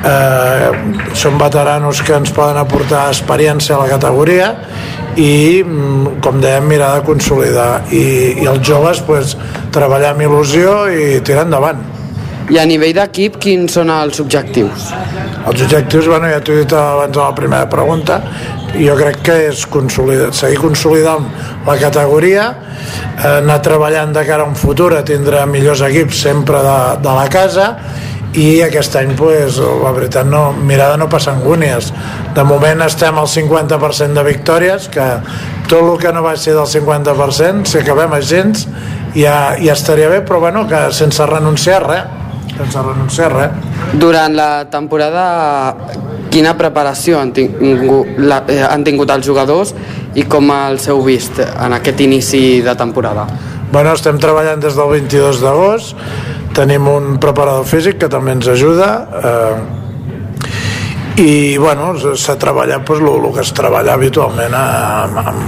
Eh, 0.04 0.70
són 1.16 1.38
veteranos 1.40 2.02
que 2.04 2.16
ens 2.18 2.34
poden 2.36 2.60
aportar 2.60 3.06
experiència 3.14 3.78
a 3.78 3.86
la 3.86 3.92
categoria 3.94 4.50
i 5.16 5.64
mm, 5.64 6.20
com 6.26 6.42
dèiem 6.44 6.68
mirar 6.68 6.98
de 6.98 7.06
consolidar 7.08 7.86
i, 7.94 8.04
i 8.44 8.50
els 8.50 8.60
joves 8.68 9.00
pues, 9.08 9.38
treballar 9.72 10.12
amb 10.12 10.26
il·lusió 10.26 10.76
i 10.92 11.22
tirar 11.24 11.48
endavant. 11.48 11.80
I 12.52 12.60
a 12.60 12.66
nivell 12.68 12.92
d'equip, 12.98 13.38
quins 13.40 13.78
són 13.78 13.88
els 13.94 14.20
objectius? 14.20 14.90
Els 15.48 15.62
objectius, 15.64 16.10
bueno, 16.12 16.28
ja 16.28 16.42
t'ho 16.44 16.58
he 16.58 16.66
dit 16.66 16.76
abans 16.76 17.16
a 17.16 17.30
la 17.30 17.36
primera 17.38 17.70
pregunta, 17.72 18.20
jo 18.74 18.96
crec 19.00 19.22
que 19.24 19.38
és 19.48 19.64
consolidar, 19.72 20.34
seguir 20.36 20.60
consolidant 20.60 21.30
la 21.66 21.78
categoria, 21.80 22.48
eh, 23.18 23.38
anar 23.40 23.62
treballant 23.64 24.14
de 24.16 24.26
cara 24.28 24.44
a 24.44 24.50
un 24.50 24.56
futur 24.56 24.94
a 24.98 25.04
tindre 25.06 25.46
millors 25.50 25.84
equips 25.86 26.24
sempre 26.28 26.62
de, 26.64 26.80
de 27.04 27.14
la 27.20 27.28
casa 27.32 27.68
i 28.34 28.64
aquest 28.66 28.96
any 28.98 29.14
pues, 29.16 29.60
la 29.60 29.92
veritat 29.94 30.26
no, 30.26 30.48
mirar 30.54 30.92
de 30.94 30.98
no 31.04 31.10
passar 31.10 31.36
angúnies 31.36 31.92
de 32.34 32.46
moment 32.48 32.82
estem 32.82 33.20
al 33.22 33.30
50% 33.30 34.18
de 34.18 34.24
victòries 34.26 34.90
que 34.90 35.06
tot 35.70 35.84
el 35.84 36.02
que 36.02 36.14
no 36.16 36.24
va 36.26 36.34
ser 36.38 36.56
del 36.58 36.66
50% 36.66 37.70
si 37.70 37.84
acabem 37.84 38.18
a 38.18 38.22
gens 38.26 38.66
ja, 39.14 39.54
ja 39.62 39.78
estaria 39.78 40.10
bé 40.10 40.24
però 40.26 40.42
bueno, 40.42 40.66
que 40.68 40.88
sense 40.98 41.30
renunciar 41.30 41.84
res 41.86 42.24
sense 42.58 42.82
renunciar 42.82 43.32
res. 43.34 43.52
Durant 44.00 44.36
la 44.36 44.66
temporada, 44.70 45.76
quina 46.34 46.56
preparació 46.58 47.20
han 47.22 47.32
tingut, 47.36 48.18
la, 48.18 48.42
eh, 48.50 48.62
han 48.66 48.84
tingut 48.86 49.12
els 49.14 49.26
jugadors 49.26 49.74
i 50.18 50.26
com 50.30 50.50
els 50.56 50.88
heu 50.90 51.04
vist 51.06 51.40
en 51.44 51.78
aquest 51.78 52.02
inici 52.06 52.62
de 52.66 52.74
temporada? 52.80 53.28
Bueno, 53.74 53.94
estem 53.94 54.20
treballant 54.22 54.62
des 54.62 54.76
del 54.78 54.90
22 54.90 55.42
d'agost, 55.42 55.96
tenim 56.54 56.90
un 56.90 57.16
preparador 57.22 57.66
físic 57.66 57.98
que 58.02 58.10
també 58.10 58.36
ens 58.36 58.50
ajuda, 58.50 58.90
eh, 59.22 59.83
i 61.18 61.58
bueno, 61.62 61.92
s'ha 62.18 62.34
treballat 62.42 62.82
pues, 62.86 63.00
el, 63.00 63.26
el 63.26 63.34
que 63.36 63.44
es 63.44 63.52
treballa 63.54 63.94
habitualment 63.94 64.54
amb, 64.58 65.20
amb, 65.22 65.44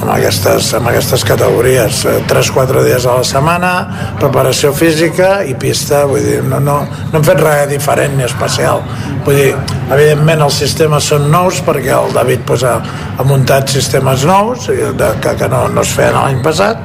amb, 0.00 0.12
aquestes, 0.14 0.70
amb 0.78 0.88
aquestes 0.88 1.24
categories 1.28 2.00
3-4 2.30 2.84
dies 2.86 3.04
a 3.04 3.18
la 3.18 3.26
setmana 3.28 3.72
preparació 4.20 4.72
física 4.72 5.42
i 5.44 5.52
pista 5.60 6.06
vull 6.08 6.24
dir, 6.24 6.38
no, 6.48 6.62
no, 6.64 6.78
no 6.88 7.18
hem 7.18 7.26
fet 7.26 7.42
res 7.44 7.68
diferent 7.68 8.16
ni 8.16 8.24
especial. 8.24 8.80
Vull 9.26 9.36
dir, 9.36 9.50
evidentment 9.90 10.46
els 10.46 10.56
sistemes 10.62 11.10
són 11.12 11.28
nous 11.32 11.60
perquè 11.68 11.92
el 11.98 12.16
David 12.16 12.46
pues, 12.48 12.64
ha, 12.64 12.78
ha 13.16 13.28
muntat 13.28 13.68
sistemes 13.68 14.24
nous 14.24 14.70
que, 14.70 15.36
que 15.36 15.50
no, 15.52 15.66
no 15.68 15.84
es 15.84 15.92
feien 15.98 16.16
l'any 16.16 16.40
passat 16.46 16.80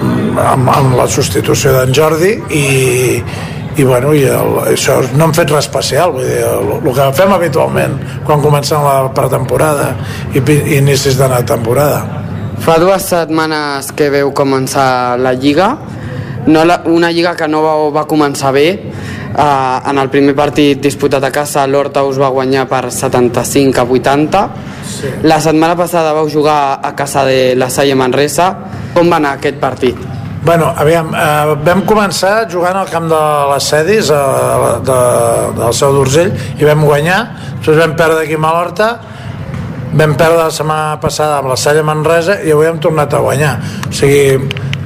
amb, 0.00 0.68
amb 0.74 0.98
la 0.98 1.06
substitució 1.10 1.76
d'en 1.76 1.94
Jordi 1.94 2.34
i, 2.50 2.66
i 3.78 3.84
bueno, 3.84 4.14
i 4.14 4.24
el, 4.26 4.56
això 4.72 4.98
no 5.14 5.28
hem 5.28 5.34
fet 5.36 5.52
res 5.52 5.68
especial 5.68 6.16
vull 6.16 6.26
dir, 6.26 6.40
el, 6.46 6.72
el 6.80 6.94
que 6.96 7.10
fem 7.18 7.36
habitualment 7.36 7.98
quan 8.26 8.42
comencem 8.42 8.82
la 8.82 9.12
pretemporada 9.14 9.92
i, 10.34 10.42
i 10.42 10.80
inicis 10.80 11.20
de 11.20 11.30
la 11.30 11.44
temporada 11.46 12.20
Fa 12.60 12.74
dues 12.76 13.06
setmanes 13.08 13.86
que 13.96 14.10
veu 14.12 14.34
començar 14.36 15.16
la 15.16 15.30
Lliga, 15.32 15.70
no 16.52 16.66
la, 16.68 16.82
una 16.92 17.08
Lliga 17.08 17.32
que 17.32 17.48
no 17.48 17.62
va, 17.64 17.72
va 17.94 18.04
començar 18.04 18.52
bé. 18.52 18.66
Uh, 19.30 19.78
en 19.88 19.96
el 20.02 20.10
primer 20.12 20.34
partit 20.36 20.82
disputat 20.82 21.24
a 21.24 21.30
casa, 21.32 21.64
l'Horta 21.64 22.02
us 22.04 22.20
va 22.20 22.28
guanyar 22.28 22.66
per 22.68 22.90
75 22.92 23.80
a 23.80 23.86
80. 23.88 24.44
Sí. 24.84 25.16
La 25.24 25.40
setmana 25.40 25.78
passada 25.78 26.12
vau 26.12 26.28
jugar 26.28 26.80
a 26.84 26.92
casa 26.98 27.24
de 27.24 27.54
la 27.56 27.70
Salle 27.72 27.96
Manresa. 27.96 28.52
Com 28.92 29.08
va 29.08 29.22
anar 29.22 29.38
aquest 29.38 29.56
partit? 29.62 30.19
Bueno, 30.42 30.70
aviam, 30.72 31.12
eh, 31.12 31.54
vam 31.66 31.82
començar 31.84 32.48
jugant 32.48 32.78
al 32.80 32.88
camp 32.88 33.10
de 33.10 33.20
les 33.52 33.66
Cedis 33.68 34.08
a, 34.10 34.20
de, 34.80 35.00
del 35.58 35.74
Seu 35.76 35.92
d'Urgell 35.92 36.32
i 36.56 36.64
vam 36.64 36.86
guanyar, 36.88 37.20
després 37.58 37.82
vam 37.82 37.92
perdre 37.98 38.24
aquí 38.24 38.38
a 38.38 38.40
Malorta 38.40 38.90
vam 39.92 40.14
perdre 40.14 40.38
la 40.38 40.50
setmana 40.54 40.98
passada 41.02 41.40
amb 41.40 41.50
la 41.50 41.56
Salla 41.58 41.82
Manresa 41.82 42.38
i 42.46 42.52
avui 42.54 42.68
hem 42.68 42.78
tornat 42.82 43.14
a 43.14 43.20
guanyar. 43.24 43.56
O 43.88 43.92
sigui, 43.92 44.38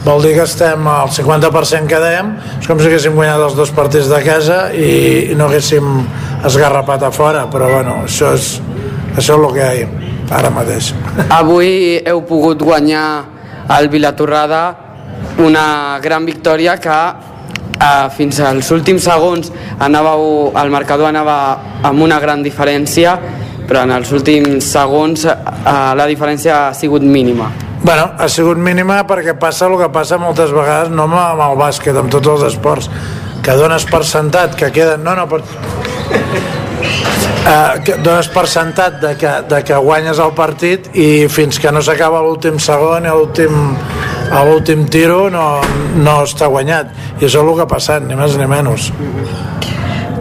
vol 0.04 0.22
dir 0.24 0.34
que 0.36 0.44
estem 0.44 0.86
al 0.88 1.10
50% 1.12 1.88
que 1.88 2.00
dèiem 2.00 2.32
és 2.58 2.68
com 2.68 2.80
si 2.80 2.88
haguéssim 2.88 3.16
guanyat 3.16 3.44
els 3.46 3.56
dos 3.56 3.72
partits 3.76 4.08
de 4.10 4.20
casa 4.24 4.58
i, 4.72 5.32
i 5.32 5.36
no 5.36 5.48
haguéssim 5.48 5.86
esgarrapat 6.44 7.06
a 7.08 7.12
fora 7.12 7.46
però 7.52 7.70
bueno, 7.72 8.00
això 8.08 8.34
és, 8.36 8.56
això 9.14 9.36
és 9.36 9.38
el 9.38 9.46
que 9.54 9.70
hi 9.78 9.84
ha 9.84 10.40
ara 10.40 10.50
mateix. 10.52 10.92
Avui 11.30 12.00
heu 12.00 12.24
pogut 12.28 12.64
guanyar 12.64 13.06
el 13.76 13.88
Vilatorrada 13.92 14.64
una 15.38 15.98
gran 16.02 16.26
victòria 16.26 16.76
que 16.78 16.98
eh, 17.80 18.10
fins 18.16 18.40
als 18.40 18.70
últims 18.74 19.06
segons 19.08 19.50
anàveu, 19.82 20.52
el 20.60 20.70
marcador 20.70 21.10
anava 21.10 21.38
amb 21.82 22.04
una 22.06 22.20
gran 22.20 22.42
diferència 22.42 23.18
però 23.68 23.84
en 23.84 23.94
els 23.96 24.10
últims 24.12 24.66
segons 24.74 25.24
eh, 25.28 25.34
la 25.96 26.06
diferència 26.10 26.68
ha 26.68 26.74
sigut 26.76 27.02
mínima. 27.02 27.50
Bueno, 27.84 28.10
ha 28.16 28.28
sigut 28.32 28.60
mínima 28.60 29.02
perquè 29.08 29.34
passa 29.40 29.66
el 29.68 29.76
que 29.80 29.90
passa 29.92 30.18
moltes 30.20 30.52
vegades 30.54 30.92
no 30.92 31.04
amb 31.08 31.42
el 31.48 31.58
bàsquet, 31.60 31.96
amb 32.00 32.12
tots 32.12 32.30
els 32.36 32.46
esports 32.52 32.90
que 33.44 33.56
dones 33.60 33.84
per 33.84 34.04
sentat 34.08 34.54
que 34.56 34.70
queden 34.72 35.04
no, 35.04 35.16
no, 35.18 35.26
per... 35.28 35.42
Uh, 37.44 37.76
que 37.84 37.98
dones 38.00 38.30
per 38.32 38.46
sentat 38.48 38.96
de 39.02 39.10
que, 39.20 39.32
de 39.50 39.58
que 39.68 39.76
guanyes 39.84 40.20
el 40.24 40.32
partit 40.36 40.88
i 40.96 41.26
fins 41.28 41.58
que 41.60 41.72
no 41.72 41.82
s'acaba 41.84 42.22
l'últim 42.24 42.56
segon 42.56 43.04
i 43.04 43.12
l'últim 43.12 43.58
a 44.34 44.42
l'últim 44.42 44.86
tiro 44.90 45.28
no, 45.30 45.62
no 46.02 46.14
està 46.24 46.48
guanyat. 46.50 46.90
I 47.20 47.26
això 47.28 47.40
és 47.40 47.42
el 47.44 47.52
que 47.54 47.64
ha 47.64 47.70
passat, 47.70 48.06
ni 48.06 48.18
més 48.18 48.34
ni 48.40 48.48
menys. 48.50 48.90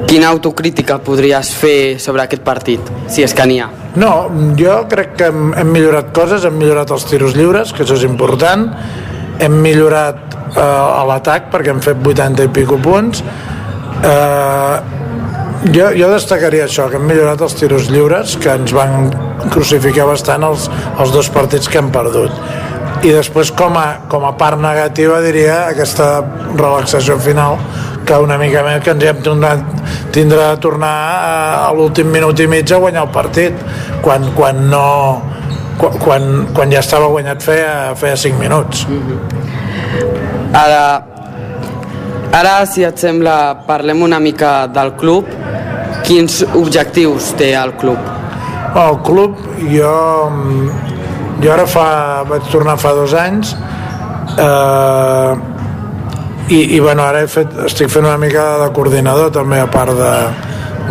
Quina 0.10 0.30
autocrítica 0.30 0.99
podries 1.02 1.49
fer 1.58 1.97
sobre 2.02 2.21
aquest 2.21 2.43
partit, 2.45 2.91
si 3.10 3.23
és 3.26 3.34
que 3.34 3.47
n'hi 3.49 3.58
ha? 3.63 3.69
No, 3.97 4.12
jo 4.60 4.76
crec 4.89 5.15
que 5.17 5.30
hem, 5.32 5.54
hem 5.58 5.71
millorat 5.73 6.12
coses, 6.13 6.45
hem 6.45 6.60
millorat 6.60 6.91
els 6.93 7.06
tiros 7.10 7.34
lliures, 7.38 7.73
que 7.73 7.86
això 7.86 7.97
és 7.97 8.06
important, 8.06 8.67
hem 9.41 9.56
millorat 9.63 10.38
eh, 10.54 10.62
a 10.62 11.02
l'atac 11.10 11.49
perquè 11.54 11.73
hem 11.73 11.82
fet 11.82 12.06
80 12.13 12.45
i 12.45 12.52
pico 12.54 12.78
punts, 12.84 13.23
eh, 14.04 14.76
jo, 15.73 15.89
jo 15.97 16.12
destacaria 16.12 16.67
això, 16.67 16.89
que 16.91 17.02
hem 17.02 17.10
millorat 17.10 17.41
els 17.41 17.58
tiros 17.58 17.89
lliures, 17.89 18.38
que 18.38 18.54
ens 18.54 18.76
van 18.76 19.10
crucificar 19.49 20.06
bastant 20.12 20.45
els, 20.45 20.69
els 20.99 21.15
dos 21.15 21.32
partits 21.34 21.71
que 21.71 21.82
hem 21.82 21.89
perdut 21.93 22.38
i 23.04 23.12
després 23.12 23.52
com 23.52 23.76
a, 23.76 23.86
com 24.08 24.24
a 24.24 24.32
part 24.39 24.60
negativa 24.63 25.20
diria 25.24 25.66
aquesta 25.68 26.08
relaxació 26.56 27.18
final 27.20 27.58
que 28.08 28.20
una 28.20 28.38
mica 28.39 28.63
més 28.63 28.82
que 28.84 28.92
ens 28.96 29.04
hem 29.08 29.22
tornat, 29.24 29.63
tindrà 30.16 30.54
de 30.54 30.62
tornar 30.63 30.92
a, 30.92 31.36
a 31.68 31.70
l'últim 31.76 32.12
minut 32.12 32.39
i 32.39 32.48
mig 32.48 32.72
a 32.72 32.80
guanyar 32.80 33.06
el 33.08 33.12
partit 33.16 33.60
quan, 34.04 34.30
quan 34.38 34.63
no 34.72 34.88
quan, 35.78 36.48
quan 36.54 36.72
ja 36.72 36.84
estava 36.84 37.10
guanyat 37.12 37.44
feia, 37.44 37.74
feia 38.00 38.16
5 38.20 38.39
minuts 38.39 38.86
ara 40.56 40.84
ara 42.39 42.56
si 42.70 42.86
et 42.88 43.00
sembla 43.04 43.66
parlem 43.68 44.04
una 44.06 44.20
mica 44.24 44.56
del 44.72 44.94
club 45.00 45.28
quins 46.08 46.42
objectius 46.56 47.34
té 47.39 47.54
el 47.58 47.76
club? 47.80 48.00
El 48.80 48.98
club 49.06 49.39
jo 49.72 49.94
jo 51.43 51.51
ara 51.53 51.65
fa, 51.67 51.88
vaig 52.27 52.47
tornar 52.51 52.77
fa 52.79 52.93
dos 52.95 53.13
anys 53.17 53.53
eh, 54.39 55.34
i, 56.49 56.75
i 56.75 56.79
bueno, 56.79 57.03
ara 57.03 57.23
he 57.23 57.29
fet, 57.32 57.51
estic 57.67 57.91
fent 57.91 58.06
una 58.08 58.19
mica 58.19 58.45
de 58.63 58.69
coordinador 58.75 59.32
també 59.36 59.60
a 59.60 59.69
part 59.71 59.95
de, 59.97 60.13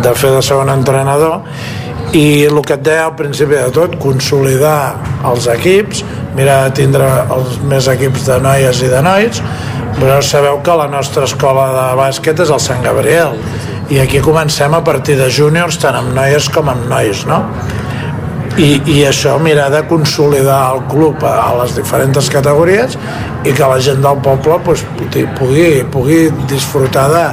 de 0.03 0.13
fer 0.17 0.33
de 0.35 0.41
segon 0.45 0.69
entrenador 0.73 1.41
i 2.13 2.45
el 2.45 2.59
que 2.61 2.75
et 2.77 2.83
deia 2.85 3.07
al 3.07 3.15
principi 3.17 3.57
de 3.57 3.69
tot 3.73 3.95
consolidar 4.01 4.93
els 5.29 5.47
equips 5.49 6.03
mirar 6.37 6.63
de 6.67 6.75
tindre 6.81 7.07
els 7.33 7.59
més 7.69 7.87
equips 7.89 8.27
de 8.29 8.39
noies 8.43 8.81
i 8.85 8.89
de 8.91 9.01
nois 9.05 9.41
però 9.97 10.19
sabeu 10.25 10.59
que 10.65 10.75
la 10.77 10.89
nostra 10.89 11.25
escola 11.29 11.69
de 11.73 11.87
bàsquet 11.97 12.43
és 12.45 12.53
el 12.53 12.61
Sant 12.61 12.85
Gabriel 12.85 13.37
i 13.93 13.99
aquí 14.01 14.21
comencem 14.25 14.73
a 14.73 14.83
partir 14.85 15.17
de 15.19 15.29
júniors 15.33 15.77
tant 15.81 15.97
amb 15.97 16.13
noies 16.17 16.49
com 16.53 16.69
amb 16.69 16.85
nois 16.89 17.25
no? 17.29 17.43
I, 18.57 18.69
i 18.85 18.99
això 19.07 19.37
mirar 19.41 19.69
de 19.73 19.81
consolidar 19.89 20.59
el 20.75 20.83
club 20.91 21.23
a, 21.25 21.33
a 21.47 21.51
les 21.61 21.73
diferents 21.77 22.29
categories 22.29 22.97
i 23.43 23.51
que 23.51 23.69
la 23.69 23.79
gent 23.81 24.01
del 24.03 24.19
poble 24.25 24.59
pues, 24.65 24.83
pugui, 25.39 25.67
pugui 25.91 26.19
disfrutar 26.49 27.07
de, 27.11 27.25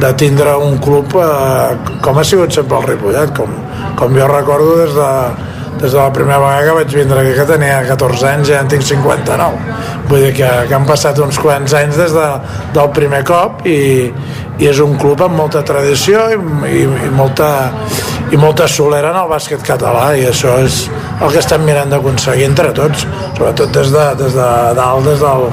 de 0.00 0.12
tindre 0.20 0.54
un 0.62 0.78
club 0.82 1.16
eh, 1.18 1.94
com 2.04 2.18
ha 2.18 2.26
sigut 2.26 2.54
sempre 2.54 2.78
el 2.78 2.92
Ripollet 2.92 3.34
com, 3.36 3.56
com 3.98 4.14
jo 4.14 4.28
recordo 4.30 4.76
des 4.84 4.94
de, 4.94 5.10
des 5.80 5.90
de 5.90 5.98
la 5.98 6.12
primera 6.14 6.38
vegada 6.38 6.68
que 6.68 6.76
vaig 6.78 6.96
vindre 7.00 7.24
aquí 7.24 7.34
que 7.40 7.48
tenia 7.50 7.82
14 7.90 8.30
anys 8.30 8.52
ja 8.52 8.62
en 8.62 8.70
tinc 8.70 8.86
59 8.86 10.06
vull 10.10 10.26
dir 10.28 10.34
que, 10.38 10.52
que 10.68 10.78
han 10.78 10.86
passat 10.86 11.18
uns 11.18 11.40
quants 11.42 11.74
anys 11.74 11.98
des 11.98 12.14
de, 12.14 12.28
del 12.78 12.94
primer 12.94 13.24
cop 13.26 13.66
i, 13.66 13.80
i 14.60 14.68
és 14.68 14.80
un 14.84 14.96
club 15.00 15.22
amb 15.24 15.38
molta 15.40 15.64
tradició 15.66 16.26
i, 16.34 16.38
i, 16.68 16.84
i 16.84 17.10
molta 17.16 17.50
i 18.30 18.38
molta 18.38 18.68
solera 18.70 19.10
en 19.10 19.18
el 19.24 19.28
bàsquet 19.30 19.62
català 19.66 20.12
i 20.14 20.26
això 20.28 20.54
és 20.62 20.84
el 21.20 21.32
que 21.32 21.40
estem 21.40 21.64
mirant 21.66 21.90
d'aconseguir 21.90 22.46
entre 22.46 22.70
tots, 22.76 23.02
sobretot 23.36 23.72
des 23.74 23.90
de, 23.90 24.06
des 24.20 24.36
de 24.36 24.48
dalt, 24.78 25.06
des 25.08 25.22
del 25.24 25.48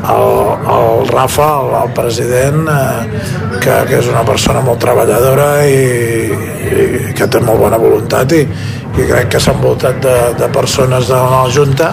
el, 0.00 0.30
el 0.74 1.08
Rafa, 1.10 1.48
el, 1.60 1.74
el 1.82 1.90
president, 1.92 2.62
eh, 2.72 3.58
que, 3.60 3.74
que 3.90 3.98
és 3.98 4.08
una 4.08 4.22
persona 4.24 4.62
molt 4.64 4.80
treballadora 4.80 5.50
i, 5.68 6.30
i 6.70 7.12
que 7.16 7.28
té 7.28 7.42
molt 7.44 7.60
bona 7.60 7.80
voluntat 7.80 8.32
i, 8.32 8.40
i 8.46 9.08
crec 9.10 9.34
que 9.34 9.42
s'ha 9.42 9.52
envoltat 9.56 10.00
de, 10.04 10.16
de 10.38 10.48
persones 10.54 11.10
de 11.10 11.20
la 11.20 11.42
Junta 11.52 11.92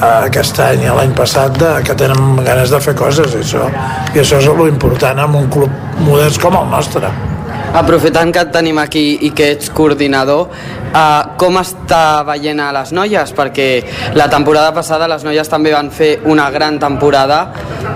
aquest 0.00 0.60
any 0.64 0.84
i 0.84 0.90
l'any 0.98 1.14
passat 1.16 1.56
de, 1.60 1.70
que 1.86 1.96
tenen 1.98 2.42
ganes 2.44 2.72
de 2.72 2.82
fer 2.84 2.96
coses 2.98 3.34
i 3.34 3.40
això, 3.44 3.70
i 4.14 4.20
això 4.24 4.42
és 4.42 4.50
l'important 4.60 5.24
en 5.24 5.40
un 5.44 5.48
club 5.52 6.02
modest 6.04 6.42
com 6.42 6.58
el 6.60 6.68
nostre 6.72 7.12
Aprofitant 7.76 8.30
que 8.32 8.40
et 8.40 8.52
tenim 8.54 8.78
aquí 8.80 9.18
i 9.26 9.32
que 9.36 9.50
ets 9.52 9.68
coordinador, 9.74 10.46
uh, 10.48 11.00
com 11.36 11.58
està 11.60 12.22
veient 12.24 12.60
a 12.62 12.70
les 12.72 12.92
noies? 12.96 13.32
Perquè 13.36 13.66
la 14.16 14.30
temporada 14.32 14.70
passada 14.72 15.08
les 15.10 15.26
noies 15.26 15.50
també 15.50 15.74
van 15.74 15.90
fer 15.92 16.14
una 16.24 16.46
gran 16.54 16.78
temporada. 16.80 17.42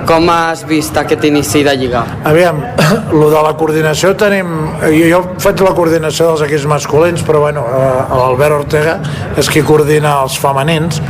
Com 0.09 0.29
has 0.33 0.67
vist 0.69 0.97
aquest 1.01 1.25
inici 1.25 1.63
de 1.65 1.77
Lliga? 1.81 2.03
Aviam, 2.29 2.61
lo 3.21 3.31
de 3.33 3.43
la 3.47 3.55
coordinació 3.57 4.13
tenim... 4.21 4.53
Jo, 4.83 5.07
jo 5.15 5.23
faig 5.41 5.65
la 5.65 5.73
coordinació 5.77 6.33
dels 6.33 6.45
equips 6.49 6.69
masculins, 6.69 7.25
però 7.25 7.47
bueno, 7.47 7.65
uh, 7.65 8.05
l'Albert 8.21 8.59
Ortega 8.59 8.99
és 9.41 9.49
qui 9.49 9.65
coordina 9.65 10.19
els 10.27 10.37
femenins, 10.41 11.01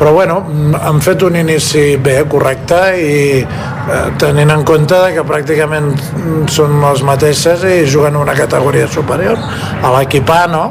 però 0.00 0.14
bueno, 0.16 0.38
han 0.80 1.02
fet 1.04 1.20
un 1.26 1.34
inici 1.36 1.98
bé, 2.00 2.22
correcte 2.24 2.78
i 2.96 3.18
eh, 3.44 3.98
tenint 4.20 4.48
en 4.54 4.64
compte 4.64 4.96
que 5.12 5.24
pràcticament 5.28 5.90
són 6.48 6.78
les 6.80 7.04
mateixes 7.04 7.66
i 7.68 7.82
juguen 7.84 8.16
una 8.16 8.32
categoria 8.38 8.88
superior 8.88 9.36
a 9.36 9.92
l'equip 9.98 10.32
A, 10.32 10.46
no? 10.48 10.64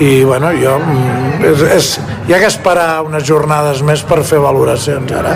i 0.00 0.24
bueno, 0.24 0.48
jo 0.56 0.78
mm, 0.80 1.44
és, 1.50 1.62
és, 1.76 1.88
hi 2.24 2.32
ha 2.32 2.40
que 2.40 2.48
esperar 2.48 3.02
unes 3.04 3.26
jornades 3.28 3.82
més 3.84 4.00
per 4.08 4.22
fer 4.24 4.40
valoracions 4.40 5.12
ara 5.20 5.34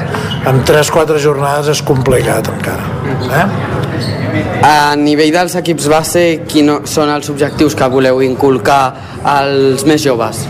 amb 0.49 0.65
3-4 0.65 1.21
jornades 1.21 1.69
és 1.75 1.83
complicat 1.85 2.49
encara 2.55 2.89
eh? 3.37 3.47
A 4.65 4.95
nivell 4.97 5.35
dels 5.35 5.55
equips 5.61 5.91
base, 5.93 6.23
quins 6.49 6.89
són 6.91 7.13
els 7.13 7.29
objectius 7.33 7.77
que 7.77 7.89
voleu 7.93 8.23
inculcar 8.25 8.81
als 9.37 9.85
més 9.89 10.01
joves? 10.05 10.47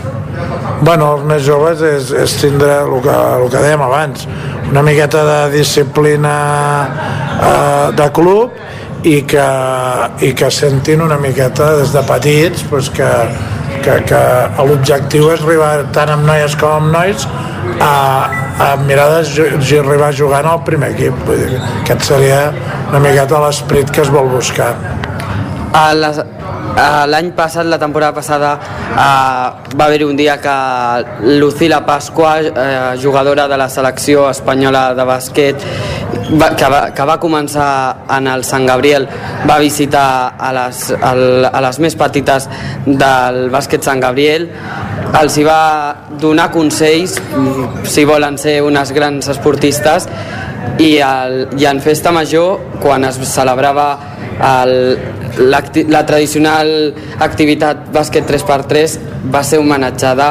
Bueno, 0.81 1.13
els 1.17 1.25
més 1.29 1.43
joves 1.45 1.81
és, 1.81 2.11
és 2.13 2.37
tindre 2.41 2.81
el 2.85 3.01
que, 3.05 3.17
el 3.41 3.49
que 3.53 3.63
dèiem 3.63 3.83
abans 3.85 4.27
una 4.69 4.83
miqueta 4.83 5.23
de 5.25 5.39
disciplina 5.57 6.35
eh, 7.37 7.91
de 7.97 8.09
club 8.13 9.07
i 9.07 9.21
que, 9.29 9.47
i 10.25 10.33
que 10.37 10.49
sentin 10.51 11.03
una 11.05 11.17
miqueta 11.21 11.73
des 11.79 11.93
de 11.95 12.03
petits 12.07 12.65
pues 12.69 12.89
que, 12.93 13.09
que, 13.85 13.99
que 14.09 14.23
l'objectiu 14.67 15.31
és 15.33 15.43
arribar 15.45 15.71
tant 15.95 16.11
amb 16.17 16.27
noies 16.27 16.57
com 16.59 16.75
amb 16.81 16.91
nois 16.95 17.27
a, 17.79 17.93
a 18.59 18.69
mirar 18.83 19.07
d'arribar 19.11 20.11
jugant 20.15 20.47
al 20.49 20.63
primer 20.67 20.91
equip. 20.95 21.17
Vull 21.27 21.43
dir, 21.43 21.61
aquest 21.83 22.07
seria 22.09 22.41
una 22.89 23.01
miqueta 23.03 23.41
l'esperit 23.43 23.91
que 23.93 24.03
es 24.05 24.11
vol 24.13 24.29
buscar. 24.31 24.73
A 25.77 25.91
les, 25.93 26.21
L'any 26.77 27.31
passat, 27.33 27.65
la 27.65 27.79
temporada 27.81 28.13
passada, 28.13 28.51
uh, 28.93 29.77
va 29.77 29.85
haver-hi 29.87 30.05
un 30.05 30.15
dia 30.15 30.35
que 30.37 30.57
Lucila 31.39 31.79
Pasqua, 31.85 32.35
uh, 32.41 32.91
jugadora 33.01 33.47
de 33.47 33.57
la 33.57 33.65
selecció 33.67 34.27
espanyola 34.29 34.93
de 34.93 35.05
bàsquet, 35.09 35.65
que, 36.59 36.69
va, 36.69 36.81
que 36.93 37.07
va 37.09 37.17
començar 37.17 37.69
en 38.13 38.27
el 38.29 38.43
Sant 38.45 38.67
Gabriel, 38.69 39.07
va 39.49 39.57
visitar 39.57 40.35
a 40.37 40.51
les, 40.53 40.83
a 41.01 41.61
les 41.65 41.79
més 41.81 41.97
petites 41.97 42.45
del 42.85 43.47
bàsquet 43.49 43.81
Sant 43.81 44.03
Gabriel, 44.03 44.45
els 45.17 45.37
hi 45.39 45.47
va 45.47 45.95
donar 46.21 46.51
consells 46.53 47.15
si 47.89 48.05
volen 48.05 48.37
ser 48.37 48.59
unes 48.61 48.91
grans 48.93 49.31
esportistes 49.33 50.05
i, 50.77 50.99
el, 51.01 51.47
i 51.57 51.65
en 51.65 51.81
Festa 51.81 52.13
Major, 52.13 52.77
quan 52.83 53.07
es 53.07 53.17
celebrava 53.31 53.87
el, 54.37 54.73
la, 55.49 56.03
tradicional 56.05 56.69
activitat 57.23 57.87
bàsquet 57.93 58.27
3x3 58.29 58.97
va 59.33 59.43
ser 59.43 59.59
homenatjada 59.61 60.29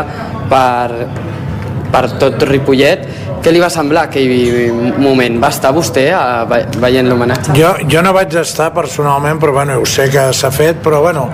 per, 0.51 1.09
per 1.93 2.05
tot 2.21 2.47
Ripollet 2.49 3.07
què 3.47 3.53
li 3.55 3.61
va 3.63 3.69
semblar 3.71 4.09
aquell 4.09 4.97
moment? 4.99 5.37
Va 5.39 5.53
estar 5.55 5.71
vostè 5.71 6.09
a, 6.11 6.43
veient 6.83 7.07
l'homenatge? 7.07 7.53
Jo, 7.55 7.77
jo 7.87 8.01
no 8.03 8.11
vaig 8.17 8.33
estar 8.41 8.73
personalment, 8.75 9.39
però 9.39 9.55
bueno, 9.55 9.77
ho 9.79 9.85
sé 9.87 10.09
que 10.11 10.25
s'ha 10.35 10.51
fet, 10.51 10.81
però 10.83 10.99
bueno, 11.05 11.29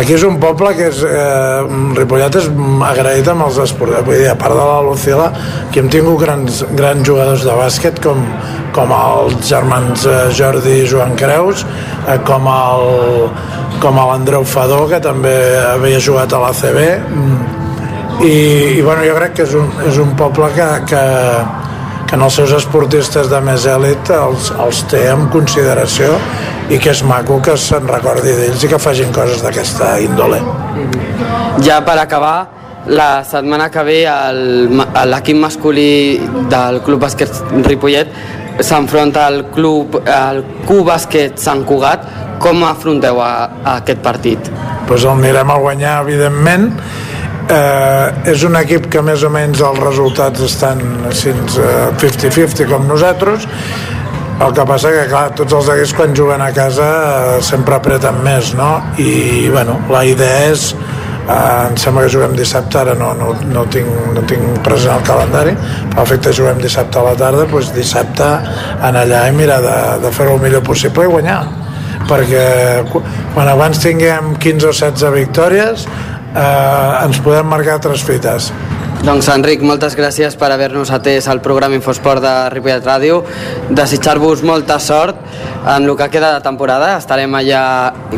aquí 0.00 0.16
és 0.16 0.24
un 0.24 0.38
poble 0.40 0.72
que 0.78 0.86
és... 0.88 1.02
Eh, 1.04 1.66
Ripollet 1.98 2.38
és 2.40 2.48
agraït 2.88 3.28
amb 3.28 3.44
els 3.44 3.58
esports. 3.66 3.98
Vull 4.06 4.16
dir, 4.16 4.30
a 4.32 4.38
part 4.40 4.56
de 4.56 4.64
la 4.64 4.80
Lucila, 4.86 5.28
que 5.74 5.82
hem 5.82 5.92
tingut 5.92 6.22
grans, 6.22 6.62
grans 6.78 7.04
jugadors 7.04 7.44
de 7.44 7.58
bàsquet 7.60 8.00
com, 8.00 8.24
com 8.72 8.96
els 8.96 9.36
germans 9.50 10.08
eh, 10.08 10.16
Jordi 10.40 10.80
i 10.86 10.88
Joan 10.88 11.18
Creus, 11.20 11.66
eh, 12.06 12.16
com 12.24 12.48
el 12.48 12.88
com 13.82 14.00
l'Andreu 14.00 14.48
Fadó, 14.48 14.86
que 14.88 15.04
també 15.04 15.36
havia 15.68 16.00
jugat 16.00 16.32
a 16.32 16.40
l'ACB, 16.46 16.80
mm, 17.12 17.58
i, 18.24 18.34
i 18.78 18.82
bueno, 18.82 19.04
jo 19.06 19.14
crec 19.20 19.36
que 19.36 19.44
és 19.46 19.54
un, 19.54 19.68
és 19.86 19.98
un 20.02 20.16
poble 20.18 20.48
que, 20.56 20.66
que, 20.90 21.02
que 22.08 22.16
en 22.16 22.24
els 22.24 22.36
seus 22.40 22.54
esportistes 22.56 23.28
de 23.28 23.40
més 23.44 23.66
èlit 23.68 24.10
els, 24.16 24.52
els 24.64 24.80
té 24.88 25.02
en 25.12 25.26
consideració 25.32 26.14
i 26.72 26.78
que 26.80 26.92
és 26.94 27.02
maco 27.04 27.36
que 27.44 27.56
se'n 27.60 27.88
recordi 27.88 28.32
d'ells 28.36 28.64
i 28.64 28.70
que 28.72 28.78
facin 28.80 29.12
coses 29.12 29.42
d'aquesta 29.44 29.98
índole. 30.00 30.40
Ja 31.64 31.82
per 31.84 31.98
acabar, 32.00 32.36
la 32.88 33.24
setmana 33.28 33.68
que 33.68 33.84
ve 33.84 33.98
l'equip 35.12 35.36
masculí 35.36 35.90
del 36.48 36.80
Club 36.86 37.04
Bàsquet 37.04 37.42
Ripollet 37.66 38.14
s'enfronta 38.64 39.26
al 39.28 39.44
club 39.54 40.00
al 40.02 40.40
Q 40.66 40.80
Bàsquet 40.86 41.36
Sant 41.38 41.66
Cugat 41.68 42.08
com 42.42 42.64
afronteu 42.64 43.20
a, 43.20 43.32
a 43.64 43.76
aquest 43.82 44.00
partit? 44.02 44.50
Pues 44.88 45.04
el 45.04 45.20
mirem 45.20 45.50
a 45.50 45.58
guanyar 45.60 45.98
evidentment 46.06 46.70
eh, 47.50 48.30
és 48.32 48.44
un 48.44 48.56
equip 48.60 48.88
que 48.92 49.02
més 49.04 49.24
o 49.24 49.30
menys 49.32 49.62
els 49.64 49.80
resultats 49.82 50.44
estan 50.44 50.82
50-50 51.08 52.64
eh, 52.64 52.68
com 52.68 52.88
nosaltres 52.88 53.48
el 54.38 54.52
que 54.54 54.64
passa 54.70 54.92
que 54.94 55.08
clar, 55.10 55.24
tots 55.34 55.56
els 55.56 55.68
equips 55.74 55.94
quan 55.98 56.14
juguen 56.14 56.42
a 56.44 56.52
casa 56.54 56.86
eh, 56.86 57.42
sempre 57.44 57.78
apreten 57.78 58.22
més 58.24 58.54
no? 58.58 58.76
i 59.02 59.48
bueno, 59.52 59.80
la 59.90 60.04
idea 60.06 60.48
és 60.52 60.70
eh, 60.74 61.68
em 61.68 61.78
sembla 61.80 62.04
que 62.06 62.12
juguem 62.14 62.36
dissabte 62.38 62.82
ara 62.82 62.94
no, 62.98 63.14
no, 63.18 63.32
no, 63.52 63.64
tinc, 63.72 63.88
no 64.14 64.24
tinc 64.30 64.60
present 64.66 64.98
el 64.98 65.06
calendari 65.08 65.56
però 65.94 66.06
que 66.08 66.34
juguem 66.34 66.60
dissabte 66.62 67.00
a 67.00 67.06
la 67.10 67.16
tarda 67.18 67.48
doncs 67.48 67.72
dissabte 67.76 68.28
anar 68.78 69.06
allà 69.06 69.24
i 69.28 69.34
mirar 69.36 69.62
de, 69.64 69.78
de 70.04 70.12
fer-ho 70.14 70.36
el 70.36 70.44
millor 70.44 70.62
possible 70.66 71.08
i 71.08 71.16
guanyar 71.16 71.40
perquè 72.08 72.44
quan 73.34 73.48
abans 73.50 73.82
tinguem 73.82 74.36
15 74.40 74.70
o 74.70 74.72
16 74.72 75.12
victòries 75.16 75.88
eh, 76.34 77.04
ens 77.04 77.22
podem 77.24 77.46
marcar 77.48 77.78
tres 77.80 78.04
fites. 78.06 78.52
Doncs 78.98 79.28
Enric, 79.30 79.60
moltes 79.62 79.94
gràcies 79.94 80.34
per 80.34 80.48
haver-nos 80.50 80.90
atès 80.90 81.28
al 81.30 81.38
programa 81.40 81.76
Infosport 81.78 82.22
de 82.22 82.32
Ripollet 82.50 82.82
Ràdio. 82.82 83.20
Desitjar-vos 83.70 84.42
molta 84.42 84.80
sort 84.82 85.20
en 85.62 85.84
el 85.86 85.94
que 85.96 86.08
queda 86.10 86.32
de 86.34 86.40
temporada. 86.42 86.96
Estarem 86.98 87.36
allà 87.38 87.62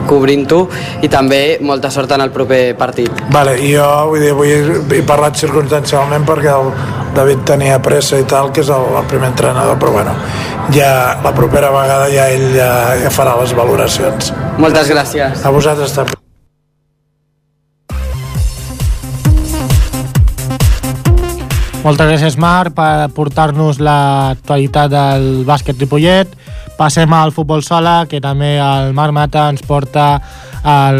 cobrint-ho 0.08 0.62
i 1.04 1.10
també 1.12 1.58
molta 1.60 1.90
sort 1.92 2.14
en 2.16 2.24
el 2.24 2.32
proper 2.32 2.62
partit. 2.80 3.20
Vale, 3.34 3.58
jo 3.60 3.88
vull 4.08 4.24
dir, 4.24 4.32
avui 4.32 4.54
he 4.96 5.02
parlat 5.06 5.36
circumstancialment 5.36 6.24
perquè 6.28 6.54
el 6.54 6.72
David 7.14 7.44
tenia 7.52 7.76
pressa 7.84 8.16
i 8.16 8.24
tal, 8.24 8.48
que 8.54 8.64
és 8.64 8.70
el, 8.72 8.86
el 8.96 9.10
primer 9.10 9.34
entrenador, 9.34 9.76
però 9.82 9.92
bueno, 9.98 10.14
ja 10.72 11.18
la 11.20 11.34
propera 11.36 11.74
vegada 11.74 12.08
ja 12.14 12.30
ell 12.32 12.48
ja, 12.56 12.70
ja 13.04 13.12
farà 13.12 13.36
les 13.42 13.52
valoracions. 13.58 14.32
Moltes 14.56 14.88
gràcies. 14.94 15.44
A 15.44 15.52
vosaltres 15.52 15.98
també. 15.98 16.19
Moltes 21.80 22.10
gràcies, 22.10 22.34
Marc, 22.36 22.74
per 22.76 23.08
portar-nos 23.16 23.78
l'actualitat 23.80 24.90
del 24.92 25.22
bàsquet 25.48 25.78
Ripollet. 25.80 26.28
Passem 26.76 27.12
al 27.16 27.32
futbol 27.32 27.62
sala, 27.64 28.04
que 28.04 28.18
també 28.20 28.58
el 28.60 28.92
Marc 28.92 29.14
Mata 29.16 29.46
ens 29.48 29.64
porta 29.64 30.20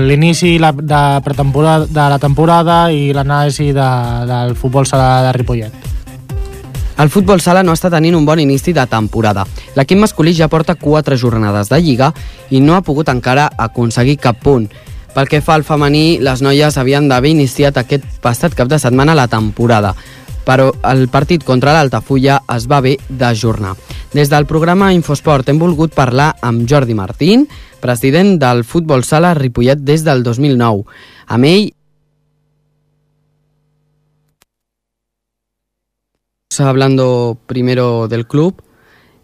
l'inici 0.08 0.54
de, 0.56 1.02
pretemporada, 1.20 1.84
de 1.84 2.06
la 2.14 2.18
temporada 2.18 2.78
i 2.96 3.10
l'anàlisi 3.12 3.74
de, 3.76 3.88
del 4.30 4.56
futbol 4.56 4.88
sala 4.88 5.18
de 5.26 5.34
Ripollet. 5.36 5.90
El 7.00 7.12
futbol 7.12 7.44
sala 7.44 7.60
no 7.62 7.76
està 7.76 7.90
tenint 7.92 8.16
un 8.16 8.24
bon 8.24 8.40
inici 8.40 8.72
de 8.72 8.86
temporada. 8.88 9.44
L'equip 9.76 10.00
masculí 10.00 10.32
ja 10.32 10.48
porta 10.48 10.78
quatre 10.80 11.18
jornades 11.20 11.68
de 11.68 11.80
Lliga 11.80 12.08
i 12.48 12.60
no 12.64 12.78
ha 12.78 12.80
pogut 12.80 13.12
encara 13.12 13.50
aconseguir 13.68 14.16
cap 14.16 14.40
punt. 14.40 14.70
Pel 15.12 15.28
que 15.28 15.42
fa 15.44 15.58
al 15.58 15.66
femení, 15.66 16.22
les 16.22 16.40
noies 16.40 16.76
havien 16.78 17.08
d'haver 17.10 17.34
iniciat 17.34 17.76
aquest 17.76 18.06
passat 18.24 18.56
cap 18.56 18.68
de 18.70 18.78
setmana 18.78 19.16
la 19.18 19.28
temporada 19.28 19.92
però 20.44 20.70
el 20.90 21.08
partit 21.08 21.44
contra 21.44 21.74
l'Altafulla 21.76 22.40
es 22.56 22.68
va 22.70 22.78
haver 22.78 22.96
d'ajornar. 23.08 23.74
Des 24.12 24.30
del 24.30 24.46
programa 24.46 24.92
Infosport 24.92 25.48
hem 25.48 25.58
volgut 25.58 25.94
parlar 25.94 26.32
amb 26.42 26.66
Jordi 26.68 26.94
Martín, 26.94 27.46
president 27.80 28.38
del 28.40 28.64
Futbol 28.64 29.04
Sala 29.04 29.34
Ripollet 29.34 29.78
des 29.80 30.04
del 30.04 30.22
2009. 30.22 30.84
Amb 31.30 31.44
ell 31.44 31.68
hablando 36.58 37.38
primero 37.46 38.08
del 38.08 38.26
club 38.26 38.62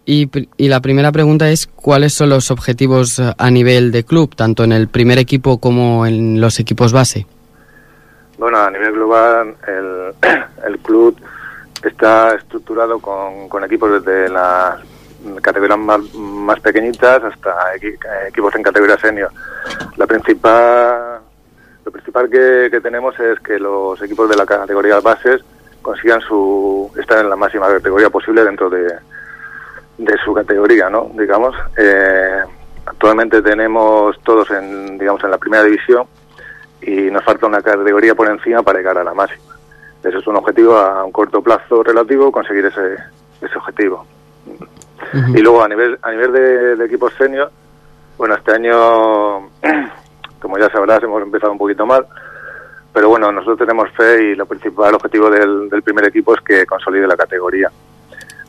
y, 0.06 0.30
y, 0.56 0.68
la 0.68 0.80
primera 0.80 1.10
pregunta 1.10 1.50
es 1.50 1.66
cuáles 1.66 2.14
son 2.14 2.28
los 2.28 2.52
objetivos 2.52 3.20
a 3.20 3.50
nivel 3.50 3.90
de 3.90 4.04
club, 4.04 4.36
tanto 4.36 4.62
en 4.62 4.70
el 4.70 4.88
primer 4.88 5.18
equipo 5.18 5.58
como 5.58 6.06
en 6.06 6.40
los 6.40 6.60
equipos 6.60 6.92
base. 6.92 7.26
Bueno, 8.38 8.58
a 8.58 8.70
nivel 8.70 8.92
global, 8.92 9.56
el, 9.66 10.14
el 10.66 10.78
club 10.80 11.16
está 11.82 12.34
estructurado 12.34 12.98
con, 12.98 13.48
con 13.48 13.64
equipos 13.64 14.04
desde 14.04 14.28
las 14.28 14.78
categorías 15.40 15.78
más, 15.78 16.14
más 16.14 16.60
pequeñitas 16.60 17.22
hasta 17.22 17.74
equipos 18.28 18.54
en 18.54 18.62
categoría 18.62 18.98
senior. 18.98 19.30
La 19.96 20.06
principal, 20.06 21.20
lo 21.84 21.90
principal 21.90 22.28
que, 22.28 22.80
tenemos 22.82 23.18
es 23.18 23.40
que 23.40 23.58
los 23.58 24.00
equipos 24.02 24.28
de 24.28 24.36
la 24.36 24.46
categoría 24.46 25.00
bases 25.00 25.42
consigan 25.82 26.20
su 26.20 26.90
estar 26.98 27.18
en 27.18 27.30
la 27.30 27.36
máxima 27.36 27.68
categoría 27.68 28.10
posible 28.10 28.44
dentro 28.44 28.68
de, 28.68 28.92
de 29.98 30.16
su 30.24 30.34
categoría, 30.34 30.90
¿no? 30.90 31.10
Digamos, 31.14 31.54
eh, 31.76 32.42
actualmente 32.84 33.40
tenemos 33.40 34.20
todos 34.22 34.50
en, 34.50 34.98
digamos, 34.98 35.22
en 35.24 35.30
la 35.30 35.38
primera 35.38 35.64
división 35.64 36.06
y 36.80 37.10
nos 37.10 37.24
falta 37.24 37.46
una 37.46 37.62
categoría 37.62 38.14
por 38.14 38.28
encima 38.28 38.62
para 38.62 38.78
llegar 38.78 38.98
a 38.98 39.04
la 39.04 39.14
máxima. 39.14 39.56
Ese 40.02 40.18
es 40.18 40.26
un 40.26 40.36
objetivo 40.36 40.76
a 40.76 41.04
un 41.04 41.12
corto 41.12 41.42
plazo 41.42 41.82
relativo, 41.82 42.30
conseguir 42.30 42.66
ese, 42.66 42.96
ese 43.40 43.58
objetivo. 43.58 44.06
Y 45.34 45.38
luego 45.38 45.62
a 45.62 45.68
nivel 45.68 45.98
a 46.02 46.10
nivel 46.10 46.32
de, 46.78 46.84
equipos 46.84 47.12
senior, 47.14 47.50
bueno, 48.16 48.34
este 48.34 48.52
año, 48.52 49.50
como 50.40 50.58
ya 50.58 50.68
sabrás, 50.70 51.02
hemos 51.02 51.22
empezado 51.22 51.52
un 51.52 51.58
poquito 51.58 51.86
mal, 51.86 52.06
pero 52.92 53.08
bueno, 53.08 53.30
nosotros 53.32 53.58
tenemos 53.58 53.90
fe 53.92 54.22
y 54.22 54.34
lo 54.34 54.46
principal 54.46 54.94
objetivo 54.94 55.30
del, 55.30 55.68
del 55.68 55.82
primer 55.82 56.06
equipo 56.06 56.34
es 56.34 56.40
que 56.40 56.66
consolide 56.66 57.06
la 57.06 57.16
categoría. 57.16 57.70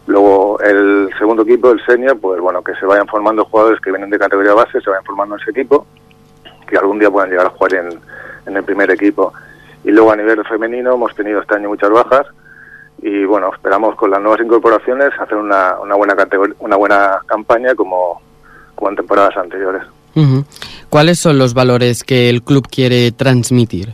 Luego 0.07 0.59
el 0.61 1.09
segundo 1.19 1.43
equipo, 1.43 1.71
el 1.71 1.85
senior, 1.85 2.17
pues 2.19 2.39
bueno, 2.39 2.63
que 2.63 2.73
se 2.75 2.85
vayan 2.85 3.07
formando 3.07 3.43
jugadores 3.43 3.81
que 3.81 3.91
vienen 3.91 4.09
de 4.09 4.17
categoría 4.17 4.53
base, 4.53 4.79
se 4.79 4.89
vayan 4.89 5.03
formando 5.03 5.35
en 5.35 5.41
ese 5.41 5.51
equipo, 5.51 5.85
que 6.67 6.77
algún 6.77 6.99
día 6.99 7.09
puedan 7.09 7.29
llegar 7.29 7.47
a 7.47 7.51
jugar 7.51 7.73
en, 7.75 7.99
en 8.45 8.57
el 8.57 8.63
primer 8.63 8.91
equipo. 8.91 9.33
Y 9.83 9.91
luego 9.91 10.11
a 10.11 10.15
nivel 10.15 10.43
femenino 10.45 10.93
hemos 10.93 11.15
tenido 11.15 11.41
este 11.41 11.55
año 11.55 11.69
muchas 11.69 11.89
bajas 11.89 12.27
y 13.01 13.25
bueno, 13.25 13.51
esperamos 13.53 13.95
con 13.95 14.09
las 14.09 14.21
nuevas 14.21 14.41
incorporaciones 14.41 15.09
hacer 15.19 15.37
una, 15.37 15.79
una 15.79 15.95
buena 15.95 16.15
una 16.59 16.75
buena 16.75 17.19
campaña 17.25 17.75
como, 17.75 18.21
como 18.75 18.89
en 18.89 18.95
temporadas 18.95 19.37
anteriores. 19.37 19.83
¿Cuáles 20.89 21.19
son 21.19 21.37
los 21.37 21.53
valores 21.53 22.03
que 22.03 22.27
el 22.27 22.41
club 22.41 22.67
quiere 22.67 23.11
transmitir? 23.11 23.93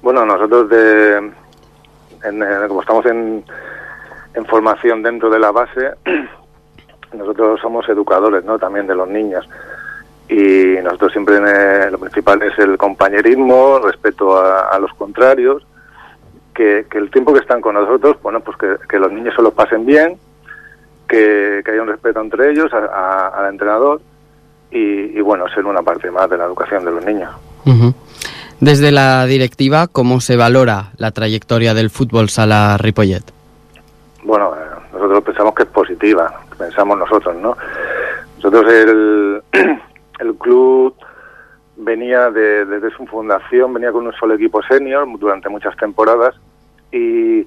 Bueno, 0.00 0.24
nosotros 0.24 0.70
de, 0.70 1.16
en, 2.24 2.44
como 2.66 2.80
estamos 2.80 3.04
en, 3.04 3.44
en 4.32 4.46
formación 4.46 5.02
dentro 5.02 5.28
de 5.28 5.38
la 5.38 5.50
base, 5.50 5.90
nosotros 7.12 7.60
somos 7.60 7.86
educadores, 7.90 8.42
¿no? 8.44 8.58
También 8.58 8.86
de 8.86 8.94
los 8.94 9.06
niños 9.06 9.46
y 10.28 10.82
nosotros 10.82 11.12
siempre 11.12 11.36
eh, 11.36 11.90
lo 11.90 11.98
principal 11.98 12.42
es 12.42 12.58
el 12.58 12.76
compañerismo, 12.76 13.78
respeto 13.78 14.38
a, 14.38 14.78
los 14.78 14.92
contrarios, 14.94 15.64
que, 16.54 16.86
el 16.90 17.10
tiempo 17.10 17.32
que 17.32 17.40
están 17.40 17.60
con 17.60 17.74
nosotros, 17.74 18.16
bueno, 18.22 18.40
pues 18.40 18.56
que, 18.56 18.98
los 18.98 19.12
niños 19.12 19.34
se 19.36 19.42
lo 19.42 19.52
pasen 19.52 19.86
bien, 19.86 20.18
que, 21.08 21.62
haya 21.66 21.82
un 21.82 21.88
respeto 21.88 22.20
entre 22.20 22.50
ellos, 22.50 22.72
al 22.72 23.48
entrenador 23.48 24.00
y, 24.70 25.20
bueno, 25.20 25.48
ser 25.48 25.64
una 25.64 25.82
parte 25.82 26.10
más 26.10 26.28
de 26.28 26.36
la 26.36 26.44
educación 26.44 26.84
de 26.84 26.90
los 26.90 27.04
niños. 27.04 27.30
Desde 28.60 28.90
la 28.90 29.26
directiva, 29.26 29.86
¿cómo 29.86 30.20
se 30.20 30.36
valora 30.36 30.92
la 30.96 31.10
trayectoria 31.10 31.74
del 31.74 31.90
fútbol 31.90 32.30
sala 32.30 32.76
Ripollet? 32.78 33.22
Bueno, 34.24 34.54
eh, 34.56 34.76
nosotros 34.92 35.22
pensamos 35.24 35.54
que 35.54 35.62
es 35.64 35.68
positiva, 35.68 36.40
pensamos 36.58 36.98
nosotros, 36.98 37.36
¿no? 37.36 37.56
Nosotros 38.36 38.72
el, 38.72 39.42
el 40.18 40.34
club 40.36 40.94
venía 41.76 42.30
de, 42.30 42.64
desde 42.64 42.90
su 42.90 43.06
fundación, 43.06 43.74
venía 43.74 43.92
con 43.92 44.06
un 44.06 44.12
solo 44.14 44.34
equipo 44.34 44.62
senior 44.62 45.06
durante 45.18 45.48
muchas 45.48 45.76
temporadas 45.76 46.34
y 46.90 47.46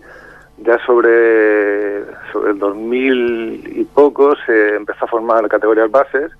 ya 0.61 0.77
sobre, 0.85 2.03
sobre 2.31 2.51
el 2.51 2.59
2000 2.59 3.79
y 3.79 3.83
poco 3.85 4.35
se 4.45 4.75
empezó 4.75 5.05
a 5.05 5.07
formar 5.07 5.47
categorías 5.47 5.89
bases 5.89 6.31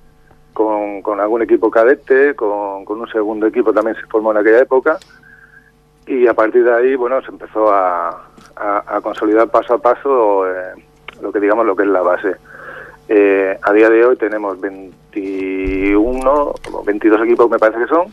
con, 0.54 1.02
con 1.02 1.20
algún 1.20 1.42
equipo 1.42 1.72
cadete, 1.72 2.36
con, 2.36 2.84
un 2.86 3.08
segundo 3.12 3.48
equipo 3.48 3.74
también 3.74 3.96
se 3.96 4.06
formó 4.08 4.32
en 4.32 4.38
aquella 4.38 4.60
época 4.60 4.98
y 6.06 6.28
a 6.28 6.34
partir 6.34 6.64
de 6.64 6.74
ahí 6.74 6.96
bueno 6.96 7.22
se 7.22 7.32
empezó 7.32 7.72
a, 7.74 8.26
consolidar 9.02 9.50
paso 9.50 9.76
a 9.76 9.78
paso 9.78 10.46
eh, 10.50 10.74
lo 11.22 11.32
que 11.32 11.40
digamos 11.40 11.66
lo 11.66 11.76
que 11.76 11.84
es 11.84 11.90
la 11.90 12.02
base. 12.02 12.36
Eh, 13.08 13.58
a 13.62 13.74
día 13.74 13.90
de 13.90 14.06
hoy 14.06 14.18
tenemos 14.18 14.60
21 15.12 16.32
o 16.32 16.84
22 16.86 17.22
equipos, 17.24 17.50
me 17.50 17.60
parece 17.60 17.80
que 17.80 17.88
son, 17.88 18.08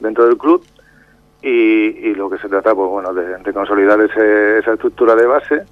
dentro 0.00 0.26
del 0.26 0.36
club. 0.36 0.64
Y, 1.42 2.14
lo 2.14 2.28
que 2.28 2.38
se 2.38 2.48
trata, 2.48 2.74
pues 2.74 2.88
bueno, 2.88 3.14
de, 3.14 3.52
consolidar 3.52 4.00
esa 4.00 4.72
estructura 4.72 5.14
de 5.14 5.26
base, 5.26 5.62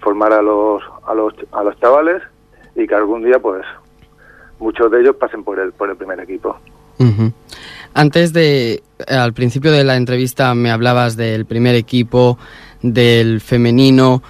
formar 0.00 0.32
a 0.32 0.42
los, 0.42 0.82
a 1.06 1.14
los, 1.14 1.32
a 1.52 1.62
los 1.62 1.78
chavales 1.80 2.22
y 2.74 2.86
que 2.86 2.94
algún 2.94 3.22
día, 3.22 3.38
pues, 3.38 3.64
muchos 4.58 4.90
de 4.90 5.00
ellos 5.00 5.16
pasen 5.16 5.42
por 5.42 5.58
el, 5.58 5.72
por 5.72 5.88
el 5.88 5.96
primer 5.96 6.20
equipo. 6.20 6.56
Antes 7.94 8.32
de, 8.32 8.82
al 9.08 9.32
principio 9.32 9.72
de 9.72 9.84
la 9.84 9.96
entrevista 9.96 10.54
me 10.54 10.70
hablabas 10.70 11.16
del 11.16 11.46
primer 11.46 11.74
equipo, 11.74 12.38
del 12.82 13.40
femenino, 13.40 14.22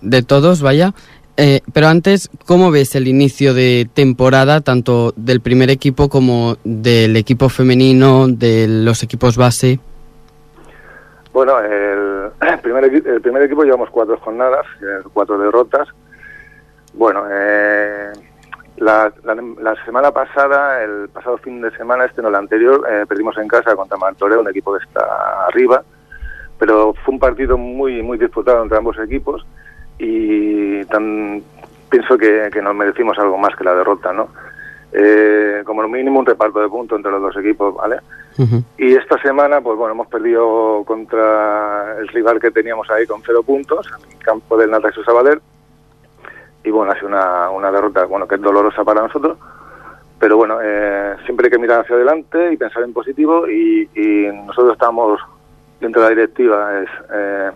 de 0.00 0.22
todos, 0.22 0.62
vaya. 0.62 0.94
Eh, 1.36 1.62
pero 1.72 1.88
antes, 1.88 2.30
¿cómo 2.46 2.70
ves 2.70 2.94
el 2.94 3.08
inicio 3.08 3.54
de 3.54 3.88
temporada, 3.92 4.60
tanto 4.60 5.12
del 5.16 5.40
primer 5.40 5.68
equipo 5.68 6.08
como 6.08 6.56
del 6.62 7.16
equipo 7.16 7.48
femenino, 7.48 8.28
de 8.28 8.66
los 8.68 9.02
equipos 9.02 9.36
base? 9.36 9.80
Bueno, 11.32 11.58
el 11.58 12.30
primer, 12.62 13.42
equipo 13.42 13.64
llevamos 13.64 13.90
cuatro 13.90 14.16
jornadas, 14.18 14.64
eh, 14.80 15.02
cuatro 15.12 15.36
derrotas. 15.36 15.88
Bueno, 16.92 17.24
eh, 17.28 18.12
la, 18.76 19.12
semana 19.84 20.12
pasada, 20.12 20.84
el 20.84 21.08
pasado 21.08 21.36
fin 21.38 21.60
de 21.60 21.76
semana, 21.76 22.04
este 22.04 22.22
no 22.22 22.28
el 22.28 22.36
anterior, 22.36 22.86
perdimos 23.08 23.36
en 23.38 23.48
casa 23.48 23.74
contra 23.74 23.96
Martorell, 23.96 24.38
un 24.38 24.48
equipo 24.48 24.72
que 24.78 24.84
está 24.84 25.46
arriba, 25.48 25.82
pero 26.60 26.94
fue 27.04 27.14
un 27.14 27.18
partido 27.18 27.58
muy 27.58 28.02
muy 28.02 28.18
disputado 28.18 28.62
entre 28.62 28.78
ambos 28.78 28.96
equipos 29.00 29.44
y 29.98 30.84
tan, 30.86 31.42
pienso 31.88 32.18
que, 32.18 32.50
nos 32.62 32.74
merecimos 32.74 33.18
algo 33.18 33.38
más 33.38 33.54
que 33.56 33.64
la 33.64 33.74
derrota, 33.74 34.12
¿no? 34.12 34.28
Eh, 34.92 35.62
como 35.64 35.82
lo 35.82 35.88
mínimo 35.88 36.20
un 36.20 36.26
reparto 36.26 36.60
de 36.60 36.68
puntos 36.68 36.96
entre 36.96 37.12
los 37.12 37.22
dos 37.22 37.36
equipos, 37.36 37.74
¿vale? 37.74 37.98
Y 38.76 38.94
esta 38.96 39.16
semana, 39.22 39.60
pues 39.60 39.78
bueno, 39.78 39.92
hemos 39.92 40.08
perdido 40.08 40.82
contra 40.84 41.96
el 42.00 42.08
rival 42.08 42.40
que 42.40 42.50
teníamos 42.50 42.90
ahí 42.90 43.06
con 43.06 43.22
cero 43.24 43.44
puntos, 43.44 43.86
en 44.04 44.12
el 44.12 44.24
campo 44.24 44.56
del 44.56 44.70
Nata 44.70 44.88
Jesús 44.88 45.06
Sabader, 45.06 45.40
y 46.64 46.70
bueno, 46.70 46.90
ha 46.90 46.94
sido 46.96 47.08
una, 47.08 47.50
una 47.50 47.70
derrota, 47.70 48.04
bueno, 48.06 48.26
que 48.26 48.34
es 48.34 48.40
dolorosa 48.40 48.82
para 48.82 49.02
nosotros, 49.02 49.38
pero 50.18 50.36
bueno, 50.36 50.58
eh, 50.62 51.14
siempre 51.24 51.46
hay 51.46 51.50
que 51.52 51.58
mirar 51.58 51.82
hacia 51.82 51.94
adelante 51.94 52.52
y 52.52 52.56
pensar 52.56 52.82
en 52.82 52.92
positivo, 52.92 53.48
y, 53.48 53.88
y 53.94 54.32
nosotros 54.46 54.72
estamos 54.72 55.20
dentro 55.80 56.02
de 56.02 56.08
la 56.08 56.14
directiva, 56.14 56.80
es... 56.82 56.88
Eh, 57.12 57.50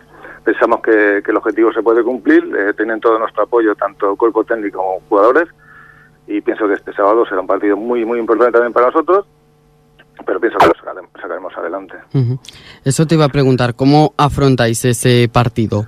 Pensamos 0.48 0.80
que, 0.80 1.18
el 1.18 1.36
objetivo 1.36 1.70
se 1.74 1.82
puede 1.82 2.02
cumplir, 2.02 2.42
eh, 2.56 2.72
tienen 2.72 3.00
todo 3.00 3.18
nuestro 3.18 3.42
apoyo, 3.42 3.74
tanto 3.74 4.16
cuerpo 4.16 4.44
técnico 4.44 4.78
como 4.78 5.00
jugadores, 5.06 5.46
y 6.26 6.40
pienso 6.40 6.66
que 6.66 6.72
este 6.72 6.90
sábado 6.94 7.26
será 7.26 7.42
un 7.42 7.46
partido 7.46 7.76
muy, 7.76 8.02
muy 8.06 8.18
importante 8.18 8.52
también 8.52 8.72
para 8.72 8.86
nosotros, 8.86 9.26
pero 10.24 10.40
pienso 10.40 10.56
que 10.56 10.68
lo 10.68 10.72
sacaremos, 11.20 11.52
adelante. 11.54 11.96
Eso 12.82 13.06
te 13.06 13.16
iba 13.16 13.26
a 13.26 13.28
preguntar, 13.28 13.74
¿cómo 13.74 14.14
afrontáis 14.16 14.82
ese 14.86 15.28
partido? 15.30 15.84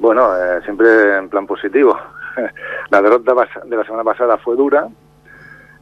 Bueno, 0.00 0.36
eh, 0.36 0.60
siempre 0.62 1.16
en 1.16 1.30
plan 1.30 1.46
positivo. 1.46 1.96
la 2.90 3.00
derrota 3.00 3.32
de 3.64 3.74
la 3.74 3.84
semana 3.84 4.04
pasada 4.04 4.36
fue 4.36 4.54
dura, 4.54 4.86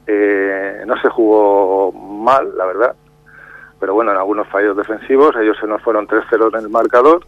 eh, 0.06 0.84
no 0.86 0.96
se 1.02 1.08
jugó 1.08 1.90
mal, 1.90 2.56
la 2.56 2.66
verdad, 2.66 2.94
pero 3.80 3.94
bueno, 3.94 4.12
en 4.12 4.18
algunos 4.18 4.46
fallos 4.46 4.76
defensivos, 4.76 5.34
ellos 5.34 5.56
se 5.60 5.66
nos 5.66 5.82
fueron 5.82 6.06
3-0 6.06 6.56
en 6.56 6.64
el 6.66 6.70
marcador, 6.70 7.26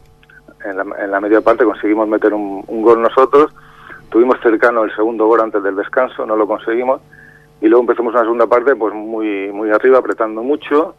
en 0.70 1.10
la, 1.10 1.20
media 1.20 1.40
parte 1.40 1.64
conseguimos 1.64 2.08
meter 2.08 2.34
un, 2.34 2.64
gol 2.82 3.00
nosotros, 3.00 3.52
tuvimos 4.10 4.38
cercano 4.42 4.84
el 4.84 4.94
segundo 4.94 5.26
gol 5.26 5.40
antes 5.40 5.62
del 5.62 5.76
descanso, 5.76 6.26
no 6.26 6.36
lo 6.36 6.46
conseguimos, 6.46 7.00
y 7.60 7.68
luego 7.68 7.82
empezamos 7.82 8.14
una 8.14 8.22
segunda 8.22 8.46
parte 8.46 8.74
pues 8.76 8.94
muy, 8.94 9.50
muy 9.52 9.70
arriba, 9.70 9.98
apretando 9.98 10.42
mucho, 10.42 10.94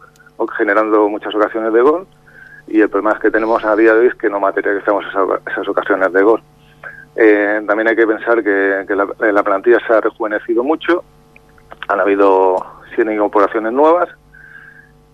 generando 0.57 1.09
muchas 1.09 1.34
ocasiones 1.36 1.74
de 1.74 1.82
gol, 1.82 2.07
y 2.68 2.82
el 2.82 2.89
problema 2.89 3.15
es 3.15 3.20
que 3.20 3.32
tenemos 3.32 3.63
a 3.63 3.76
día 3.76 3.93
de 3.93 4.01
hoy 4.01 4.07
es 4.07 4.15
que 4.15 4.30
no 4.30 4.39
materializamos 4.39 5.05
esas, 5.05 5.28
esas 5.49 5.68
ocasiones 5.68 6.11
de 6.11 6.22
gol. 6.22 6.41
Eh, 7.15 7.61
también 7.65 7.88
hay 7.88 7.95
que 7.95 8.05
pensar 8.05 8.43
que, 8.43 8.86
la, 8.89 9.07
la, 9.32 9.43
plantilla 9.43 9.80
se 9.88 9.93
ha 9.93 10.01
rejuvenecido 10.01 10.63
mucho, 10.63 11.03
han 11.88 11.99
habido 11.99 12.57
100 12.95 13.11
incorporaciones 13.11 13.74
nuevas 13.74 14.09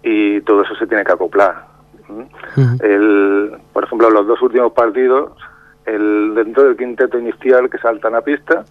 y 0.01 0.41
todo 0.41 0.63
eso 0.63 0.75
se 0.75 0.87
tiene 0.87 1.05
que 1.05 1.13
acoplar 1.13 1.72
el, 2.81 3.57
por 3.71 3.83
ejemplo, 3.83 4.09
los 4.09 4.27
dos 4.27 4.41
últimos 4.41 4.71
partidos, 4.73 5.31
el 5.85 6.33
dentro 6.35 6.63
del 6.63 6.77
quinteto 6.77 7.19
inicial 7.19 7.69
que 7.69 7.77
saltan 7.77 8.15
a 8.15 8.21
pista, 8.21 8.63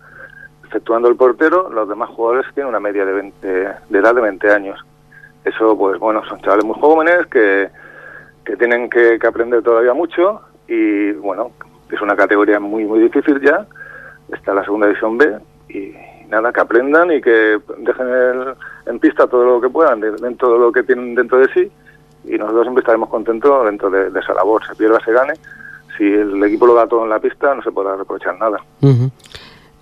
efectuando 0.64 1.08
el 1.08 1.16
portero, 1.16 1.70
los 1.70 1.88
demás 1.88 2.08
jugadores 2.10 2.46
tienen 2.54 2.70
una 2.70 2.80
media 2.80 3.04
de, 3.04 3.12
20, 3.12 3.46
de 3.46 3.98
edad 3.98 4.14
de 4.14 4.20
20 4.22 4.50
años. 4.50 4.80
Eso, 5.44 5.76
pues 5.76 5.98
bueno, 5.98 6.24
son 6.24 6.40
chavales 6.40 6.64
muy 6.64 6.78
jóvenes 6.80 7.26
que, 7.26 7.68
que 8.44 8.56
tienen 8.56 8.88
que, 8.88 9.18
aprender 9.26 9.62
todavía 9.62 9.92
mucho 9.92 10.40
y 10.68 11.12
bueno, 11.12 11.50
es 11.90 12.00
una 12.00 12.16
categoría 12.16 12.60
muy, 12.60 12.84
muy 12.84 13.00
difícil 13.00 13.40
ya. 13.40 13.66
Está 14.32 14.54
la 14.54 14.64
segunda 14.64 14.86
división 14.86 15.18
B 15.18 15.38
y 15.68 15.92
nada, 16.28 16.52
que 16.52 16.60
aprendan 16.60 17.10
y 17.10 17.20
que 17.20 17.58
dejen 17.78 18.08
en 18.86 18.98
pista 18.98 19.26
todo 19.26 19.44
lo 19.44 19.60
que 19.60 19.68
puedan 19.68 20.00
dentro 20.00 20.52
de 20.54 20.58
lo 20.58 20.72
que 20.72 20.82
tienen 20.84 21.14
dentro 21.14 21.38
de 21.38 21.52
sí 21.52 21.70
y 22.24 22.38
nosotros 22.38 22.62
siempre 22.62 22.80
estaremos 22.80 23.08
contentos 23.08 23.64
dentro 23.66 23.90
de, 23.90 24.08
esa 24.18 24.34
labor, 24.34 24.64
se 24.66 24.74
pierda, 24.74 24.98
se 25.04 25.12
gane. 25.12 25.34
Si 25.96 26.04
el 26.04 26.42
equipo 26.44 26.66
lo 26.66 26.74
da 26.74 26.86
todo 26.86 27.04
en 27.04 27.10
la 27.10 27.20
pista, 27.20 27.54
no 27.54 27.62
se 27.62 27.70
podrá 27.70 27.96
reprochar 27.96 28.38
nada. 28.38 28.58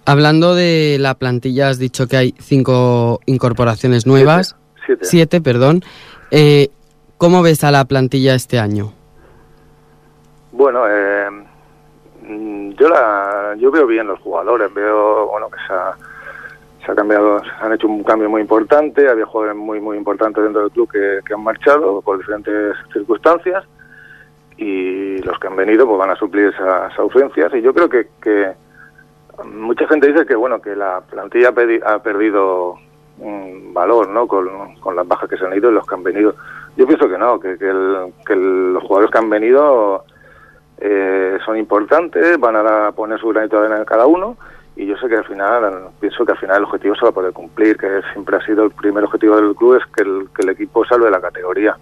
Hablando 0.04 0.54
de 0.54 0.96
la 0.98 1.14
plantilla, 1.14 1.68
has 1.68 1.78
dicho 1.78 2.06
que 2.08 2.16
hay 2.16 2.34
cinco 2.38 3.20
incorporaciones 3.26 4.06
nuevas. 4.06 4.56
Siete. 4.86 5.04
Siete, 5.04 5.40
perdón. 5.40 5.82
Eh, 6.30 6.70
¿Cómo 7.16 7.42
ves 7.42 7.64
a 7.64 7.70
la 7.70 7.84
plantilla 7.84 8.34
este 8.34 8.58
año? 8.58 8.92
Bueno, 10.52 10.84
eh, 10.88 11.28
mm, 12.22 12.70
yo 12.70 12.88
la 12.88 13.54
yo 13.58 13.70
veo 13.70 13.86
bien 13.86 14.06
los 14.06 14.18
jugadores, 14.20 14.72
veo 14.72 15.28
bueno 15.28 15.48
que 15.50 15.56
esa 15.64 15.96
se 16.84 16.92
ha 16.92 16.94
cambiado, 16.94 17.42
han 17.60 17.72
hecho 17.72 17.86
un 17.86 18.02
cambio 18.02 18.30
muy 18.30 18.40
importante, 18.40 19.08
había 19.08 19.26
jugadores 19.26 19.56
muy 19.56 19.80
muy 19.80 19.96
importantes 19.96 20.42
dentro 20.42 20.62
del 20.62 20.70
club 20.70 20.90
que, 20.90 21.34
han 21.34 21.44
marchado 21.44 22.00
por 22.00 22.18
diferentes 22.18 22.76
circunstancias 22.92 23.64
y 24.56 25.18
los 25.18 25.38
que 25.38 25.46
han 25.46 25.56
venido 25.56 25.86
pues 25.86 25.98
van 25.98 26.10
a 26.10 26.16
suplir 26.16 26.46
esas, 26.48 26.98
ausencias. 26.98 27.52
Y 27.54 27.62
yo 27.62 27.72
creo 27.72 27.88
que, 27.88 28.08
que, 28.22 28.52
mucha 29.44 29.86
gente 29.88 30.08
dice 30.08 30.26
que 30.26 30.34
bueno 30.34 30.60
que 30.60 30.76
la 30.76 31.00
plantilla 31.00 31.52
ha, 31.84 31.98
perdido 31.98 32.76
un 33.18 33.72
valor 33.74 34.08
no 34.08 34.26
con, 34.26 34.46
las 34.94 35.06
bajas 35.06 35.28
que 35.28 35.36
se 35.36 35.46
han 35.46 35.54
ido 35.54 35.70
y 35.70 35.74
los 35.74 35.86
que 35.86 35.94
han 35.94 36.02
venido. 36.02 36.34
Yo 36.76 36.86
pienso 36.86 37.08
que 37.08 37.18
no 37.18 37.38
que, 37.38 37.58
que, 37.58 38.36
los 38.36 38.82
jugadores 38.82 39.10
que 39.10 39.18
han 39.18 39.30
venido 39.30 40.04
eh, 40.78 41.38
son 41.44 41.58
importantes 41.58 42.38
van 42.38 42.56
a 42.56 42.92
poner 42.92 43.18
su 43.18 43.28
granito 43.28 43.56
de 43.56 43.66
arena 43.66 43.80
en 43.80 43.84
cada 43.84 44.06
uno 44.06 44.36
y 44.82 44.86
yo 44.86 44.96
sé 44.96 45.08
que 45.08 45.16
al 45.16 45.24
final, 45.26 45.88
pienso 46.00 46.24
que 46.24 46.32
al 46.32 46.38
final 46.38 46.56
el 46.58 46.64
objetivo 46.64 46.94
se 46.94 47.02
va 47.02 47.10
a 47.10 47.12
poder 47.12 47.32
cumplir, 47.32 47.76
que 47.76 48.00
siempre 48.12 48.36
ha 48.36 48.44
sido 48.46 48.64
el 48.64 48.70
primer 48.70 49.04
objetivo 49.04 49.36
del 49.36 49.54
club, 49.54 49.76
es 49.76 49.84
que 49.94 50.02
el, 50.02 50.28
que 50.34 50.42
el 50.42 50.48
equipo 50.50 50.84
salve 50.86 51.04
de 51.06 51.10
la 51.10 51.20
categoría. 51.20 51.76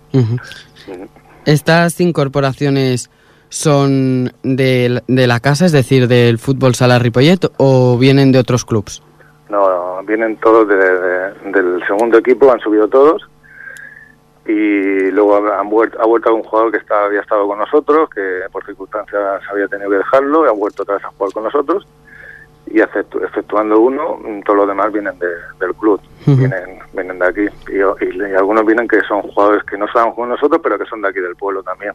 ¿Estas 1.45 2.01
incorporaciones 2.01 3.11
son 3.51 4.33
de, 4.43 5.01
de, 5.07 5.27
la 5.27 5.41
casa, 5.41 5.65
es 5.67 5.73
decir, 5.73 6.09
del 6.09 6.39
fútbol 6.39 6.75
sala 6.75 6.99
Ripollet, 6.99 7.51
o 7.59 7.97
vienen 7.99 8.33
de 8.33 8.41
otros 8.41 8.65
clubes? 8.65 9.03
No, 9.49 10.03
vienen 10.05 10.37
todos 10.39 10.67
de- 10.69 10.77
de- 10.77 11.33
del 11.53 11.81
segundo 11.87 12.19
equipo, 12.19 12.51
han 12.53 12.61
subido 12.61 12.89
todos 12.89 13.23
y 14.47 15.11
luego 15.11 15.37
ha, 15.37 15.61
han 15.61 15.69
vuelto, 15.71 16.01
ha 16.01 16.07
vuelto 16.07 16.35
un 16.35 16.43
jugador 16.43 16.73
que 16.73 16.79
está, 16.79 17.05
había 17.05 17.21
estado 17.21 17.47
con 17.47 17.59
nosotros, 17.59 18.11
que 18.11 18.41
por 18.51 18.65
circunstancias 18.67 19.41
había 19.51 19.69
tenido 19.69 19.91
que 19.91 19.97
dejarlo, 19.99 20.45
y 20.45 20.49
ha 20.49 20.53
vuelto 20.53 20.83
otra 20.83 20.97
vez 20.97 21.05
a 21.05 21.09
jugar 21.09 21.33
con 21.33 21.45
nosotros 21.45 21.87
y 22.73 22.81
exceptuando 22.81 23.81
uno, 23.81 24.19
todos 24.45 24.57
los 24.59 24.69
demás 24.69 24.93
vienen 24.93 25.19
de- 25.19 25.27
del 25.65 25.75
club, 25.75 26.01
vienen, 26.27 26.79
vienen 26.93 27.19
de 27.19 27.27
aquí 27.27 27.47
y, 27.71 27.77
y- 28.05 28.31
y 28.31 28.35
algunos 28.35 28.65
vienen 28.67 28.87
que 28.89 29.01
son 29.03 29.23
jugadores 29.23 29.63
que 29.65 29.77
no 29.79 29.87
estaban 29.87 30.13
con 30.13 30.29
nosotros, 30.29 30.61
pero 30.63 30.79
que 30.79 30.85
son 30.87 31.03
de 31.03 31.09
aquí 31.09 31.21
del 31.21 31.37
pueblo 31.37 31.63
también. 31.63 31.93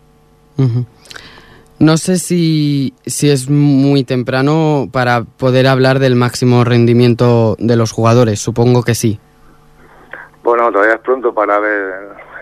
No 1.80 1.98
sé 1.98 2.18
si, 2.18 2.94
si 3.06 3.30
es 3.30 3.50
muy 3.50 4.04
temprano 4.04 4.88
para 4.92 5.24
poder 5.24 5.68
hablar 5.68 6.00
del 6.00 6.16
máximo 6.16 6.64
rendimiento 6.64 7.56
de 7.60 7.76
los 7.76 7.92
jugadores. 7.92 8.40
Supongo 8.40 8.84
que 8.84 8.96
sí. 8.96 9.20
Bueno, 10.44 10.72
todavía 10.72 10.96
es 10.96 11.02
pronto 11.02 11.34
para 11.34 11.60
ver 11.60 11.94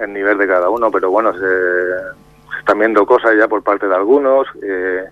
el 0.02 0.14
nivel 0.14 0.38
de 0.38 0.48
cada 0.48 0.70
uno, 0.70 0.92
pero 0.92 1.10
bueno, 1.10 1.32
se, 1.34 1.40
se 1.40 2.60
están 2.60 2.80
viendo 2.80 3.06
cosas 3.06 3.32
ya 3.40 3.48
por 3.48 3.64
parte 3.64 3.88
de 3.88 3.96
algunos 3.96 4.46
eh, 4.64 5.06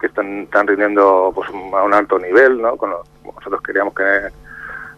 que 0.00 0.06
están, 0.06 0.42
están 0.42 0.66
rindiendo 0.66 1.32
pues, 1.34 1.48
a 1.50 1.82
un 1.82 1.94
alto 1.94 2.18
nivel, 2.18 2.60
¿no? 2.60 2.76
Con 2.76 2.90
lo 2.90 3.04
nosotros 3.38 3.62
queríamos 3.62 3.94
que, 3.94 4.28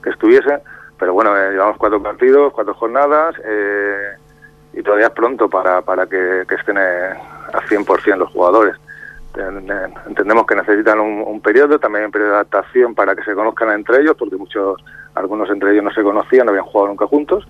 que 0.02 0.10
estuviesen. 0.10 0.60
Pero 0.98 1.14
bueno, 1.14 1.36
eh, 1.36 1.52
llevamos 1.52 1.76
cuatro 1.78 2.02
partidos, 2.02 2.52
cuatro 2.52 2.74
jornadas 2.74 3.34
eh, 3.44 4.12
y 4.74 4.82
todavía 4.82 5.06
es 5.06 5.12
pronto 5.12 5.48
para, 5.48 5.82
para 5.82 6.06
que, 6.06 6.44
que 6.46 6.54
estén 6.54 6.76
eh, 6.78 7.14
al 7.52 7.62
100% 7.62 8.16
los 8.16 8.30
jugadores. 8.30 8.76
Eh, 9.36 9.88
Entendemos 10.06 10.46
que 10.46 10.56
necesitan 10.56 11.00
un, 11.00 11.40
periodo, 11.40 11.78
también 11.78 12.06
un 12.06 12.10
periodo 12.10 12.30
de 12.30 12.36
adaptación 12.36 12.94
para 12.94 13.14
que 13.14 13.22
se 13.22 13.34
conozcan 13.34 13.70
entre 13.70 14.02
ellos, 14.02 14.16
porque 14.18 14.36
muchos, 14.36 14.82
algunos 15.14 15.48
entre 15.50 15.72
ellos 15.72 15.84
no 15.84 15.92
se 15.92 16.02
conocían, 16.02 16.46
no 16.46 16.50
habían 16.50 16.66
jugado 16.66 16.88
nunca 16.88 17.06
juntos, 17.06 17.46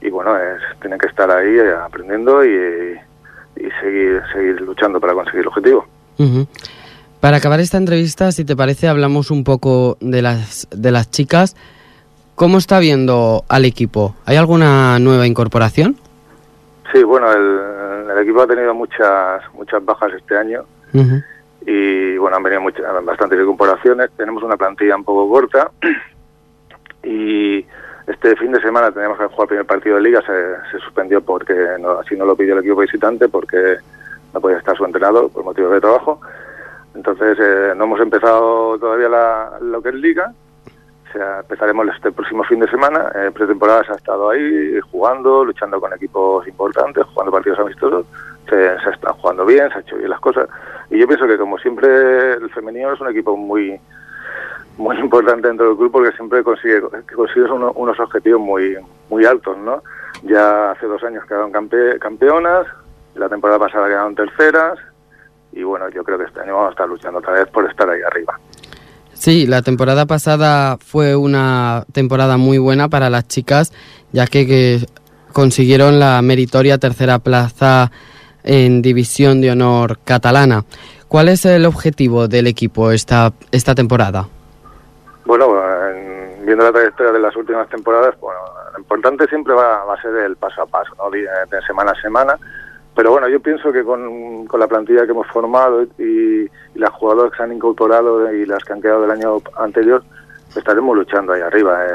y 0.00 0.10
bueno, 0.10 0.36
es, 0.36 0.60
tienen 0.80 0.98
que 0.98 1.06
estar 1.06 1.30
ahí 1.30 1.58
aprendiendo 1.60 2.44
y, 2.44 2.98
y 3.56 3.70
seguir, 3.80 4.22
seguir 4.32 4.60
luchando 4.60 5.00
para 5.00 5.14
conseguir 5.14 5.42
el 5.42 5.48
objetivo. 5.48 5.86
Ujú. 6.18 6.46
Para 7.24 7.38
acabar 7.38 7.58
esta 7.58 7.78
entrevista, 7.78 8.32
si 8.32 8.44
te 8.44 8.54
parece, 8.54 8.86
hablamos 8.86 9.30
un 9.30 9.44
poco 9.44 9.96
de 10.02 10.20
las, 10.20 10.68
de 10.70 10.90
las 10.90 11.10
chicas. 11.10 11.56
¿Cómo 12.34 12.58
está 12.58 12.78
viendo 12.80 13.44
al 13.48 13.64
equipo? 13.64 14.14
¿Hay 14.26 14.36
alguna 14.36 14.98
nueva 14.98 15.26
incorporación? 15.26 15.96
Sí, 16.92 17.02
bueno, 17.02 17.32
el, 17.32 18.10
el 18.10 18.18
equipo 18.18 18.42
ha 18.42 18.46
tenido 18.46 18.74
muchas 18.74 19.40
muchas 19.54 19.82
bajas 19.82 20.12
este 20.12 20.36
año 20.36 20.64
y 21.64 22.18
bueno, 22.18 22.36
han 22.36 22.42
venido 22.42 22.60
muchas, 22.60 22.84
bastantes 23.02 23.40
incorporaciones. 23.40 24.10
Tenemos 24.18 24.42
una 24.42 24.58
plantilla 24.58 24.94
un 24.94 25.04
poco 25.04 25.26
corta 25.30 25.70
y 27.04 27.64
este 28.06 28.36
fin 28.36 28.52
de 28.52 28.60
semana 28.60 28.92
tenemos 28.92 29.16
que 29.16 29.24
jugar 29.28 29.44
el 29.44 29.48
primer 29.48 29.66
partido 29.66 29.96
de 29.96 30.02
liga. 30.02 30.20
Se, 30.26 30.70
se 30.70 30.84
suspendió 30.84 31.22
porque 31.22 31.54
no, 31.80 31.92
así 31.92 32.16
no 32.16 32.26
lo 32.26 32.36
pidió 32.36 32.52
el 32.52 32.60
equipo 32.60 32.82
visitante 32.82 33.30
porque 33.30 33.76
no 34.34 34.42
podía 34.42 34.58
estar 34.58 34.76
su 34.76 34.84
entrenador 34.84 35.30
por 35.30 35.42
motivos 35.42 35.72
de 35.72 35.80
trabajo. 35.80 36.20
Entonces 36.94 37.36
eh, 37.40 37.72
no 37.76 37.84
hemos 37.84 38.00
empezado 38.00 38.78
todavía 38.78 39.08
la, 39.08 39.58
lo 39.60 39.82
que 39.82 39.88
es 39.90 39.94
liga. 39.96 40.32
O 41.08 41.12
sea, 41.16 41.40
empezaremos 41.40 41.86
este 41.94 42.10
próximo 42.12 42.42
fin 42.44 42.58
de 42.60 42.68
semana. 42.68 43.10
Pretemporada 43.32 43.84
se 43.84 43.92
ha 43.92 43.96
estado 43.96 44.30
ahí 44.30 44.78
jugando, 44.90 45.44
luchando 45.44 45.80
con 45.80 45.92
equipos 45.92 46.46
importantes, 46.48 47.04
jugando 47.06 47.30
partidos 47.32 47.58
amistosos. 47.60 48.06
Se, 48.48 48.78
se 48.80 48.90
jugando 49.20 49.44
bien, 49.46 49.68
se 49.70 49.78
ha 49.78 49.80
hecho 49.80 49.96
bien 49.96 50.10
las 50.10 50.20
cosas. 50.20 50.48
Y 50.90 50.98
yo 50.98 51.06
pienso 51.06 51.26
que 51.26 51.38
como 51.38 51.56
siempre 51.58 52.32
el 52.34 52.50
femenino 52.50 52.92
es 52.92 53.00
un 53.00 53.08
equipo 53.08 53.36
muy 53.36 53.80
muy 54.76 54.96
importante 55.00 55.46
dentro 55.48 55.68
del 55.68 55.76
club 55.76 55.92
porque 55.92 56.12
siempre 56.16 56.42
consigue 56.42 56.80
unos 57.76 58.00
objetivos 58.00 58.40
muy 58.40 58.76
muy 59.08 59.24
altos, 59.24 59.56
¿no? 59.58 59.82
Ya 60.24 60.72
hace 60.72 60.86
dos 60.86 61.02
años 61.04 61.24
quedaron 61.26 61.52
campe- 61.52 61.98
campeonas, 62.00 62.66
la 63.14 63.28
temporada 63.28 63.58
pasada 63.60 63.86
quedaron 63.88 64.14
terceras 64.16 64.78
y 65.54 65.62
bueno, 65.62 65.88
yo 65.90 66.02
creo 66.04 66.18
que 66.18 66.24
este 66.24 66.40
año 66.40 66.54
vamos 66.54 66.68
a 66.68 66.70
estar 66.72 66.88
luchando 66.88 67.18
otra 67.18 67.32
vez 67.32 67.48
por 67.48 67.68
estar 67.68 67.88
ahí 67.88 68.00
arriba. 68.02 68.38
Sí, 69.12 69.46
la 69.46 69.62
temporada 69.62 70.06
pasada 70.06 70.76
fue 70.78 71.14
una 71.16 71.84
temporada 71.92 72.36
muy 72.36 72.58
buena 72.58 72.88
para 72.88 73.08
las 73.10 73.26
chicas, 73.28 73.72
ya 74.12 74.26
que, 74.26 74.46
que 74.46 74.86
consiguieron 75.32 75.98
la 75.98 76.20
meritoria 76.22 76.78
tercera 76.78 77.18
plaza 77.20 77.90
en 78.42 78.82
División 78.82 79.40
de 79.40 79.52
Honor 79.52 79.98
catalana. 80.04 80.64
¿Cuál 81.08 81.28
es 81.28 81.44
el 81.44 81.64
objetivo 81.64 82.26
del 82.28 82.46
equipo 82.48 82.90
esta, 82.90 83.32
esta 83.52 83.74
temporada? 83.74 84.28
Bueno, 85.24 85.46
en- 85.90 86.44
viendo 86.44 86.64
la 86.64 86.72
trayectoria 86.72 87.12
de 87.12 87.20
las 87.20 87.34
últimas 87.36 87.68
temporadas, 87.68 88.14
bueno, 88.20 88.40
lo 88.72 88.78
importante 88.80 89.26
siempre 89.28 89.54
va, 89.54 89.84
va 89.84 89.94
a 89.94 90.02
ser 90.02 90.14
el 90.16 90.36
paso 90.36 90.62
a 90.62 90.66
paso, 90.66 90.92
¿no? 90.98 91.10
Di- 91.10 91.20
de 91.22 91.62
semana 91.66 91.92
a 91.92 92.00
semana. 92.02 92.36
Pero 92.94 93.10
bueno, 93.10 93.28
yo 93.28 93.40
pienso 93.40 93.72
que 93.72 93.82
con, 93.82 94.46
con 94.46 94.60
la 94.60 94.68
plantilla 94.68 95.04
que 95.04 95.10
hemos 95.10 95.26
formado 95.28 95.82
y, 95.98 96.48
las 96.74 96.90
jugadoras 96.90 97.30
que 97.32 97.36
se 97.38 97.42
han 97.44 97.52
incorporado 97.52 98.32
y 98.32 98.46
las 98.46 98.62
que 98.64 98.72
han 98.72 98.82
quedado 98.82 99.02
del 99.02 99.10
año 99.12 99.36
anterior, 99.56 100.02
estaremos 100.54 100.96
luchando 100.96 101.32
ahí 101.32 101.40
arriba. 101.40 101.86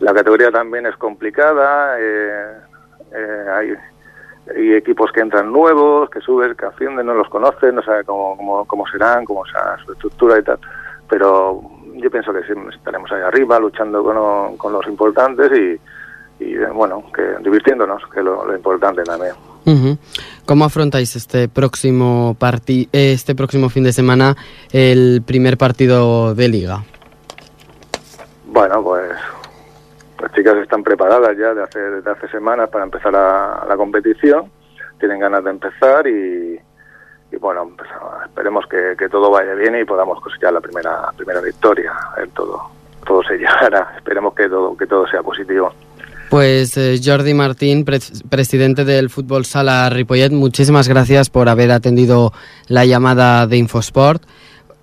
La 0.00 0.12
categoría 0.12 0.50
también 0.50 0.86
es 0.86 0.96
complicada, 0.96 1.96
eh, 1.98 2.58
eh, 3.12 3.46
hay, 3.52 3.74
hay 4.54 4.74
equipos 4.74 5.10
que 5.12 5.20
entran 5.20 5.52
nuevos, 5.52 6.10
que 6.10 6.20
suben, 6.20 6.54
que 6.54 6.66
ascienden, 6.66 7.06
no 7.06 7.14
los 7.14 7.28
conocen, 7.28 7.76
no 7.76 7.82
sabe 7.82 8.04
cómo, 8.04 8.36
cómo, 8.36 8.64
cómo 8.66 8.86
serán, 8.88 9.24
cómo 9.24 9.44
será 9.46 9.76
su 9.84 9.92
estructura 9.92 10.38
y 10.38 10.42
tal. 10.42 10.58
Pero 11.08 11.62
yo 11.94 12.10
pienso 12.10 12.32
que 12.32 12.42
sí, 12.42 12.52
estaremos 12.72 13.10
ahí 13.12 13.22
arriba 13.22 13.58
luchando 13.58 14.02
con, 14.02 14.56
con 14.56 14.72
los 14.72 14.86
importantes 14.86 15.50
y, 15.52 15.80
y, 16.38 16.56
bueno, 16.56 17.04
que 17.14 17.22
divirtiéndonos, 17.42 18.02
que 18.12 18.20
es 18.20 18.24
lo, 18.24 18.44
lo 18.44 18.54
importante 18.54 19.02
también. 19.02 19.34
¿Cómo 20.44 20.66
afrontáis 20.66 21.16
este 21.16 21.48
próximo 21.48 22.36
parti 22.38 22.88
este 22.92 23.34
próximo 23.34 23.70
fin 23.70 23.82
de 23.82 23.92
semana 23.92 24.36
el 24.72 25.22
primer 25.26 25.56
partido 25.56 26.34
de 26.34 26.48
liga? 26.48 26.84
Bueno, 28.46 28.82
pues 28.82 29.10
las 30.20 30.32
chicas 30.32 30.56
están 30.58 30.82
preparadas 30.82 31.36
ya 31.38 31.54
de 31.54 31.62
hace, 31.62 31.78
desde 31.78 32.10
hace 32.10 32.28
semanas 32.28 32.68
para 32.68 32.84
empezar 32.84 33.12
la, 33.12 33.64
la 33.66 33.76
competición, 33.76 34.50
tienen 34.98 35.18
ganas 35.18 35.42
de 35.44 35.50
empezar 35.50 36.06
y, 36.06 36.60
y 37.32 37.36
bueno, 37.36 37.70
pues, 37.76 37.88
esperemos 38.26 38.66
que, 38.66 38.94
que 38.98 39.08
todo 39.08 39.30
vaya 39.30 39.54
bien 39.54 39.76
y 39.76 39.84
podamos 39.84 40.20
cosechar 40.20 40.52
la 40.52 40.60
primera 40.60 41.10
primera 41.16 41.40
victoria. 41.40 41.92
El 42.18 42.28
todo 42.30 42.62
todo 43.06 43.22
se 43.22 43.36
llegará. 43.38 43.94
Esperemos 43.96 44.34
que 44.34 44.48
todo 44.48 44.76
que 44.76 44.86
todo 44.86 45.06
sea 45.06 45.22
positivo. 45.22 45.72
Pues 46.34 46.76
eh, 46.76 47.00
Jordi 47.00 47.32
Martín, 47.32 47.84
pres- 47.84 48.24
presidente 48.28 48.84
del 48.84 49.08
Fútbol 49.08 49.44
Sala 49.44 49.88
Ripollet, 49.88 50.32
muchísimas 50.32 50.88
gracias 50.88 51.30
por 51.30 51.48
haber 51.48 51.70
atendido 51.70 52.32
la 52.66 52.84
llamada 52.84 53.46
de 53.46 53.56
Infosport. 53.56 54.20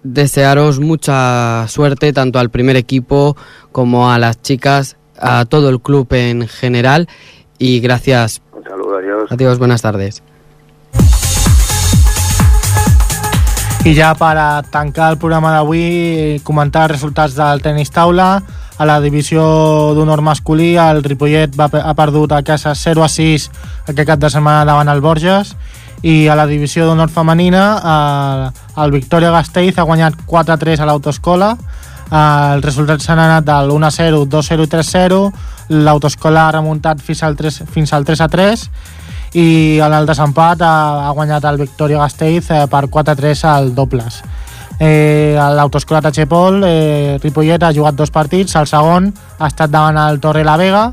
Desearos 0.02 0.80
mucha 0.80 1.68
suerte 1.68 2.14
tanto 2.14 2.39
al 2.39 2.52
primer 2.52 2.78
equipo 2.78 3.36
como 3.74 4.10
a 4.10 4.18
las 4.18 4.41
chicas, 4.41 4.95
a 5.20 5.43
todo 5.43 5.68
el 5.68 5.82
club 5.82 6.08
en 6.14 6.47
general 6.47 7.10
y 7.58 7.82
gracias. 7.82 8.41
Un 8.54 8.64
saludo, 8.64 8.99
adiós. 8.99 9.30
Adiós, 9.30 9.60
buenas 9.60 9.82
tardes. 9.82 10.24
I 13.84 13.93
ja 13.93 14.14
per 14.16 14.38
a 14.38 14.64
tancar 14.64 15.12
el 15.12 15.18
programa 15.20 15.52
d'avui, 15.52 16.39
comentar 16.45 16.84
els 16.86 16.93
resultats 16.93 17.36
del 17.36 17.60
tenis 17.62 17.91
taula. 17.91 18.38
A 18.82 18.86
la 18.89 18.97
divisió 18.97 19.43
d'honor 19.93 20.23
masculí, 20.25 20.71
el 20.82 21.03
Ripollet 21.05 21.53
va, 21.53 21.67
ha 21.69 21.93
perdut 21.93 22.32
a 22.34 22.41
casa 22.41 22.73
0 22.73 23.03
a 23.05 23.09
6 23.13 23.45
aquest 23.91 24.07
cap 24.09 24.21
de 24.23 24.32
setmana 24.34 24.65
davant 24.65 24.89
el 24.89 25.03
Borges 25.05 25.51
i 26.01 26.25
a 26.25 26.38
la 26.39 26.47
divisió 26.49 26.88
d'honor 26.88 27.11
femenina 27.13 27.65
el, 27.91 28.47
el 28.82 28.95
Victoria 28.95 29.29
Gasteiz 29.36 29.77
ha 29.77 29.86
guanyat 29.86 30.17
4 30.25 30.55
a 30.55 30.57
3 30.63 30.82
a 30.82 30.88
l'autoescola 30.89 31.51
els 32.11 32.65
resultats 32.65 33.05
s'han 33.05 33.21
anat 33.21 33.45
del 33.45 33.69
1 33.69 33.86
a 33.86 33.91
0, 33.99 34.25
2 34.25 34.49
a 34.49 34.55
0 34.57 34.65
i 34.65 34.71
3 34.73 34.82
a 34.82 34.89
0 35.05 35.21
l'autoescola 35.86 36.47
ha 36.47 36.55
remuntat 36.57 37.05
fins 37.05 37.21
al 37.21 37.38
3, 37.38 37.61
fins 37.69 37.93
al 37.93 38.07
3 38.09 38.25
a 38.25 38.32
3 38.34 38.65
i 39.38 39.47
en 39.77 39.93
el 39.93 40.09
desempat 40.09 40.65
ha, 40.65 40.75
ha 41.05 41.11
guanyat 41.15 41.45
el 41.53 41.61
Victoria 41.61 42.01
Gasteiz 42.01 42.49
eh, 42.49 42.65
per 42.65 42.88
4 42.89 43.13
a 43.13 43.15
3 43.15 43.45
al 43.47 43.75
dobles. 43.75 44.23
Eh, 44.84 45.36
l'autoescola 45.38 46.01
Tachepol, 46.01 46.63
eh, 46.65 47.19
Ripollet 47.21 47.61
ha 47.61 47.69
jugat 47.71 47.93
dos 47.93 48.09
partits, 48.09 48.55
el 48.57 48.65
segon 48.65 49.11
ha 49.38 49.45
estat 49.45 49.69
davant 49.69 49.99
el 50.01 50.17
Torre 50.19 50.41
la 50.41 50.55
Vega, 50.57 50.88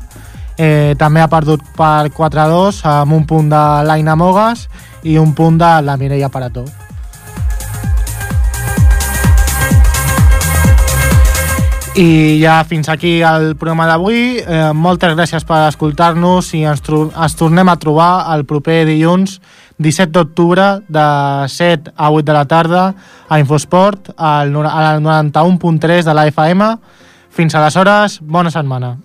eh, 0.61 0.93
també 0.93 1.23
ha 1.23 1.27
perdut 1.31 1.63
per 1.73 2.11
4 2.13 2.43
a 2.43 2.45
2 2.51 2.83
amb 2.85 3.15
un 3.17 3.25
punt 3.25 3.49
de 3.49 3.63
l'Aina 3.87 4.13
Mogas 4.15 4.67
i 5.01 5.17
un 5.17 5.33
punt 5.33 5.57
de 5.57 5.71
la 5.81 5.97
Mireia 5.97 6.29
Parató. 6.29 6.67
I 11.97 12.37
ja 12.43 12.63
fins 12.69 12.87
aquí 12.93 13.23
el 13.25 13.55
programa 13.57 13.87
d'avui. 13.89 14.37
Eh, 14.37 14.69
moltes 14.71 15.17
gràcies 15.17 15.43
per 15.43 15.65
escoltar-nos 15.67 16.53
i 16.53 16.61
ens, 16.61 16.85
ens 16.85 17.35
tornem 17.35 17.67
a 17.67 17.75
trobar 17.81 18.35
el 18.35 18.45
proper 18.45 18.85
dilluns 18.85 19.39
17 19.79 20.11
d'octubre 20.11 20.69
de 20.87 21.05
7 21.47 21.93
a 21.95 22.11
8 22.11 22.25
de 22.27 22.33
la 22.35 22.45
tarda 22.45 22.83
a 23.27 23.39
Infosport 23.39 24.11
al, 24.17 24.55
al 24.67 25.01
91.3 25.01 26.03
de 26.03 26.13
la 26.13 26.27
FM. 26.27 26.73
Fins 27.31 27.55
aleshores, 27.55 28.19
bona 28.21 28.51
setmana. 28.51 28.97